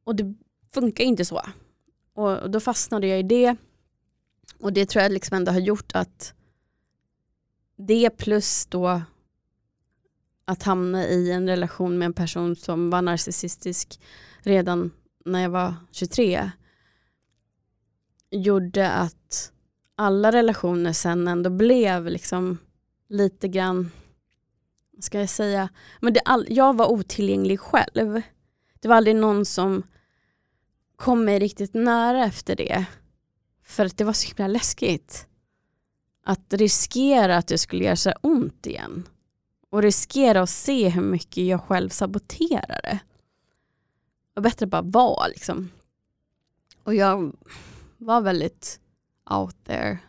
Och 0.03 0.15
det 0.15 0.35
funkar 0.73 1.03
inte 1.03 1.25
så. 1.25 1.41
Och 2.13 2.51
då 2.51 2.59
fastnade 2.59 3.07
jag 3.07 3.19
i 3.19 3.23
det. 3.23 3.55
Och 4.59 4.73
det 4.73 4.85
tror 4.85 5.03
jag 5.03 5.11
liksom 5.11 5.37
ändå 5.37 5.51
har 5.51 5.59
gjort 5.59 5.91
att 5.95 6.33
det 7.75 8.09
plus 8.09 8.65
då 8.65 9.01
att 10.45 10.63
hamna 10.63 11.07
i 11.07 11.31
en 11.31 11.47
relation 11.47 11.97
med 11.97 12.05
en 12.05 12.13
person 12.13 12.55
som 12.55 12.89
var 12.89 13.01
narcissistisk 13.01 13.99
redan 14.41 14.91
när 15.25 15.41
jag 15.41 15.49
var 15.49 15.75
23 15.91 16.51
gjorde 18.31 18.91
att 18.91 19.51
alla 19.95 20.31
relationer 20.31 20.93
sen 20.93 21.27
ändå 21.27 21.49
blev 21.49 22.05
liksom 22.05 22.57
lite 23.09 23.47
grann, 23.47 23.91
vad 24.91 25.03
ska 25.03 25.19
jag 25.19 25.29
säga, 25.29 25.69
men 26.01 26.13
det 26.13 26.19
all, 26.19 26.45
jag 26.49 26.77
var 26.77 26.91
otillgänglig 26.91 27.59
själv. 27.59 28.21
Det 28.79 28.87
var 28.87 28.95
aldrig 28.95 29.15
någon 29.15 29.45
som 29.45 29.83
kom 30.95 31.25
mig 31.25 31.39
riktigt 31.39 31.73
nära 31.73 32.25
efter 32.25 32.55
det. 32.55 32.85
För 33.63 33.85
att 33.85 33.97
det 33.97 34.03
var 34.03 34.13
så 34.13 34.27
himla 34.27 34.47
läskigt. 34.47 35.27
Att 36.25 36.53
riskera 36.53 37.37
att 37.37 37.47
det 37.47 37.57
skulle 37.57 37.83
göra 37.83 37.95
så 37.95 38.11
ont 38.21 38.65
igen. 38.65 39.07
Och 39.69 39.81
riskera 39.81 40.41
att 40.41 40.49
se 40.49 40.89
hur 40.89 41.01
mycket 41.01 41.43
jag 41.43 41.61
själv 41.61 41.89
saboterade. 41.89 42.99
Det 44.33 44.39
var 44.39 44.43
bättre 44.43 44.63
att 44.63 44.69
bara 44.69 44.81
vara 44.81 45.27
liksom. 45.27 45.69
Och 46.83 46.95
jag 46.95 47.35
var 47.97 48.21
väldigt 48.21 48.79
out 49.29 49.63
there. 49.63 49.99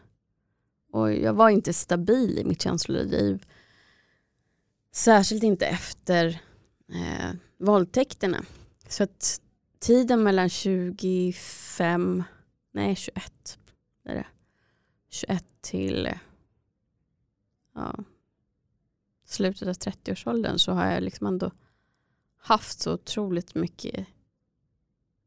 Och 0.92 1.12
jag 1.12 1.34
var 1.34 1.50
inte 1.50 1.72
stabil 1.72 2.38
i 2.38 2.44
mitt 2.44 2.62
känsloliv. 2.62 3.44
Särskilt 4.92 5.42
inte 5.42 5.66
efter 5.66 6.40
eh, 6.88 7.30
våldtäkterna. 7.58 8.44
Så 8.88 9.02
att 9.02 9.40
tiden 9.78 10.22
mellan 10.22 10.48
25, 10.48 12.22
nej 12.72 12.96
21, 12.96 13.58
är 14.04 14.14
det. 14.14 14.26
21 15.08 15.44
till 15.60 16.08
ja, 17.74 17.94
slutet 19.24 19.68
av 19.68 19.74
30-årsåldern 19.74 20.58
så 20.58 20.72
har 20.72 20.90
jag 20.90 21.02
liksom 21.02 21.26
ändå 21.26 21.50
haft 22.46 22.80
så 22.80 22.94
otroligt 22.94 23.54
mycket 23.54 24.06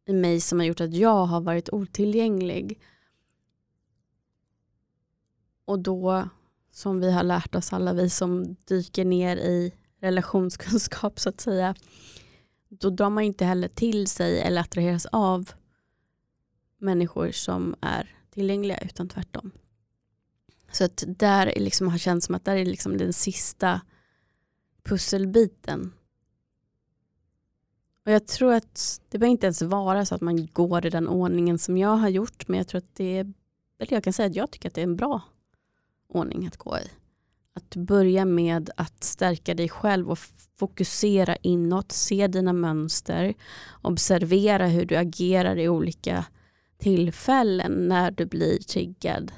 i 0.06 0.14
mig 0.14 0.42
som 0.42 0.60
har 0.60 0.66
gjort 0.66 0.82
att 0.82 0.94
jag 0.94 1.26
har 1.26 1.42
varit 1.42 1.70
otillgänglig. 1.70 2.82
Och 5.66 5.80
då, 5.80 6.30
som 6.72 7.00
vi 7.00 7.12
har 7.12 7.24
lärt 7.24 7.56
oss 7.56 7.74
alla 7.74 7.94
vi 7.94 8.10
som 8.10 8.56
dyker 8.66 9.06
ner 9.06 9.38
i 9.38 9.74
relationskunskap 10.00 11.20
så 11.20 11.30
att 11.30 11.42
säga, 11.42 11.76
då 12.70 12.90
drar 12.90 13.10
man 13.10 13.24
inte 13.24 13.46
heller 13.46 13.68
till 13.68 14.08
sig 14.08 14.42
eller 14.42 14.62
attraheras 14.62 15.06
av 15.06 15.52
människor 16.78 17.32
som 17.32 17.76
är 17.82 18.16
tillgängliga 18.30 18.78
utan 18.78 19.10
tvärtom. 19.10 19.52
Så 20.72 20.84
att 20.84 21.04
där 21.08 21.54
liksom 21.56 21.88
har 21.88 21.98
känts 21.98 22.26
som 22.26 22.36
att 22.36 22.46
där 22.46 22.56
är 22.56 22.66
liksom 22.66 22.98
den 22.98 23.14
sista 23.14 23.82
pusselbiten. 24.84 25.94
Och 28.08 28.14
jag 28.14 28.28
tror 28.28 28.54
att 28.54 29.02
det 29.10 29.18
behöver 29.18 29.32
inte 29.32 29.46
ens 29.46 29.62
vara 29.62 30.06
så 30.06 30.16
att 30.16 30.22
man 30.22 30.46
går 30.46 30.86
i 30.86 30.90
den 30.90 31.08
ordningen 31.08 31.60
som 31.60 31.78
jag 31.78 31.96
har 31.96 32.10
gjort 32.10 32.48
men 32.48 32.58
jag 32.58 32.68
tror 32.68 32.80
att 32.80 32.96
det 32.96 33.18
är, 33.18 33.34
eller 33.80 33.94
jag 33.94 34.04
kan 34.04 34.14
säga 34.14 34.28
att 34.28 34.36
jag 34.36 34.52
tycker 34.52 34.70
att 34.70 34.76
det 34.76 34.82
är 34.82 34.84
en 34.84 34.96
bra 34.96 35.22
ordning 36.08 36.48
att 36.48 36.58
gå 36.58 36.78
i. 36.78 36.90
Att 37.54 37.76
börja 37.76 38.26
med 38.26 38.70
att 38.78 39.04
stärka 39.04 39.54
dig 39.54 39.70
själv 39.70 40.10
och 40.10 40.20
fokusera 40.60 41.36
inåt, 41.36 41.92
se 41.92 42.28
dina 42.28 42.54
mönster, 42.54 43.34
observera 43.82 44.68
hur 44.68 44.86
du 44.86 44.96
agerar 44.96 45.58
i 45.58 45.70
olika 45.70 46.26
tillfällen 46.78 47.88
när 47.88 48.12
du 48.12 48.26
blir 48.26 48.58
triggad. 48.58 49.32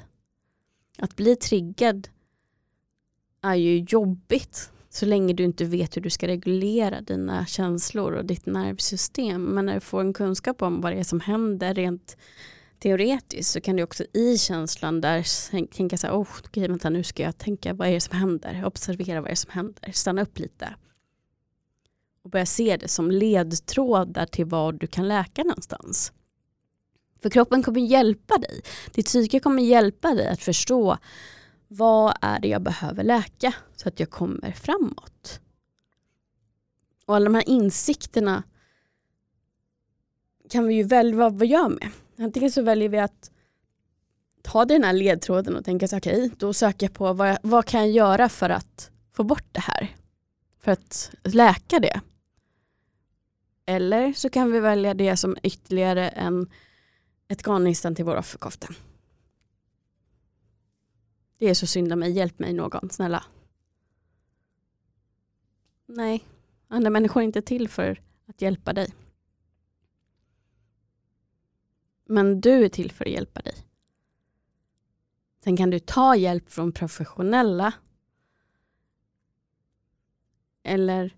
Att 0.98 1.16
bli 1.16 1.36
triggad 1.36 2.08
är 3.42 3.54
ju 3.54 3.86
jobbigt 3.88 4.70
så 4.92 5.06
länge 5.06 5.32
du 5.32 5.44
inte 5.44 5.64
vet 5.64 5.96
hur 5.96 6.02
du 6.02 6.10
ska 6.10 6.26
reglera 6.26 7.00
dina 7.00 7.46
känslor 7.46 8.12
och 8.12 8.24
ditt 8.24 8.46
nervsystem. 8.46 9.44
Men 9.44 9.66
när 9.66 9.74
du 9.74 9.80
får 9.80 10.00
en 10.00 10.12
kunskap 10.12 10.62
om 10.62 10.80
vad 10.80 10.92
det 10.92 10.98
är 10.98 11.04
som 11.04 11.20
händer 11.20 11.74
rent 11.74 12.16
teoretiskt 12.78 13.52
så 13.52 13.60
kan 13.60 13.76
du 13.76 13.82
också 13.82 14.04
i 14.12 14.38
känslan 14.38 15.00
där 15.00 15.26
tänka 15.76 15.96
så 15.96 16.06
här, 16.06 16.14
oh, 16.14 16.28
okej, 16.44 16.68
vänta, 16.68 16.90
nu 16.90 17.02
ska 17.02 17.22
jag 17.22 17.38
tänka, 17.38 17.74
vad 17.74 17.88
är 17.88 17.92
det 17.92 18.00
som 18.00 18.18
händer? 18.18 18.64
Observera 18.64 19.20
vad 19.20 19.30
det 19.30 19.32
är 19.32 19.36
som 19.36 19.50
händer, 19.50 19.92
stanna 19.92 20.22
upp 20.22 20.38
lite. 20.38 20.74
Och 22.24 22.30
börja 22.30 22.46
se 22.46 22.76
det 22.76 22.88
som 22.88 23.10
ledtrådar 23.10 24.26
till 24.26 24.44
vad 24.44 24.80
du 24.80 24.86
kan 24.86 25.08
läka 25.08 25.42
någonstans. 25.42 26.12
För 27.22 27.30
kroppen 27.30 27.62
kommer 27.62 27.80
hjälpa 27.80 28.38
dig. 28.38 28.60
Ditt 28.94 29.06
psyke 29.06 29.40
kommer 29.40 29.62
hjälpa 29.62 30.14
dig 30.14 30.28
att 30.28 30.42
förstå 30.42 30.98
vad 31.72 32.14
är 32.20 32.40
det 32.40 32.48
jag 32.48 32.62
behöver 32.62 33.04
läka 33.04 33.54
så 33.76 33.88
att 33.88 34.00
jag 34.00 34.10
kommer 34.10 34.52
framåt. 34.52 35.40
Och 37.06 37.16
alla 37.16 37.24
de 37.24 37.34
här 37.34 37.48
insikterna 37.48 38.42
kan 40.50 40.66
vi 40.66 40.74
ju 40.74 40.82
välja 40.82 41.16
vad 41.16 41.38
vi 41.38 41.46
gör 41.46 41.68
med. 41.68 41.90
Antingen 42.18 42.50
så 42.50 42.62
väljer 42.62 42.88
vi 42.88 42.98
att 42.98 43.30
ta 44.42 44.64
den 44.64 44.84
här 44.84 44.92
ledtråden 44.92 45.56
och 45.56 45.64
tänka 45.64 45.88
så 45.88 45.96
okej, 45.96 46.24
okay, 46.24 46.36
då 46.38 46.52
söker 46.52 46.86
jag 46.86 46.94
på 46.94 47.12
vad, 47.12 47.28
jag, 47.28 47.38
vad 47.42 47.66
kan 47.66 47.80
jag 47.80 47.90
göra 47.90 48.28
för 48.28 48.50
att 48.50 48.90
få 49.12 49.24
bort 49.24 49.48
det 49.52 49.60
här? 49.60 49.96
För 50.58 50.72
att 50.72 51.10
läka 51.22 51.78
det. 51.80 52.00
Eller 53.66 54.12
så 54.12 54.30
kan 54.30 54.52
vi 54.52 54.60
välja 54.60 54.94
det 54.94 55.16
som 55.16 55.36
ytterligare 55.42 56.08
en, 56.08 56.50
ett 57.28 57.42
garnnystan 57.42 57.94
till 57.94 58.04
vår 58.04 58.16
offerkofta. 58.16 58.68
Det 61.40 61.50
är 61.50 61.54
så 61.54 61.66
synd 61.66 61.92
om 61.92 61.98
mig, 61.98 62.12
hjälp 62.12 62.38
mig 62.38 62.52
någon, 62.52 62.90
snälla. 62.90 63.24
Nej, 65.86 66.24
andra 66.68 66.90
människor 66.90 67.20
är 67.20 67.24
inte 67.24 67.42
till 67.42 67.68
för 67.68 68.02
att 68.26 68.42
hjälpa 68.42 68.72
dig. 68.72 68.94
Men 72.04 72.40
du 72.40 72.64
är 72.64 72.68
till 72.68 72.92
för 72.92 73.04
att 73.04 73.10
hjälpa 73.10 73.40
dig. 73.40 73.54
Sen 75.44 75.56
kan 75.56 75.70
du 75.70 75.78
ta 75.78 76.16
hjälp 76.16 76.50
från 76.50 76.72
professionella 76.72 77.72
eller 80.62 81.16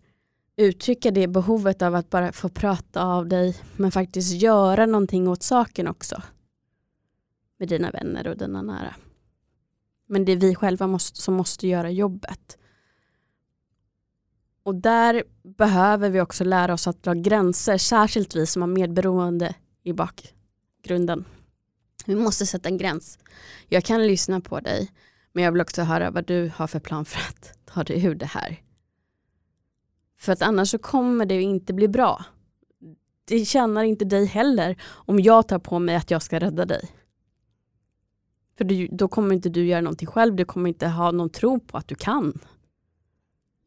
uttrycka 0.56 1.10
det 1.10 1.28
behovet 1.28 1.82
av 1.82 1.94
att 1.94 2.10
bara 2.10 2.32
få 2.32 2.48
prata 2.48 3.04
av 3.04 3.28
dig 3.28 3.56
men 3.76 3.92
faktiskt 3.92 4.42
göra 4.42 4.86
någonting 4.86 5.28
åt 5.28 5.42
saken 5.42 5.88
också. 5.88 6.22
Med 7.56 7.68
dina 7.68 7.90
vänner 7.90 8.28
och 8.28 8.36
dina 8.36 8.62
nära. 8.62 8.96
Men 10.07 10.24
det 10.24 10.32
är 10.32 10.36
vi 10.36 10.55
själva 10.55 10.86
måste, 10.86 11.22
som 11.22 11.34
måste 11.34 11.68
göra 11.68 11.90
jobbet. 11.90 12.59
Och 14.62 14.74
där 14.74 15.24
behöver 15.42 16.11
vi 16.11 16.20
också 16.20 16.44
lära 16.44 16.74
oss 16.74 16.86
att 16.86 17.03
dra 17.03 17.14
gränser, 17.14 17.78
särskilt 17.78 18.36
vi 18.36 18.46
som 18.46 18.62
har 18.62 18.66
medberoende 18.66 19.55
i 19.82 19.92
bakgrunden. 19.92 21.24
Vi 22.07 22.14
måste 22.14 22.46
sätta 22.46 22.68
en 22.68 22.78
gräns. 22.78 23.18
Jag 23.68 23.84
kan 23.84 24.07
lyssna 24.07 24.40
på 24.40 24.61
dig, 24.61 24.92
men 25.32 25.44
jag 25.44 25.53
vill 25.53 25.61
också 25.61 25.82
höra 25.82 26.11
vad 26.11 26.26
du 26.26 26.53
har 26.57 26.66
för 26.66 26.80
plan 26.80 27.05
för 27.05 27.20
att 27.20 27.59
ta 27.64 27.84
dig 27.84 28.05
ur 28.05 28.14
det 28.14 28.26
här. 28.26 28.62
För 30.18 30.32
att 30.32 30.42
annars 30.42 30.70
så 30.70 30.78
kommer 30.78 31.26
det 31.26 31.42
inte 31.42 31.72
bli 31.72 31.88
bra. 31.88 32.24
Det 33.24 33.44
tjänar 33.44 33.82
inte 33.82 34.05
dig 34.05 34.24
heller 34.24 34.76
om 34.82 35.20
jag 35.20 35.48
tar 35.48 35.59
på 35.59 35.78
mig 35.78 35.96
att 35.96 36.11
jag 36.11 36.22
ska 36.22 36.38
rädda 36.38 36.64
dig. 36.64 36.90
För 38.62 38.66
du, 38.66 38.88
då 38.90 39.08
kommer 39.08 39.34
inte 39.34 39.48
du 39.48 39.66
göra 39.66 39.80
någonting 39.80 40.08
själv, 40.08 40.36
du 40.36 40.44
kommer 40.44 40.68
inte 40.68 40.88
ha 40.88 41.10
någon 41.10 41.30
tro 41.30 41.60
på 41.60 41.78
att 41.78 41.88
du 41.88 41.94
kan. 41.94 42.40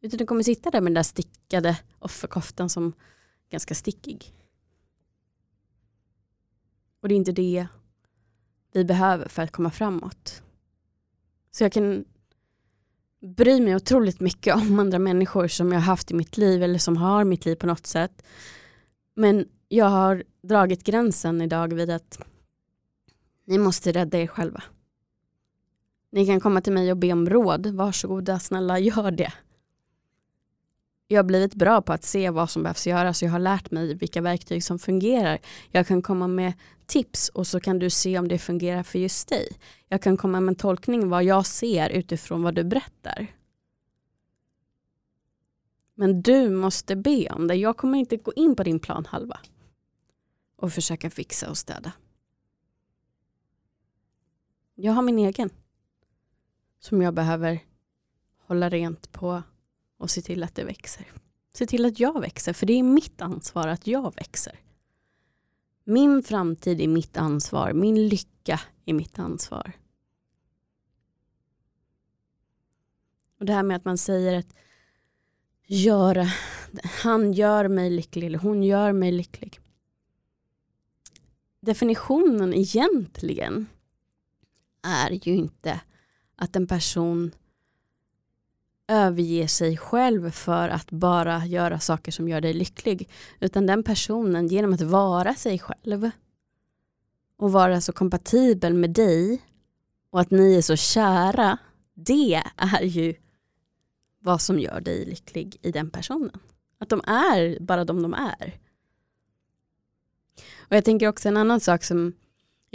Utan 0.00 0.18
du 0.18 0.26
kommer 0.26 0.42
sitta 0.42 0.70
där 0.70 0.80
med 0.80 0.90
den 0.90 0.94
där 0.94 1.02
stickade 1.02 1.78
offerkoftan 1.98 2.68
som 2.68 2.86
är 2.86 3.50
ganska 3.50 3.74
stickig. 3.74 4.34
Och 7.02 7.08
det 7.08 7.14
är 7.14 7.16
inte 7.16 7.32
det 7.32 7.66
vi 8.72 8.84
behöver 8.84 9.28
för 9.28 9.42
att 9.42 9.52
komma 9.52 9.70
framåt. 9.70 10.42
Så 11.50 11.64
jag 11.64 11.72
kan 11.72 12.04
bry 13.36 13.60
mig 13.60 13.76
otroligt 13.76 14.20
mycket 14.20 14.54
om 14.54 14.78
andra 14.80 14.98
människor 14.98 15.48
som 15.48 15.72
jag 15.72 15.80
har 15.80 15.86
haft 15.86 16.10
i 16.10 16.14
mitt 16.14 16.36
liv 16.36 16.62
eller 16.62 16.78
som 16.78 16.96
har 16.96 17.24
mitt 17.24 17.44
liv 17.44 17.54
på 17.54 17.66
något 17.66 17.86
sätt. 17.86 18.22
Men 19.14 19.48
jag 19.68 19.86
har 19.86 20.24
dragit 20.42 20.84
gränsen 20.84 21.40
idag 21.40 21.72
vid 21.72 21.90
att 21.90 22.18
ni 23.44 23.58
måste 23.58 23.92
rädda 23.92 24.18
er 24.18 24.26
själva. 24.26 24.62
Ni 26.16 26.26
kan 26.26 26.40
komma 26.40 26.60
till 26.60 26.72
mig 26.72 26.90
och 26.90 26.96
be 26.96 27.12
om 27.12 27.30
råd. 27.30 27.66
Varsågoda, 27.66 28.38
snälla 28.38 28.78
gör 28.88 29.10
det. 29.10 29.32
Jag 31.08 31.18
har 31.18 31.24
blivit 31.24 31.54
bra 31.54 31.82
på 31.82 31.92
att 31.92 32.04
se 32.04 32.30
vad 32.30 32.50
som 32.50 32.62
behövs 32.62 32.86
göras. 32.86 33.22
Jag 33.22 33.30
har 33.30 33.38
lärt 33.38 33.70
mig 33.70 33.94
vilka 33.94 34.20
verktyg 34.20 34.64
som 34.64 34.78
fungerar. 34.78 35.38
Jag 35.70 35.86
kan 35.86 36.02
komma 36.02 36.26
med 36.28 36.52
tips 36.86 37.28
och 37.28 37.46
så 37.46 37.60
kan 37.60 37.78
du 37.78 37.90
se 37.90 38.18
om 38.18 38.28
det 38.28 38.38
fungerar 38.38 38.82
för 38.82 38.98
just 38.98 39.28
dig. 39.28 39.48
Jag 39.88 40.02
kan 40.02 40.16
komma 40.16 40.40
med 40.40 40.52
en 40.52 40.56
tolkning 40.56 41.08
vad 41.08 41.24
jag 41.24 41.46
ser 41.46 41.90
utifrån 41.90 42.42
vad 42.42 42.54
du 42.54 42.64
berättar. 42.64 43.26
Men 45.94 46.22
du 46.22 46.50
måste 46.50 46.96
be 46.96 47.30
om 47.30 47.46
det. 47.46 47.54
Jag 47.54 47.76
kommer 47.76 47.98
inte 47.98 48.16
gå 48.16 48.32
in 48.32 48.56
på 48.56 48.62
din 48.62 48.80
planhalva 48.80 49.40
och 50.56 50.72
försöka 50.72 51.10
fixa 51.10 51.50
och 51.50 51.58
städa. 51.58 51.92
Jag 54.74 54.92
har 54.92 55.02
min 55.02 55.18
egen. 55.18 55.50
Som 56.78 57.02
jag 57.02 57.14
behöver 57.14 57.60
hålla 58.38 58.68
rent 58.68 59.12
på 59.12 59.42
och 59.98 60.10
se 60.10 60.22
till 60.22 60.42
att 60.42 60.54
det 60.54 60.64
växer. 60.64 61.06
Se 61.54 61.66
till 61.66 61.84
att 61.84 62.00
jag 62.00 62.20
växer, 62.20 62.52
för 62.52 62.66
det 62.66 62.72
är 62.72 62.82
mitt 62.82 63.22
ansvar 63.22 63.68
att 63.68 63.86
jag 63.86 64.14
växer. 64.14 64.60
Min 65.84 66.22
framtid 66.22 66.80
är 66.80 66.88
mitt 66.88 67.16
ansvar, 67.16 67.72
min 67.72 68.08
lycka 68.08 68.60
är 68.84 68.94
mitt 68.94 69.18
ansvar. 69.18 69.72
Och 73.38 73.46
det 73.46 73.52
här 73.52 73.62
med 73.62 73.76
att 73.76 73.84
man 73.84 73.98
säger 73.98 74.38
att 74.38 74.54
göra, 75.66 76.26
han 77.02 77.32
gör 77.32 77.68
mig 77.68 77.90
lycklig 77.90 78.26
eller 78.26 78.38
hon 78.38 78.62
gör 78.62 78.92
mig 78.92 79.12
lycklig. 79.12 79.60
Definitionen 81.60 82.54
egentligen 82.54 83.66
är 84.82 85.10
ju 85.28 85.36
inte 85.36 85.80
att 86.36 86.56
en 86.56 86.66
person 86.66 87.30
överger 88.88 89.46
sig 89.46 89.76
själv 89.76 90.30
för 90.30 90.68
att 90.68 90.90
bara 90.90 91.46
göra 91.46 91.80
saker 91.80 92.12
som 92.12 92.28
gör 92.28 92.40
dig 92.40 92.52
lycklig. 92.52 93.10
Utan 93.40 93.66
den 93.66 93.82
personen, 93.82 94.48
genom 94.48 94.72
att 94.72 94.80
vara 94.80 95.34
sig 95.34 95.58
själv 95.58 96.10
och 97.36 97.52
vara 97.52 97.80
så 97.80 97.92
kompatibel 97.92 98.74
med 98.74 98.90
dig 98.90 99.42
och 100.10 100.20
att 100.20 100.30
ni 100.30 100.56
är 100.56 100.62
så 100.62 100.76
kära, 100.76 101.58
det 101.94 102.42
är 102.56 102.82
ju 102.82 103.14
vad 104.18 104.40
som 104.40 104.58
gör 104.58 104.80
dig 104.80 105.04
lycklig 105.04 105.56
i 105.62 105.72
den 105.72 105.90
personen. 105.90 106.40
Att 106.78 106.88
de 106.88 107.00
är 107.06 107.60
bara 107.60 107.84
de 107.84 108.02
de 108.02 108.14
är. 108.14 108.58
Och 110.58 110.76
jag 110.76 110.84
tänker 110.84 111.08
också 111.08 111.28
en 111.28 111.36
annan 111.36 111.60
sak 111.60 111.84
som 111.84 112.12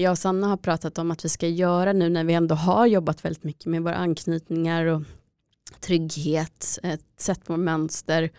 jag 0.01 0.11
och 0.11 0.17
Sanna 0.17 0.47
har 0.47 0.57
pratat 0.57 0.97
om 0.97 1.11
att 1.11 1.25
vi 1.25 1.29
ska 1.29 1.47
göra 1.47 1.93
nu 1.93 2.09
när 2.09 2.23
vi 2.23 2.33
ändå 2.33 2.55
har 2.55 2.85
jobbat 2.85 3.25
väldigt 3.25 3.43
mycket 3.43 3.65
med 3.65 3.83
våra 3.83 3.95
anknytningar 3.95 4.85
och 4.85 5.01
trygghet, 5.79 6.79
ett 6.83 7.05
sätt 7.17 7.45
på 7.45 7.57
mönster. 7.57 8.29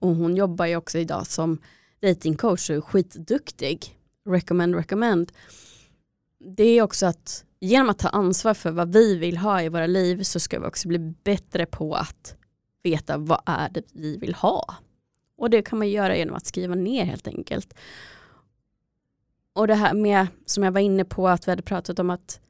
Och 0.00 0.08
hon 0.08 0.36
jobbar 0.36 0.66
ju 0.66 0.76
också 0.76 0.98
idag 0.98 1.26
som 1.26 1.58
datingcoach 2.00 2.70
och 2.70 2.76
är 2.76 2.80
skitduktig. 2.80 3.98
Recommend, 4.28 4.74
recommend. 4.74 5.32
Det 6.56 6.64
är 6.64 6.82
också 6.82 7.06
att 7.06 7.44
genom 7.60 7.90
att 7.90 7.98
ta 7.98 8.08
ansvar 8.08 8.54
för 8.54 8.70
vad 8.70 8.92
vi 8.92 9.16
vill 9.16 9.36
ha 9.36 9.62
i 9.62 9.68
våra 9.68 9.86
liv 9.86 10.22
så 10.22 10.40
ska 10.40 10.60
vi 10.60 10.66
också 10.66 10.88
bli 10.88 10.98
bättre 10.98 11.66
på 11.66 11.94
att 11.94 12.34
veta 12.82 13.18
vad 13.18 13.40
är 13.46 13.68
det 13.68 13.82
vi 13.92 14.16
vill 14.16 14.34
ha. 14.34 14.74
Och 15.38 15.50
det 15.50 15.62
kan 15.62 15.78
man 15.78 15.88
göra 15.88 16.16
genom 16.16 16.34
att 16.34 16.46
skriva 16.46 16.74
ner 16.74 17.04
helt 17.04 17.28
enkelt. 17.28 17.74
Och 19.58 19.66
det 19.66 19.74
här 19.74 19.94
med, 19.94 20.26
som 20.46 20.62
jag 20.62 20.72
var 20.72 20.80
inne 20.80 21.04
på, 21.04 21.28
att 21.28 21.48
vi 21.48 21.52
hade 21.52 21.62
pratat 21.62 21.98
om 21.98 22.10
att 22.10 22.40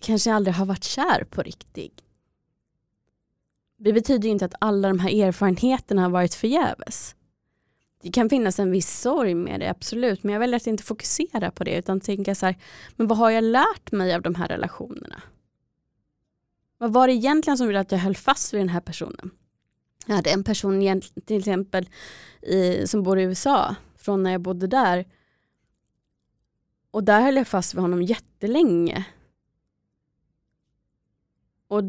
kanske 0.00 0.32
aldrig 0.32 0.54
har 0.54 0.66
varit 0.66 0.84
kär 0.84 1.24
på 1.30 1.42
riktigt. 1.42 2.00
Det 3.78 3.92
betyder 3.92 4.28
inte 4.28 4.44
att 4.44 4.54
alla 4.58 4.88
de 4.88 4.98
här 4.98 5.10
erfarenheterna 5.10 6.02
har 6.02 6.10
varit 6.10 6.34
förgäves. 6.34 7.14
Det 8.02 8.10
kan 8.10 8.30
finnas 8.30 8.58
en 8.58 8.70
viss 8.70 9.00
sorg 9.00 9.34
med 9.34 9.60
det, 9.60 9.70
absolut, 9.70 10.22
men 10.22 10.32
jag 10.32 10.40
väljer 10.40 10.56
att 10.56 10.66
inte 10.66 10.82
fokusera 10.82 11.50
på 11.50 11.64
det 11.64 11.78
utan 11.78 12.00
tänka 12.00 12.34
så 12.34 12.46
här, 12.46 12.56
men 12.96 13.06
vad 13.06 13.18
har 13.18 13.30
jag 13.30 13.44
lärt 13.44 13.92
mig 13.92 14.14
av 14.14 14.22
de 14.22 14.34
här 14.34 14.48
relationerna? 14.48 15.22
Vad 16.78 16.92
var 16.92 17.06
det 17.06 17.14
egentligen 17.14 17.58
som 17.58 17.66
gjorde 17.66 17.80
att 17.80 17.92
jag 17.92 17.98
höll 17.98 18.16
fast 18.16 18.54
vid 18.54 18.60
den 18.60 18.68
här 18.68 18.80
personen? 18.80 19.30
Jag 20.06 20.14
hade 20.14 20.30
en 20.30 20.44
person 20.44 21.02
till 21.26 21.38
exempel 21.38 21.88
i, 22.42 22.86
som 22.86 23.02
bor 23.02 23.18
i 23.18 23.22
USA 23.22 23.76
från 24.02 24.22
när 24.22 24.32
jag 24.32 24.40
bodde 24.40 24.66
där. 24.66 25.06
Och 26.90 27.04
där 27.04 27.20
höll 27.20 27.36
jag 27.36 27.48
fast 27.48 27.74
vid 27.74 27.80
honom 27.80 28.02
jättelänge. 28.02 29.06
Och 31.68 31.82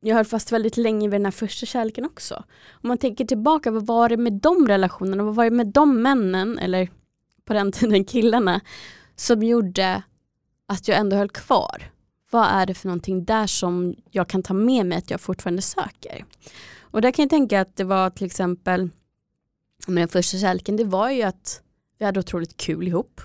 jag 0.00 0.16
höll 0.16 0.24
fast 0.24 0.52
väldigt 0.52 0.76
länge 0.76 1.08
vid 1.08 1.14
den 1.14 1.24
här 1.24 1.32
första 1.32 1.66
kärleken 1.66 2.04
också. 2.04 2.34
Om 2.70 2.88
man 2.88 2.98
tänker 2.98 3.24
tillbaka, 3.24 3.70
vad 3.70 3.86
var 3.86 4.08
det 4.08 4.16
med 4.16 4.32
de 4.32 4.68
relationerna, 4.68 5.24
vad 5.24 5.34
var 5.34 5.44
det 5.44 5.50
med 5.50 5.66
de 5.66 6.02
männen, 6.02 6.58
eller 6.58 6.90
på 7.44 7.52
den 7.52 7.72
tiden 7.72 8.04
killarna, 8.04 8.60
som 9.16 9.42
gjorde 9.42 10.02
att 10.66 10.88
jag 10.88 10.98
ändå 10.98 11.16
höll 11.16 11.30
kvar? 11.30 11.92
Vad 12.30 12.46
är 12.46 12.66
det 12.66 12.74
för 12.74 12.88
någonting 12.88 13.24
där 13.24 13.46
som 13.46 13.94
jag 14.10 14.28
kan 14.28 14.42
ta 14.42 14.54
med 14.54 14.86
mig 14.86 14.98
att 14.98 15.10
jag 15.10 15.20
fortfarande 15.20 15.62
söker? 15.62 16.24
Och 16.80 17.00
där 17.00 17.10
kan 17.10 17.22
jag 17.22 17.30
tänka 17.30 17.60
att 17.60 17.76
det 17.76 17.84
var 17.84 18.10
till 18.10 18.26
exempel 18.26 18.90
med 19.86 20.02
den 20.02 20.08
första 20.08 20.38
kärleken, 20.38 20.76
det 20.76 20.84
var 20.84 21.10
ju 21.10 21.22
att 21.22 21.62
vi 21.98 22.04
hade 22.04 22.20
otroligt 22.20 22.56
kul 22.56 22.88
ihop. 22.88 23.20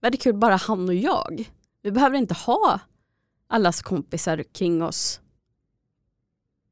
Vi 0.00 0.06
hade 0.06 0.16
kul 0.16 0.34
bara 0.34 0.56
han 0.56 0.88
och 0.88 0.94
jag. 0.94 1.50
Vi 1.82 1.90
behöver 1.90 2.18
inte 2.18 2.34
ha 2.34 2.80
allas 3.46 3.82
kompisar 3.82 4.42
kring 4.42 4.82
oss 4.82 5.20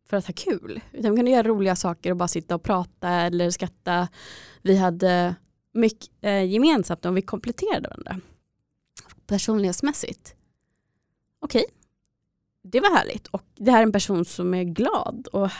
för 0.07 0.17
att 0.17 0.27
ha 0.27 0.35
kul. 0.35 0.81
Utan 0.93 1.11
vi 1.11 1.17
kunde 1.17 1.31
göra 1.31 1.49
roliga 1.49 1.77
saker 1.77 2.11
och 2.11 2.17
bara 2.17 2.29
sitta 2.29 2.55
och 2.55 2.63
prata 2.63 3.09
eller 3.09 3.51
skratta. 3.51 4.09
Vi 4.63 4.77
hade 4.77 5.35
mycket 5.73 6.11
eh, 6.21 6.45
gemensamt 6.45 7.05
och 7.05 7.17
vi 7.17 7.23
kompletterade 7.23 7.89
varandra. 7.89 8.21
Personlighetsmässigt. 9.27 10.35
Okej, 11.41 11.65
okay. 11.65 11.75
det 12.63 12.81
var 12.81 12.97
härligt. 12.97 13.27
Och 13.27 13.43
det 13.55 13.71
här 13.71 13.79
är 13.79 13.83
en 13.83 13.93
person 13.93 14.25
som 14.25 14.55
är 14.55 14.65
glad 14.65 15.29
och 15.33 15.51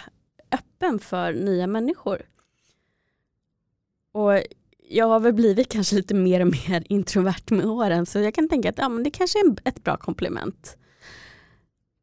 öppen 0.51 0.99
för 0.99 1.33
nya 1.33 1.67
människor. 1.67 2.23
Och 4.15 4.43
jag 4.89 5.07
har 5.07 5.21
väl 5.21 5.33
blivit 5.33 5.69
kanske 5.69 5.97
lite 5.97 6.15
mer 6.15 6.41
och 6.41 6.47
mer 6.47 6.85
introvert 6.93 7.51
med 7.51 7.67
åren 7.67 8.07
så 8.07 8.19
jag 8.19 8.35
kan 8.35 8.49
tänka 8.49 8.71
att 8.71 8.79
ja, 8.79 8.89
men 8.89 9.03
det 9.03 9.11
kanske 9.11 9.39
är 9.39 9.57
ett 9.65 9.85
bra 9.85 9.97
komplement. 9.97 10.77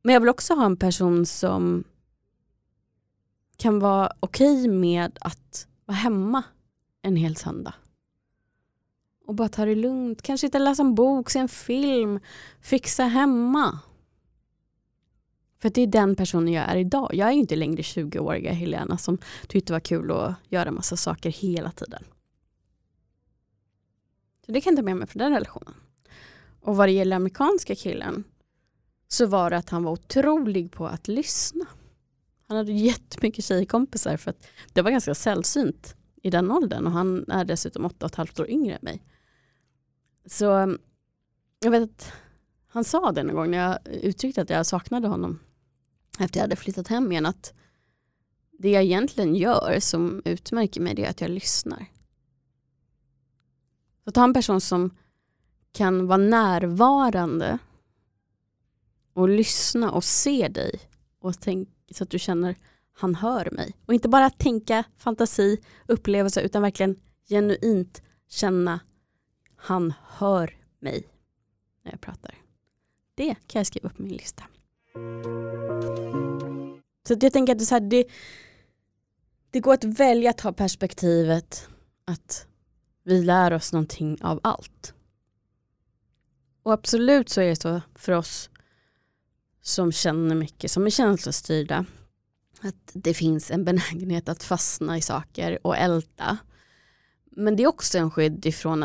Men 0.04 0.14
jag 0.14 0.20
vill 0.20 0.30
också 0.30 0.54
ha 0.54 0.66
en 0.66 0.78
person 0.78 1.26
som 1.26 1.84
kan 3.58 3.80
vara 3.80 4.12
okej 4.20 4.62
okay 4.62 4.72
med 4.72 5.18
att 5.22 5.68
vara 5.86 5.98
hemma 5.98 6.44
en 7.02 7.16
hel 7.16 7.36
söndag. 7.36 7.74
Och 9.28 9.36
bara 9.36 9.50
ta 9.50 9.66
det 9.66 9.76
lugnt. 9.76 10.22
Kanske 10.22 10.48
inte 10.48 10.60
läsa 10.60 10.82
en 10.82 10.96
bok, 10.96 11.30
se 11.30 11.40
en 11.40 11.50
film, 11.50 12.20
fixa 12.62 13.04
hemma. 13.04 13.80
För 15.62 15.70
det 15.70 15.82
är 15.82 15.88
den 15.88 16.16
personen 16.16 16.54
jag 16.54 16.70
är 16.70 16.76
idag. 16.76 17.10
Jag 17.14 17.28
är 17.28 17.34
inte 17.34 17.56
längre 17.56 17.82
20-åriga 17.82 18.52
Helena 18.52 18.98
som 18.98 19.18
tyckte 19.48 19.74
det 19.74 19.76
var 19.76 19.80
kul 19.80 20.12
att 20.12 20.36
göra 20.50 20.72
massa 20.72 20.98
saker 20.98 21.30
hela 21.30 21.72
tiden. 21.72 22.04
Så 24.46 24.52
det 24.52 24.62
kan 24.62 24.74
jag 24.74 24.78
ta 24.78 24.84
med 24.84 24.98
mig 24.98 25.08
från 25.08 25.20
den 25.20 25.34
relationen. 25.34 25.74
Och 26.62 26.76
vad 26.76 26.88
det 26.88 26.92
gäller 26.92 27.16
amerikanska 27.16 27.76
killen 27.76 28.24
så 29.08 29.26
var 29.26 29.50
det 29.50 29.58
att 29.58 29.70
han 29.70 29.84
var 29.84 29.92
otrolig 29.92 30.72
på 30.72 30.88
att 30.88 31.08
lyssna. 31.08 31.66
Han 32.48 32.58
hade 32.58 32.72
jättemycket 32.72 33.46
tjejkompisar 33.46 34.18
för 34.18 34.32
att 34.32 34.48
det 34.74 34.82
var 34.82 34.92
ganska 34.92 35.16
sällsynt 35.16 35.96
i 36.22 36.30
den 36.30 36.52
åldern 36.52 36.86
och 36.86 36.92
han 36.92 37.32
är 37.32 37.46
dessutom 37.46 37.86
åtta 37.86 38.06
och 38.06 38.12
ett 38.12 38.16
halvt 38.16 38.40
år 38.40 38.50
yngre 38.50 38.76
än 38.76 38.80
mig. 38.82 39.04
Så 40.26 40.78
jag 41.60 41.72
vet 41.72 41.84
att 41.84 42.14
han 42.68 42.84
sa 42.84 43.12
det 43.12 43.24
någon 43.24 43.36
gång 43.36 43.52
när 43.52 43.58
jag 43.58 43.80
uttryckte 43.88 44.42
att 44.42 44.50
jag 44.50 44.66
saknade 44.66 45.08
honom 45.08 45.40
efter 46.20 46.40
jag 46.40 46.44
hade 46.44 46.56
flyttat 46.56 46.88
hem 46.88 47.12
igen 47.12 47.26
att 47.26 47.54
det 48.52 48.72
jag 48.72 48.84
egentligen 48.84 49.36
gör 49.36 49.80
som 49.80 50.22
utmärker 50.26 50.82
mig 50.82 50.96
det 50.96 51.06
är 51.06 51.10
att 51.10 51.22
jag 51.22 51.30
lyssnar. 51.30 51.86
Så 54.04 54.12
ta 54.12 54.24
en 54.24 54.34
person 54.34 54.62
som 54.62 54.96
kan 55.72 56.08
vara 56.08 56.18
närvarande 56.18 57.58
och 59.14 59.30
lyssna 59.30 59.92
och 59.92 60.04
se 60.04 60.48
dig 60.48 60.80
och 61.20 61.40
tänk, 61.40 61.70
så 61.92 62.04
att 62.04 62.10
du 62.10 62.20
känner 62.20 62.56
han 62.94 63.16
hör 63.16 63.50
mig. 63.52 63.76
Och 63.86 63.94
inte 63.94 64.10
bara 64.10 64.30
tänka 64.30 64.84
fantasi, 64.98 65.58
upplevelse 65.88 66.42
utan 66.42 66.62
verkligen 66.62 67.00
genuint 67.30 68.02
känna 68.28 68.80
han 69.56 69.94
hör 70.08 70.58
mig 70.80 71.08
när 71.84 71.92
jag 71.92 72.02
pratar. 72.02 72.36
Det 73.16 73.36
kan 73.48 73.60
jag 73.60 73.68
skriva 73.68 73.90
upp 73.90 73.98
på 73.98 74.04
min 74.04 74.14
lista. 74.14 74.44
Så 77.08 77.18
jag 77.22 77.34
tänker 77.34 77.54
att 77.54 77.60
det, 77.60 77.66
så 77.66 77.76
här, 77.76 77.82
det, 77.82 78.06
det 79.52 79.60
går 79.60 79.74
att 79.74 79.84
välja 79.84 80.30
att 80.30 80.42
ha 80.42 80.52
perspektivet 80.52 81.68
att 82.06 82.48
vi 83.04 83.24
lär 83.24 83.54
oss 83.54 83.74
någonting 83.74 84.18
av 84.22 84.40
allt. 84.44 84.94
Och 86.64 86.74
absolut 86.74 87.30
så 87.30 87.42
är 87.42 87.48
det 87.48 87.56
så 87.56 87.82
för 87.96 88.12
oss 88.12 88.50
som 89.62 89.92
känner 89.92 90.36
mycket, 90.36 90.72
som 90.72 90.86
är 90.86 90.90
känslostyrda, 90.90 91.86
att 92.62 92.92
det 92.94 93.14
finns 93.14 93.52
en 93.52 93.66
benägenhet 93.66 94.30
att 94.30 94.44
fastna 94.44 94.98
i 94.98 95.02
saker 95.02 95.68
och 95.68 95.78
älta. 95.78 96.38
Men 97.26 97.56
det 97.56 97.64
är 97.64 97.68
också 97.68 97.98
en 97.98 98.12
skydd 98.12 98.46
ifrån 98.46 98.84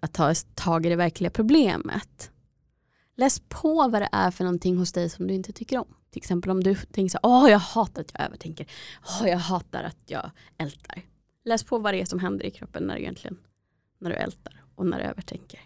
att 0.00 0.12
ta 0.12 0.34
tag 0.54 0.86
i 0.86 0.88
det 0.88 0.96
verkliga 0.96 1.30
problemet. 1.30 2.30
Läs 3.18 3.42
på 3.48 3.88
vad 3.88 4.02
det 4.02 4.08
är 4.12 4.30
för 4.30 4.44
någonting 4.44 4.76
hos 4.76 4.92
dig 4.92 5.10
som 5.10 5.26
du 5.26 5.34
inte 5.34 5.52
tycker 5.52 5.78
om. 5.78 5.94
Till 6.10 6.20
exempel 6.20 6.50
om 6.50 6.62
du 6.62 6.74
tänker 6.74 7.10
så 7.10 7.18
åh 7.22 7.50
jag 7.50 7.58
hatar 7.58 8.00
att 8.00 8.10
jag 8.14 8.26
övertänker, 8.26 8.66
åh 9.02 9.28
jag 9.28 9.38
hatar 9.38 9.82
att 9.82 9.98
jag 10.06 10.30
ältar. 10.58 11.02
Läs 11.44 11.64
på 11.64 11.78
vad 11.78 11.94
det 11.94 12.00
är 12.00 12.04
som 12.04 12.18
händer 12.18 12.46
i 12.46 12.50
kroppen 12.50 12.82
när 12.82 12.94
du 12.94 13.00
egentligen 13.00 13.38
när 13.98 14.10
du 14.10 14.16
ältar 14.16 14.62
och 14.74 14.86
när 14.86 14.98
du 14.98 15.04
övertänker. 15.04 15.60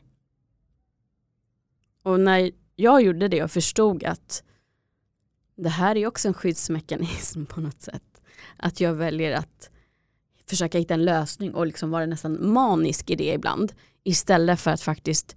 Och 2.03 2.21
när 2.21 2.51
jag 2.77 3.03
gjorde 3.03 3.29
det 3.29 3.43
och 3.43 3.51
förstod 3.51 4.05
att 4.05 4.45
det 5.57 5.69
här 5.69 5.97
är 5.97 6.07
också 6.07 6.29
en 6.29 6.35
skyddsmekanism 6.35 7.45
på 7.49 7.61
något 7.61 7.83
sätt. 7.83 8.23
Att 8.57 8.81
jag 8.81 8.95
väljer 8.95 9.33
att 9.33 9.71
försöka 10.47 10.79
hitta 10.79 10.95
en 10.95 11.05
lösning 11.05 11.55
och 11.55 11.67
liksom 11.67 11.91
vara 11.91 12.07
nästan 12.07 12.53
manisk 12.53 13.11
i 13.11 13.17
det 13.17 13.33
ibland. 13.33 13.73
Istället 14.05 14.61
för 14.61 14.71
att 14.71 14.81
faktiskt 14.81 15.37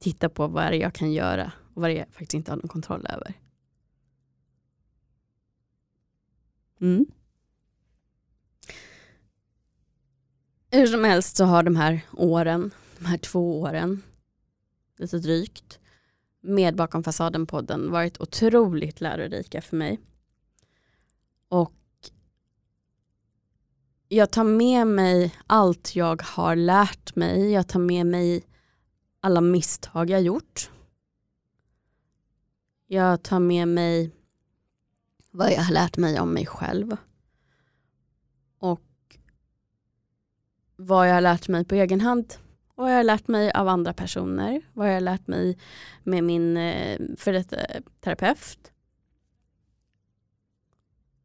titta 0.00 0.28
på 0.28 0.46
vad 0.46 0.64
är 0.64 0.70
det 0.70 0.76
jag 0.76 0.94
kan 0.94 1.12
göra 1.12 1.52
och 1.74 1.82
vad 1.82 1.90
det 1.90 1.94
jag 1.94 2.08
faktiskt 2.08 2.34
inte 2.34 2.52
har 2.52 2.56
någon 2.56 2.68
kontroll 2.68 3.06
över. 3.08 3.34
Mm. 6.80 7.06
Hur 10.70 10.86
som 10.86 11.04
helst 11.04 11.36
så 11.36 11.44
har 11.44 11.62
de 11.62 11.76
här 11.76 12.00
åren, 12.12 12.70
de 12.98 13.04
här 13.04 13.18
två 13.18 13.60
åren, 13.60 14.02
lite 14.96 15.18
drygt, 15.18 15.78
med 16.40 16.76
Bakom 16.76 17.02
fasaden-podden 17.02 17.90
varit 17.90 18.20
otroligt 18.20 19.00
lärorika 19.00 19.62
för 19.62 19.76
mig. 19.76 20.00
Och 21.48 21.74
jag 24.08 24.30
tar 24.30 24.44
med 24.44 24.86
mig 24.86 25.34
allt 25.46 25.96
jag 25.96 26.22
har 26.22 26.56
lärt 26.56 27.16
mig. 27.16 27.50
Jag 27.50 27.68
tar 27.68 27.80
med 27.80 28.06
mig 28.06 28.44
alla 29.20 29.40
misstag 29.40 30.10
jag 30.10 30.22
gjort. 30.22 30.70
Jag 32.86 33.22
tar 33.22 33.38
med 33.38 33.68
mig 33.68 34.10
vad 35.30 35.52
jag 35.52 35.62
har 35.62 35.72
lärt 35.72 35.96
mig 35.96 36.20
om 36.20 36.32
mig 36.32 36.46
själv. 36.46 36.96
Och 38.58 39.18
vad 40.76 41.08
jag 41.08 41.14
har 41.14 41.20
lärt 41.20 41.48
mig 41.48 41.64
på 41.64 41.74
egen 41.74 42.00
hand. 42.00 42.34
Vad 42.74 42.90
jag 42.90 42.96
har 42.96 43.04
lärt 43.04 43.28
mig 43.28 43.52
av 43.52 43.68
andra 43.68 43.92
personer. 43.92 44.62
Vad 44.72 44.88
jag 44.88 44.94
har 44.94 45.00
lärt 45.00 45.26
mig 45.26 45.58
med 46.04 46.24
min 46.24 46.56
eh, 46.56 47.00
för 47.16 47.32
detta 47.32 47.56
terapeut. 48.00 48.72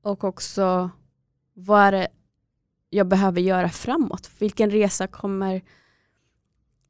Och 0.02 0.24
också 0.24 0.90
vad 1.54 1.82
är 1.82 1.92
det 1.92 2.08
jag 2.90 3.08
behöver 3.08 3.42
göra 3.42 3.70
framåt? 3.70 4.32
Vilken 4.40 4.72
resa 4.72 5.08
kommer 5.08 5.62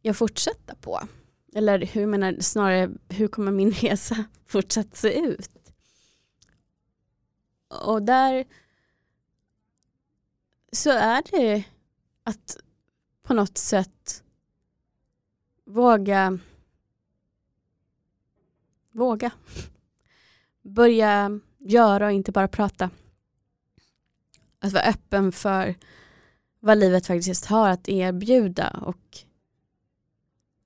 jag 0.06 0.18
fortsätta 0.18 0.76
på? 0.76 1.02
Eller 1.56 1.80
hur 1.80 2.06
menar 2.06 2.36
snarare, 2.40 2.92
hur 3.10 3.28
kommer 3.28 3.52
min 3.52 3.72
resa 3.82 4.26
fortsatt 4.46 4.98
se 4.98 5.20
ut? 5.20 5.52
Och 7.68 8.02
där 8.02 8.46
så 10.72 10.90
är 10.90 11.24
det 11.32 11.64
att 12.24 12.58
på 13.24 13.34
något 13.34 13.58
sätt 13.58 14.24
våga 15.66 16.40
våga 18.92 19.32
börja 20.62 21.40
göra 21.58 22.06
och 22.06 22.12
inte 22.12 22.32
bara 22.32 22.48
prata. 22.48 22.90
Att 24.60 24.74
vara 24.74 24.84
öppen 24.84 25.32
för 25.32 25.76
vad 26.60 26.78
livet 26.78 27.08
faktiskt 27.08 27.46
har 27.46 27.70
att 27.70 27.90
erbjuda 27.90 28.70
och 28.70 29.25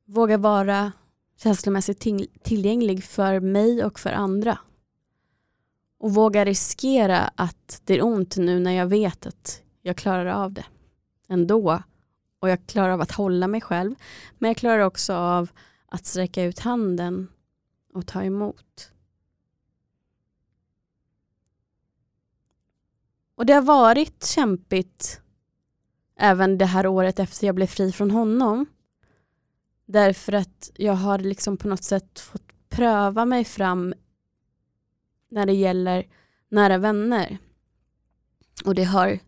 våga 0.10 0.38
vara 0.38 0.92
känslomässigt 1.38 2.00
tillgänglig 2.44 3.04
för 3.04 3.40
mig 3.40 3.84
och 3.84 4.00
för 4.00 4.12
andra. 4.12 4.60
Och 6.00 6.14
våga 6.14 6.46
riskera 6.46 7.32
att 7.36 7.82
det 7.86 7.94
är 7.94 8.04
ont 8.04 8.38
nu 8.38 8.60
när 8.60 8.72
jag 8.72 8.88
vet 8.88 9.26
att 9.26 9.62
jag 9.82 9.98
klarar 9.98 10.26
av 10.26 10.54
det 10.54 10.66
ändå. 11.28 11.84
Och 12.40 12.50
jag 12.50 12.68
klarar 12.68 12.90
av 12.90 13.02
att 13.02 13.12
hålla 13.12 13.48
mig 13.48 13.62
själv. 13.62 13.96
Men 14.38 14.50
jag 14.50 14.58
klarar 14.58 14.80
också 14.80 15.14
av 15.14 15.50
att 15.86 16.06
sträcka 16.06 16.44
ut 16.44 16.60
handen 16.60 17.28
och 17.94 18.08
ta 18.08 18.24
emot. 18.24 18.92
Och 23.36 23.46
det 23.46 23.54
har 23.54 23.62
varit 23.62 24.26
kämpigt 24.26 25.22
även 26.16 26.58
det 26.58 26.66
här 26.66 26.88
året 26.88 27.20
efter 27.20 27.48
jag 27.48 27.56
blev 27.56 27.68
fri 27.68 27.92
från 27.92 28.12
honom. 28.12 28.66
Därför 29.92 30.34
att 30.34 30.72
jag 30.76 30.94
har 30.94 31.20
liksom 31.20 31.58
på 31.58 31.68
något 31.68 31.84
sätt 31.84 32.20
fått 32.20 32.70
pröva 32.70 33.26
mig 33.26 33.46
fram 33.46 33.94
när 35.30 35.46
det 35.46 35.54
gäller 35.54 36.08
nära 36.50 36.78
vänner. 36.78 37.38
Och 38.66 38.76
det 38.76 38.84
har 38.84 39.20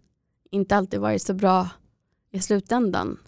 inte 0.51 0.76
alltid 0.76 0.99
varit 0.99 1.22
så 1.22 1.34
bra 1.34 1.70
i 2.32 2.39
slutändan. 2.39 3.20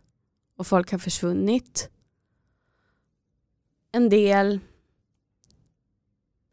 Och 0.58 0.68
folk 0.68 0.92
har 0.92 1.00
försvunnit. 1.00 1.90
En 3.92 4.10
del 4.10 4.60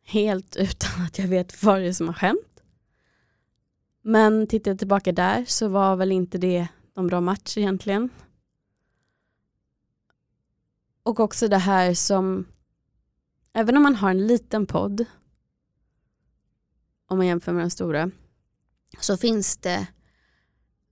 helt 0.02 0.56
utan 0.56 1.04
att 1.04 1.18
jag 1.18 1.28
vet 1.28 1.62
vad 1.62 1.80
det 1.80 1.88
är 1.88 1.92
som 1.92 2.06
har 2.06 2.14
hänt. 2.14 2.62
Men 4.02 4.46
tittar 4.46 4.70
jag 4.70 4.78
tillbaka 4.78 5.12
där 5.12 5.44
så 5.44 5.68
var 5.68 5.96
väl 5.96 6.12
inte 6.12 6.38
det 6.38 6.68
någon 6.94 7.06
bra 7.06 7.20
match 7.20 7.58
egentligen. 7.58 8.10
Och 11.10 11.20
också 11.20 11.48
det 11.48 11.58
här 11.58 11.94
som, 11.94 12.46
även 13.52 13.76
om 13.76 13.82
man 13.82 13.94
har 13.94 14.10
en 14.10 14.26
liten 14.26 14.66
podd, 14.66 15.04
om 17.06 17.18
man 17.18 17.26
jämför 17.26 17.52
med 17.52 17.62
den 17.62 17.70
stora, 17.70 18.10
så 19.00 19.16
finns 19.16 19.56
det 19.56 19.86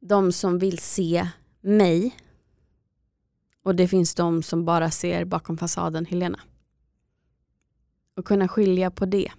de 0.01 0.33
som 0.33 0.59
vill 0.59 0.79
se 0.79 1.29
mig 1.61 2.17
och 3.63 3.75
det 3.75 3.89
finns 3.89 4.15
de 4.15 4.43
som 4.43 4.65
bara 4.65 4.91
ser 4.91 5.25
bakom 5.25 5.59
fasaden 5.59 6.07
Helena. 6.07 6.41
Och 8.17 8.25
kunna 8.25 8.49
skilja 8.49 8.91
på 8.91 9.07
det. 9.07 9.33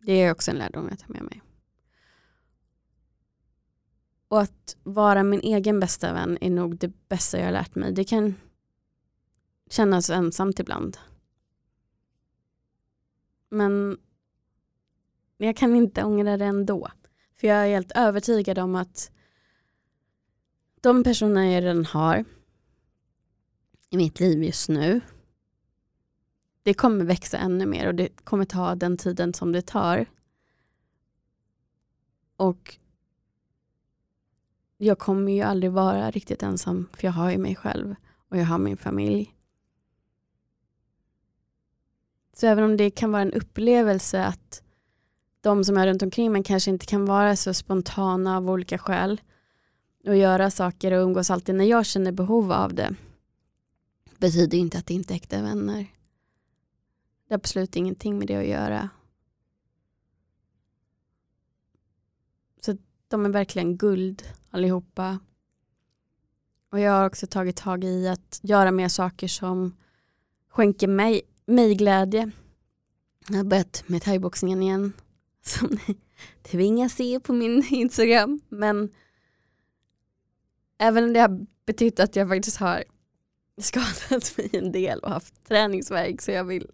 Det 0.00 0.12
är 0.12 0.32
också 0.32 0.50
en 0.50 0.58
lärdom 0.58 0.88
jag 0.90 0.98
tar 0.98 1.08
med 1.08 1.22
mig. 1.22 1.42
Och 4.28 4.40
att 4.40 4.76
vara 4.82 5.22
min 5.22 5.40
egen 5.40 5.80
bästa 5.80 6.12
vän 6.12 6.38
är 6.40 6.50
nog 6.50 6.78
det 6.78 7.08
bästa 7.08 7.38
jag 7.38 7.44
har 7.44 7.52
lärt 7.52 7.74
mig. 7.74 7.92
Det 7.92 8.04
kan 8.04 8.34
kännas 9.72 10.10
ensamt 10.10 10.60
ibland. 10.60 10.98
Men 13.48 13.98
jag 15.36 15.56
kan 15.56 15.76
inte 15.76 16.04
ångra 16.04 16.36
det 16.36 16.44
ändå. 16.44 16.90
För 17.34 17.48
jag 17.48 17.56
är 17.56 17.68
helt 17.68 17.92
övertygad 17.92 18.58
om 18.58 18.74
att 18.74 19.10
de 20.80 21.04
personer 21.04 21.44
jag 21.44 21.64
redan 21.64 21.84
har 21.84 22.24
i 23.90 23.96
mitt 23.96 24.20
liv 24.20 24.44
just 24.44 24.68
nu, 24.68 25.00
det 26.62 26.74
kommer 26.74 27.04
växa 27.04 27.38
ännu 27.38 27.66
mer 27.66 27.86
och 27.86 27.94
det 27.94 28.24
kommer 28.24 28.44
ta 28.44 28.74
den 28.74 28.96
tiden 28.96 29.34
som 29.34 29.52
det 29.52 29.62
tar. 29.62 30.06
Och 32.36 32.78
jag 34.76 34.98
kommer 34.98 35.32
ju 35.32 35.42
aldrig 35.42 35.72
vara 35.72 36.10
riktigt 36.10 36.42
ensam 36.42 36.88
för 36.92 37.06
jag 37.06 37.12
har 37.12 37.30
ju 37.30 37.38
mig 37.38 37.56
själv 37.56 37.94
och 38.28 38.36
jag 38.36 38.44
har 38.44 38.58
min 38.58 38.76
familj. 38.76 39.34
Så 42.36 42.46
även 42.46 42.64
om 42.64 42.76
det 42.76 42.90
kan 42.90 43.12
vara 43.12 43.22
en 43.22 43.32
upplevelse 43.32 44.24
att 44.24 44.62
de 45.40 45.64
som 45.64 45.76
är 45.76 45.86
runt 45.86 46.02
omkring 46.02 46.32
mig 46.32 46.42
kanske 46.44 46.70
inte 46.70 46.86
kan 46.86 47.04
vara 47.04 47.36
så 47.36 47.54
spontana 47.54 48.36
av 48.36 48.50
olika 48.50 48.78
skäl 48.78 49.20
och 50.06 50.16
göra 50.16 50.50
saker 50.50 50.92
och 50.92 51.04
umgås 51.04 51.30
alltid 51.30 51.54
när 51.54 51.64
jag 51.64 51.86
känner 51.86 52.12
behov 52.12 52.52
av 52.52 52.74
det 52.74 52.96
betyder 54.22 54.58
inte 54.58 54.78
att 54.78 54.86
det 54.86 54.94
inte 54.94 55.14
är 55.14 55.16
äkta 55.16 55.42
vänner. 55.42 55.86
Det 57.28 57.34
har 57.34 57.36
absolut 57.36 57.76
ingenting 57.76 58.18
med 58.18 58.28
det 58.28 58.36
att 58.36 58.46
göra. 58.46 58.88
Så 62.60 62.76
de 63.08 63.24
är 63.24 63.30
verkligen 63.30 63.76
guld 63.76 64.22
allihopa. 64.50 65.18
Och 66.70 66.80
jag 66.80 66.92
har 66.92 67.06
också 67.06 67.26
tagit 67.26 67.56
tag 67.56 67.84
i 67.84 68.08
att 68.08 68.40
göra 68.42 68.70
mer 68.70 68.88
saker 68.88 69.28
som 69.28 69.76
skänker 70.48 70.88
mig, 70.88 71.22
mig 71.52 71.74
glädje. 71.74 72.30
Jag 73.28 73.36
har 73.36 73.44
börjat 73.44 73.84
med 73.86 74.02
thaiboxningen 74.02 74.62
igen. 74.62 74.92
Som 75.44 75.68
ni 75.68 75.96
tvingas 76.42 76.92
se 76.92 77.20
på 77.20 77.32
min 77.32 77.66
Instagram. 77.70 78.40
Men 78.48 78.90
även 80.78 81.04
om 81.04 81.12
det 81.12 81.20
har 81.20 81.46
betytt 81.66 82.00
att 82.00 82.16
jag 82.16 82.28
faktiskt 82.28 82.56
har 82.56 82.84
skadat 83.60 84.38
mig 84.38 84.50
en 84.52 84.72
del 84.72 84.98
och 84.98 85.10
haft 85.10 85.44
träningsverk 85.48 86.20
så 86.22 86.30
jag 86.30 86.44
vill 86.44 86.66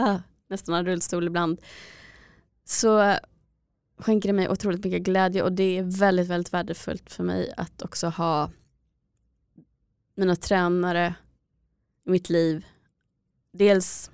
uh, 0.00 0.16
nästan 0.48 0.74
ha 0.74 0.82
rullstol 0.82 1.26
ibland. 1.26 1.60
Så 2.64 3.16
skänker 3.96 4.28
det 4.28 4.32
mig 4.32 4.48
otroligt 4.48 4.84
mycket 4.84 5.02
glädje 5.02 5.42
och 5.42 5.52
det 5.52 5.78
är 5.78 5.98
väldigt, 5.98 6.28
väldigt 6.28 6.52
värdefullt 6.52 7.12
för 7.12 7.24
mig 7.24 7.54
att 7.56 7.82
också 7.82 8.06
ha 8.08 8.50
mina 10.14 10.36
tränare 10.36 11.14
i 12.06 12.10
mitt 12.10 12.30
liv. 12.30 12.66
Dels 13.52 14.10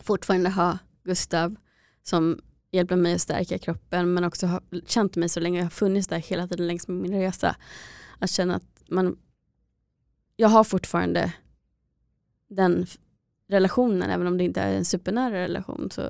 fortfarande 0.00 0.50
ha 0.50 0.78
Gustav 1.02 1.56
som 2.02 2.40
hjälper 2.70 2.96
mig 2.96 3.14
att 3.14 3.20
stärka 3.20 3.58
kroppen 3.58 4.14
men 4.14 4.24
också 4.24 4.46
ha 4.46 4.60
känt 4.86 5.16
mig 5.16 5.28
så 5.28 5.40
länge 5.40 5.58
jag 5.58 5.64
har 5.64 5.70
funnits 5.70 6.08
där 6.08 6.18
hela 6.18 6.48
tiden 6.48 6.66
längs 6.66 6.88
med 6.88 6.96
min 6.96 7.20
resa. 7.20 7.56
Att 8.18 8.30
känna 8.30 8.56
att 8.56 8.82
man, 8.88 9.18
jag 10.36 10.48
har 10.48 10.64
fortfarande 10.64 11.32
den 12.48 12.86
relationen, 13.48 14.10
även 14.10 14.26
om 14.26 14.38
det 14.38 14.44
inte 14.44 14.60
är 14.60 14.74
en 14.74 14.84
supernära 14.84 15.34
relation, 15.34 15.90
så 15.90 16.00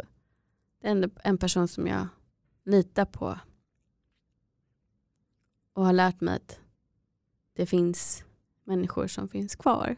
det 0.81 0.87
är 0.87 0.91
ändå 0.91 1.09
en 1.25 1.39
person 1.39 1.69
som 1.69 1.87
jag 1.87 2.07
litar 2.65 3.05
på 3.05 3.39
och 5.73 5.85
har 5.85 5.93
lärt 5.93 6.21
mig 6.21 6.37
att 6.37 6.61
det 7.53 7.67
finns 7.67 8.25
människor 8.65 9.07
som 9.07 9.29
finns 9.29 9.57
kvar. 9.57 9.97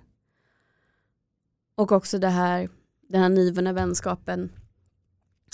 Och 1.76 1.92
också 1.92 2.18
det 2.18 2.28
här, 2.28 2.70
den 3.08 3.22
här 3.22 3.28
nyvunna 3.28 3.72
vänskapen 3.72 4.52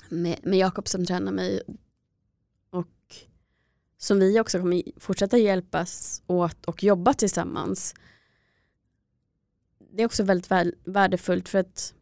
med, 0.09 0.39
med 0.43 0.59
Jakob 0.59 0.89
som 0.89 1.07
tränar 1.07 1.33
mig 1.33 1.63
och 2.71 3.17
som 3.99 4.19
vi 4.19 4.41
också 4.41 4.59
kommer 4.59 5.01
fortsätta 5.01 5.39
hjälpas 5.39 6.23
åt 6.27 6.65
och 6.65 6.83
jobba 6.83 7.15
tillsammans. 7.15 7.95
Det 9.79 10.03
är 10.03 10.07
också 10.07 10.23
väldigt 10.23 10.51
värdefullt 10.85 11.49
för 11.49 11.59
att 11.59 11.95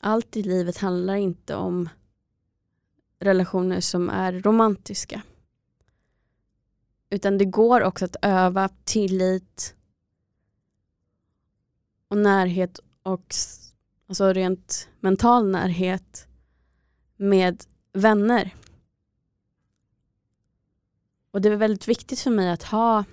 allt 0.00 0.36
i 0.36 0.42
livet 0.42 0.78
handlar 0.78 1.14
inte 1.14 1.54
om 1.54 1.88
relationer 3.18 3.80
som 3.80 4.10
är 4.10 4.32
romantiska. 4.32 5.22
Utan 7.10 7.38
det 7.38 7.44
går 7.44 7.80
också 7.80 8.04
att 8.04 8.16
öva 8.22 8.68
tillit 8.84 9.74
och 12.08 12.18
närhet 12.18 12.80
och 13.02 13.34
alltså 14.08 14.32
rent 14.32 14.88
mental 15.00 15.50
närhet 15.50 16.26
med 17.16 17.64
vänner. 17.92 18.54
Och 21.30 21.40
det 21.40 21.48
är 21.48 21.56
väldigt 21.56 21.88
viktigt 21.88 22.20
för 22.20 22.30
mig 22.30 22.50
att 22.50 22.62
ha 22.62 23.04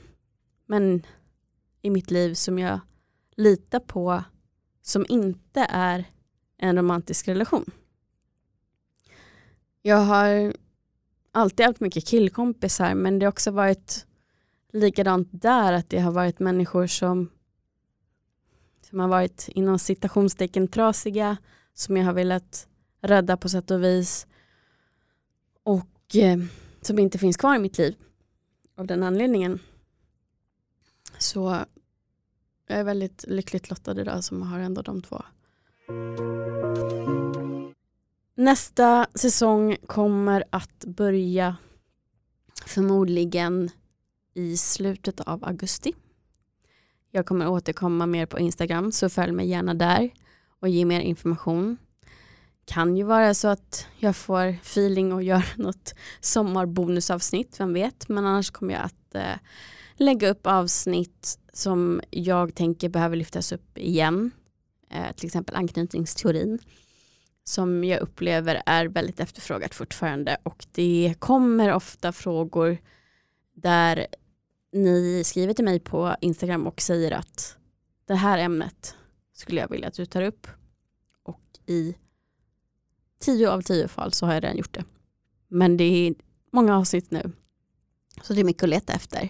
män 0.66 1.06
i 1.82 1.90
mitt 1.90 2.12
liv 2.12 2.34
som 2.34 2.60
jag 2.60 2.80
litar 3.36 3.80
på 3.80 4.24
som 4.82 5.06
inte 5.10 5.68
är 5.70 6.06
en 6.58 6.76
romantisk 6.76 7.28
relation. 7.28 7.66
Jag 9.82 9.98
har 9.98 10.54
alltid 11.32 11.66
haft 11.66 11.80
mycket 11.80 12.08
killkompisar 12.08 12.96
men 12.96 13.20
det 13.20 13.26
har 13.26 13.32
också 13.32 13.52
varit 13.52 14.06
likadant 14.74 15.28
där 15.32 15.74
att 15.74 15.90
det 15.90 16.00
har 16.00 16.12
varit 16.12 16.40
människor 16.40 16.88
som, 16.88 17.30
som 18.90 19.00
har 19.00 19.08
varit 19.08 19.50
inom 19.50 19.80
citationstecken 19.80 20.68
trasiga 20.68 21.38
som 21.74 21.98
jag 21.98 22.06
har 22.06 22.14
velat 22.14 22.68
rädda 23.02 23.38
på 23.38 23.50
sätt 23.50 23.72
och 23.72 23.84
vis 23.84 24.28
och 25.64 26.16
eh, 26.16 26.40
som 26.82 27.00
inte 27.00 27.18
finns 27.18 27.38
kvar 27.38 27.56
i 27.56 27.60
mitt 27.60 27.78
liv 27.78 27.96
av 28.76 28.88
den 28.88 29.04
anledningen. 29.04 29.60
Så 31.18 31.58
jag 32.68 32.80
är 32.80 32.84
väldigt 32.84 33.26
lyckligt 33.28 33.70
lottad 33.70 34.02
idag 34.02 34.24
som 34.24 34.42
har 34.42 34.60
ändå 34.60 34.82
de 34.82 35.02
två. 35.02 35.22
Nästa 38.36 39.08
säsong 39.16 39.78
kommer 39.86 40.44
att 40.50 40.86
börja 40.86 41.58
förmodligen 42.66 43.70
i 44.34 44.58
slutet 44.58 45.20
av 45.20 45.46
augusti. 45.46 45.94
Jag 47.12 47.26
kommer 47.26 47.48
återkomma 47.48 48.06
mer 48.06 48.26
på 48.26 48.40
Instagram 48.40 48.92
så 48.92 49.10
följ 49.10 49.32
mig 49.32 49.48
gärna 49.48 49.74
där 49.74 50.12
och 50.60 50.70
ge 50.70 50.86
mer 50.86 51.00
information. 51.00 51.78
Kan 52.66 52.98
ju 52.98 53.04
vara 53.04 53.34
så 53.34 53.48
att 53.48 53.88
jag 53.98 54.16
får 54.16 54.48
feeling 54.48 55.14
och 55.14 55.24
gör 55.24 55.46
något 55.56 55.96
sommarbonusavsnitt, 56.20 57.60
vem 57.60 57.74
vet. 57.74 58.10
Men 58.10 58.26
annars 58.26 58.52
kommer 58.52 58.74
jag 58.74 58.84
att 58.84 59.16
eh, 59.16 59.38
lägga 59.96 60.30
upp 60.30 60.48
avsnitt 60.48 61.40
som 61.54 62.02
jag 62.10 62.56
tänker 62.56 62.90
behöver 62.90 63.16
lyftas 63.16 63.52
upp 63.52 63.78
igen. 63.78 64.32
Eh, 64.92 65.16
till 65.16 65.26
exempel 65.26 65.56
anknytningsteorin 65.56 66.60
som 67.44 67.84
jag 67.84 68.00
upplever 68.00 68.62
är 68.66 68.86
väldigt 68.86 69.20
efterfrågat 69.20 69.76
fortfarande 69.76 70.38
och 70.44 70.66
det 70.72 71.14
kommer 71.20 71.74
ofta 71.74 72.12
frågor 72.12 72.78
där 73.56 74.08
ni 74.72 75.24
skriver 75.26 75.54
till 75.54 75.66
mig 75.66 75.80
på 75.80 76.16
Instagram 76.22 76.68
och 76.68 76.82
säger 76.82 77.12
att 77.12 77.58
det 78.06 78.16
här 78.16 78.38
ämnet 78.38 78.96
skulle 79.34 79.62
jag 79.62 79.70
vilja 79.70 79.88
att 79.88 79.94
du 79.94 80.06
tar 80.06 80.22
upp 80.22 80.48
och 81.24 81.42
i 81.66 81.96
tio 83.20 83.50
av 83.50 83.62
tio 83.62 83.88
fall 83.88 84.14
så 84.14 84.26
har 84.26 84.34
jag 84.34 84.44
redan 84.44 84.58
gjort 84.58 84.74
det. 84.74 84.84
Men 85.48 85.78
det 85.78 85.84
är 85.84 86.16
många 86.52 86.78
avsnitt 86.78 87.12
nu 87.12 87.32
så 88.24 88.34
det 88.34 88.40
är 88.40 88.46
mycket 88.46 88.64
att 88.64 88.70
leta 88.70 88.94
efter. 88.94 89.30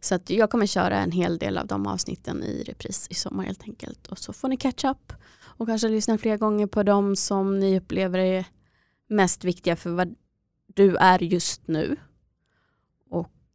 Så 0.00 0.14
att 0.14 0.30
jag 0.30 0.50
kommer 0.50 0.66
köra 0.66 0.98
en 0.98 1.12
hel 1.12 1.38
del 1.38 1.58
av 1.58 1.66
de 1.66 1.86
avsnitten 1.86 2.42
i 2.42 2.62
repris 2.62 3.06
i 3.10 3.14
sommar 3.14 3.44
helt 3.44 3.62
enkelt 3.62 4.06
och 4.06 4.18
så 4.18 4.32
får 4.32 4.48
ni 4.48 4.56
catch 4.56 4.84
up 4.84 5.12
och 5.42 5.66
kanske 5.66 5.88
lyssna 5.88 6.18
flera 6.18 6.36
gånger 6.36 6.66
på 6.66 6.82
de 6.82 7.16
som 7.16 7.58
ni 7.58 7.78
upplever 7.78 8.18
är 8.18 8.44
mest 9.08 9.44
viktiga 9.44 9.76
för 9.76 9.90
vad 9.90 10.14
du 10.66 10.96
är 10.96 11.22
just 11.22 11.68
nu. 11.68 11.96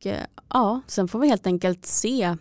Eh, 0.06 0.26
ja, 0.50 0.82
sen 0.88 1.08
får 1.08 1.20
vi 1.20 1.28
helt 1.28 1.48
enkelt 1.48 1.86
se 1.86 2.38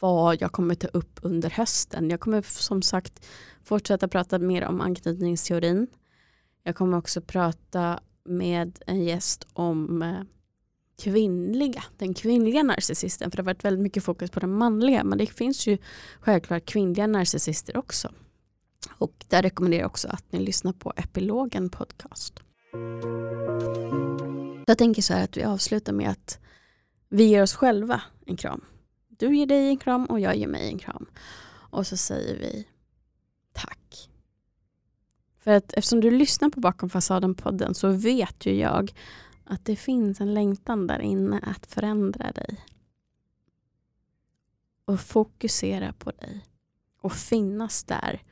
vad 0.00 0.42
jag 0.42 0.52
kommer 0.52 0.74
ta 0.74 0.88
upp 0.88 1.20
under 1.22 1.50
hösten. 1.50 2.10
Jag 2.10 2.20
kommer 2.20 2.42
som 2.42 2.82
sagt 2.82 3.26
fortsätta 3.64 4.08
prata 4.08 4.38
mer 4.38 4.64
om 4.64 4.80
anknytningsteorin. 4.80 5.86
Jag 6.62 6.76
kommer 6.76 6.98
också 6.98 7.20
prata 7.20 8.00
med 8.24 8.78
en 8.86 9.04
gäst 9.04 9.46
om 9.52 10.02
eh, 10.02 10.20
kvinnliga, 11.02 11.84
den 11.98 12.14
kvinnliga 12.14 12.62
narcissisten. 12.62 13.30
För 13.30 13.36
det 13.36 13.42
har 13.42 13.46
varit 13.46 13.64
väldigt 13.64 13.82
mycket 13.82 14.04
fokus 14.04 14.30
på 14.30 14.40
den 14.40 14.54
manliga 14.54 15.04
men 15.04 15.18
det 15.18 15.26
finns 15.26 15.66
ju 15.66 15.78
självklart 16.20 16.64
kvinnliga 16.64 17.06
narcissister 17.06 17.76
också. 17.76 18.12
Och 18.98 19.24
där 19.28 19.42
rekommenderar 19.42 19.80
jag 19.80 19.90
också 19.90 20.08
att 20.08 20.32
ni 20.32 20.38
lyssnar 20.38 20.72
på 20.72 20.92
Epilogen 20.96 21.70
podcast. 21.70 22.40
Jag 24.66 24.78
tänker 24.78 25.02
så 25.02 25.14
här 25.14 25.24
att 25.24 25.36
vi 25.36 25.42
avslutar 25.42 25.92
med 25.92 26.10
att 26.10 26.38
vi 27.14 27.24
ger 27.24 27.42
oss 27.42 27.54
själva 27.54 28.02
en 28.26 28.36
kram. 28.36 28.64
Du 29.08 29.36
ger 29.36 29.46
dig 29.46 29.68
en 29.68 29.76
kram 29.76 30.06
och 30.06 30.20
jag 30.20 30.36
ger 30.36 30.46
mig 30.46 30.68
en 30.68 30.78
kram. 30.78 31.06
Och 31.46 31.86
så 31.86 31.96
säger 31.96 32.38
vi 32.38 32.68
tack. 33.52 34.10
För 35.38 35.50
att 35.50 35.72
eftersom 35.72 36.00
du 36.00 36.10
lyssnar 36.10 36.50
på 36.50 36.60
Bakom 36.60 36.88
fasaden-podden 36.88 37.74
så 37.74 37.88
vet 37.88 38.46
ju 38.46 38.54
jag 38.54 38.92
att 39.44 39.64
det 39.64 39.76
finns 39.76 40.20
en 40.20 40.34
längtan 40.34 40.86
där 40.86 40.98
inne 40.98 41.38
att 41.42 41.66
förändra 41.66 42.32
dig. 42.32 42.64
Och 44.84 45.00
fokusera 45.00 45.92
på 45.92 46.10
dig. 46.10 46.44
Och 47.00 47.12
finnas 47.12 47.84
där 47.84 48.22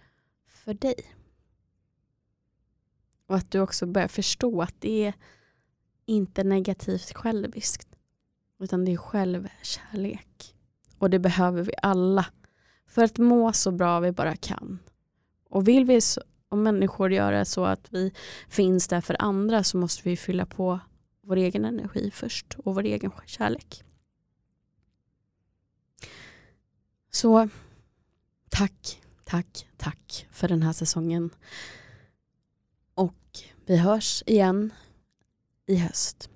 för 0.47 0.74
dig. 0.74 1.14
Och 3.26 3.37
att 3.37 3.51
du 3.51 3.61
också 3.61 3.87
börjar 3.87 4.09
förstå 4.09 4.62
att 4.62 4.80
det 4.80 5.05
är 5.05 5.14
inte 6.07 6.45
negativt 6.45 7.12
själviskt. 7.12 7.91
Utan 8.63 8.85
det 8.85 8.93
är 8.93 8.97
självkärlek. 8.97 10.55
Och 10.99 11.11
det 11.11 11.19
behöver 11.19 11.63
vi 11.63 11.73
alla. 11.83 12.27
För 12.87 13.05
att 13.05 13.19
må 13.19 13.53
så 13.53 13.71
bra 13.71 14.01
vi 14.01 14.13
bara 14.13 14.37
kan. 14.37 14.79
Och 15.49 15.69
vill 15.69 15.85
vi 15.85 16.01
om 16.49 16.63
människor 16.63 17.13
göra 17.13 17.45
så 17.45 17.65
att 17.65 17.93
vi 17.93 18.13
finns 18.49 18.89
där 18.89 19.01
för 19.01 19.17
andra 19.19 19.65
så 19.65 19.77
måste 19.77 20.09
vi 20.09 20.17
fylla 20.17 20.47
på 20.47 20.81
vår 21.23 21.37
egen 21.37 21.65
energi 21.65 22.11
först 22.11 22.55
och 22.59 22.75
vår 22.75 22.85
egen 22.85 23.13
kärlek. 23.27 23.85
Så 27.11 27.49
tack 28.49 29.03
tack, 29.33 29.69
tack 29.77 30.27
för 30.31 30.49
den 30.49 30.63
här 30.63 30.73
säsongen. 30.73 31.31
Och 32.95 33.39
vi 33.67 33.77
hörs 33.77 34.23
igen 34.27 34.73
i 35.67 35.77
höst. 35.77 36.32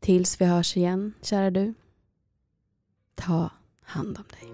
Tills 0.00 0.40
vi 0.40 0.44
hörs 0.44 0.76
igen, 0.76 1.14
kära 1.22 1.50
du. 1.50 1.74
Ta 3.14 3.50
hand 3.82 4.18
om 4.18 4.24
dig. 4.30 4.52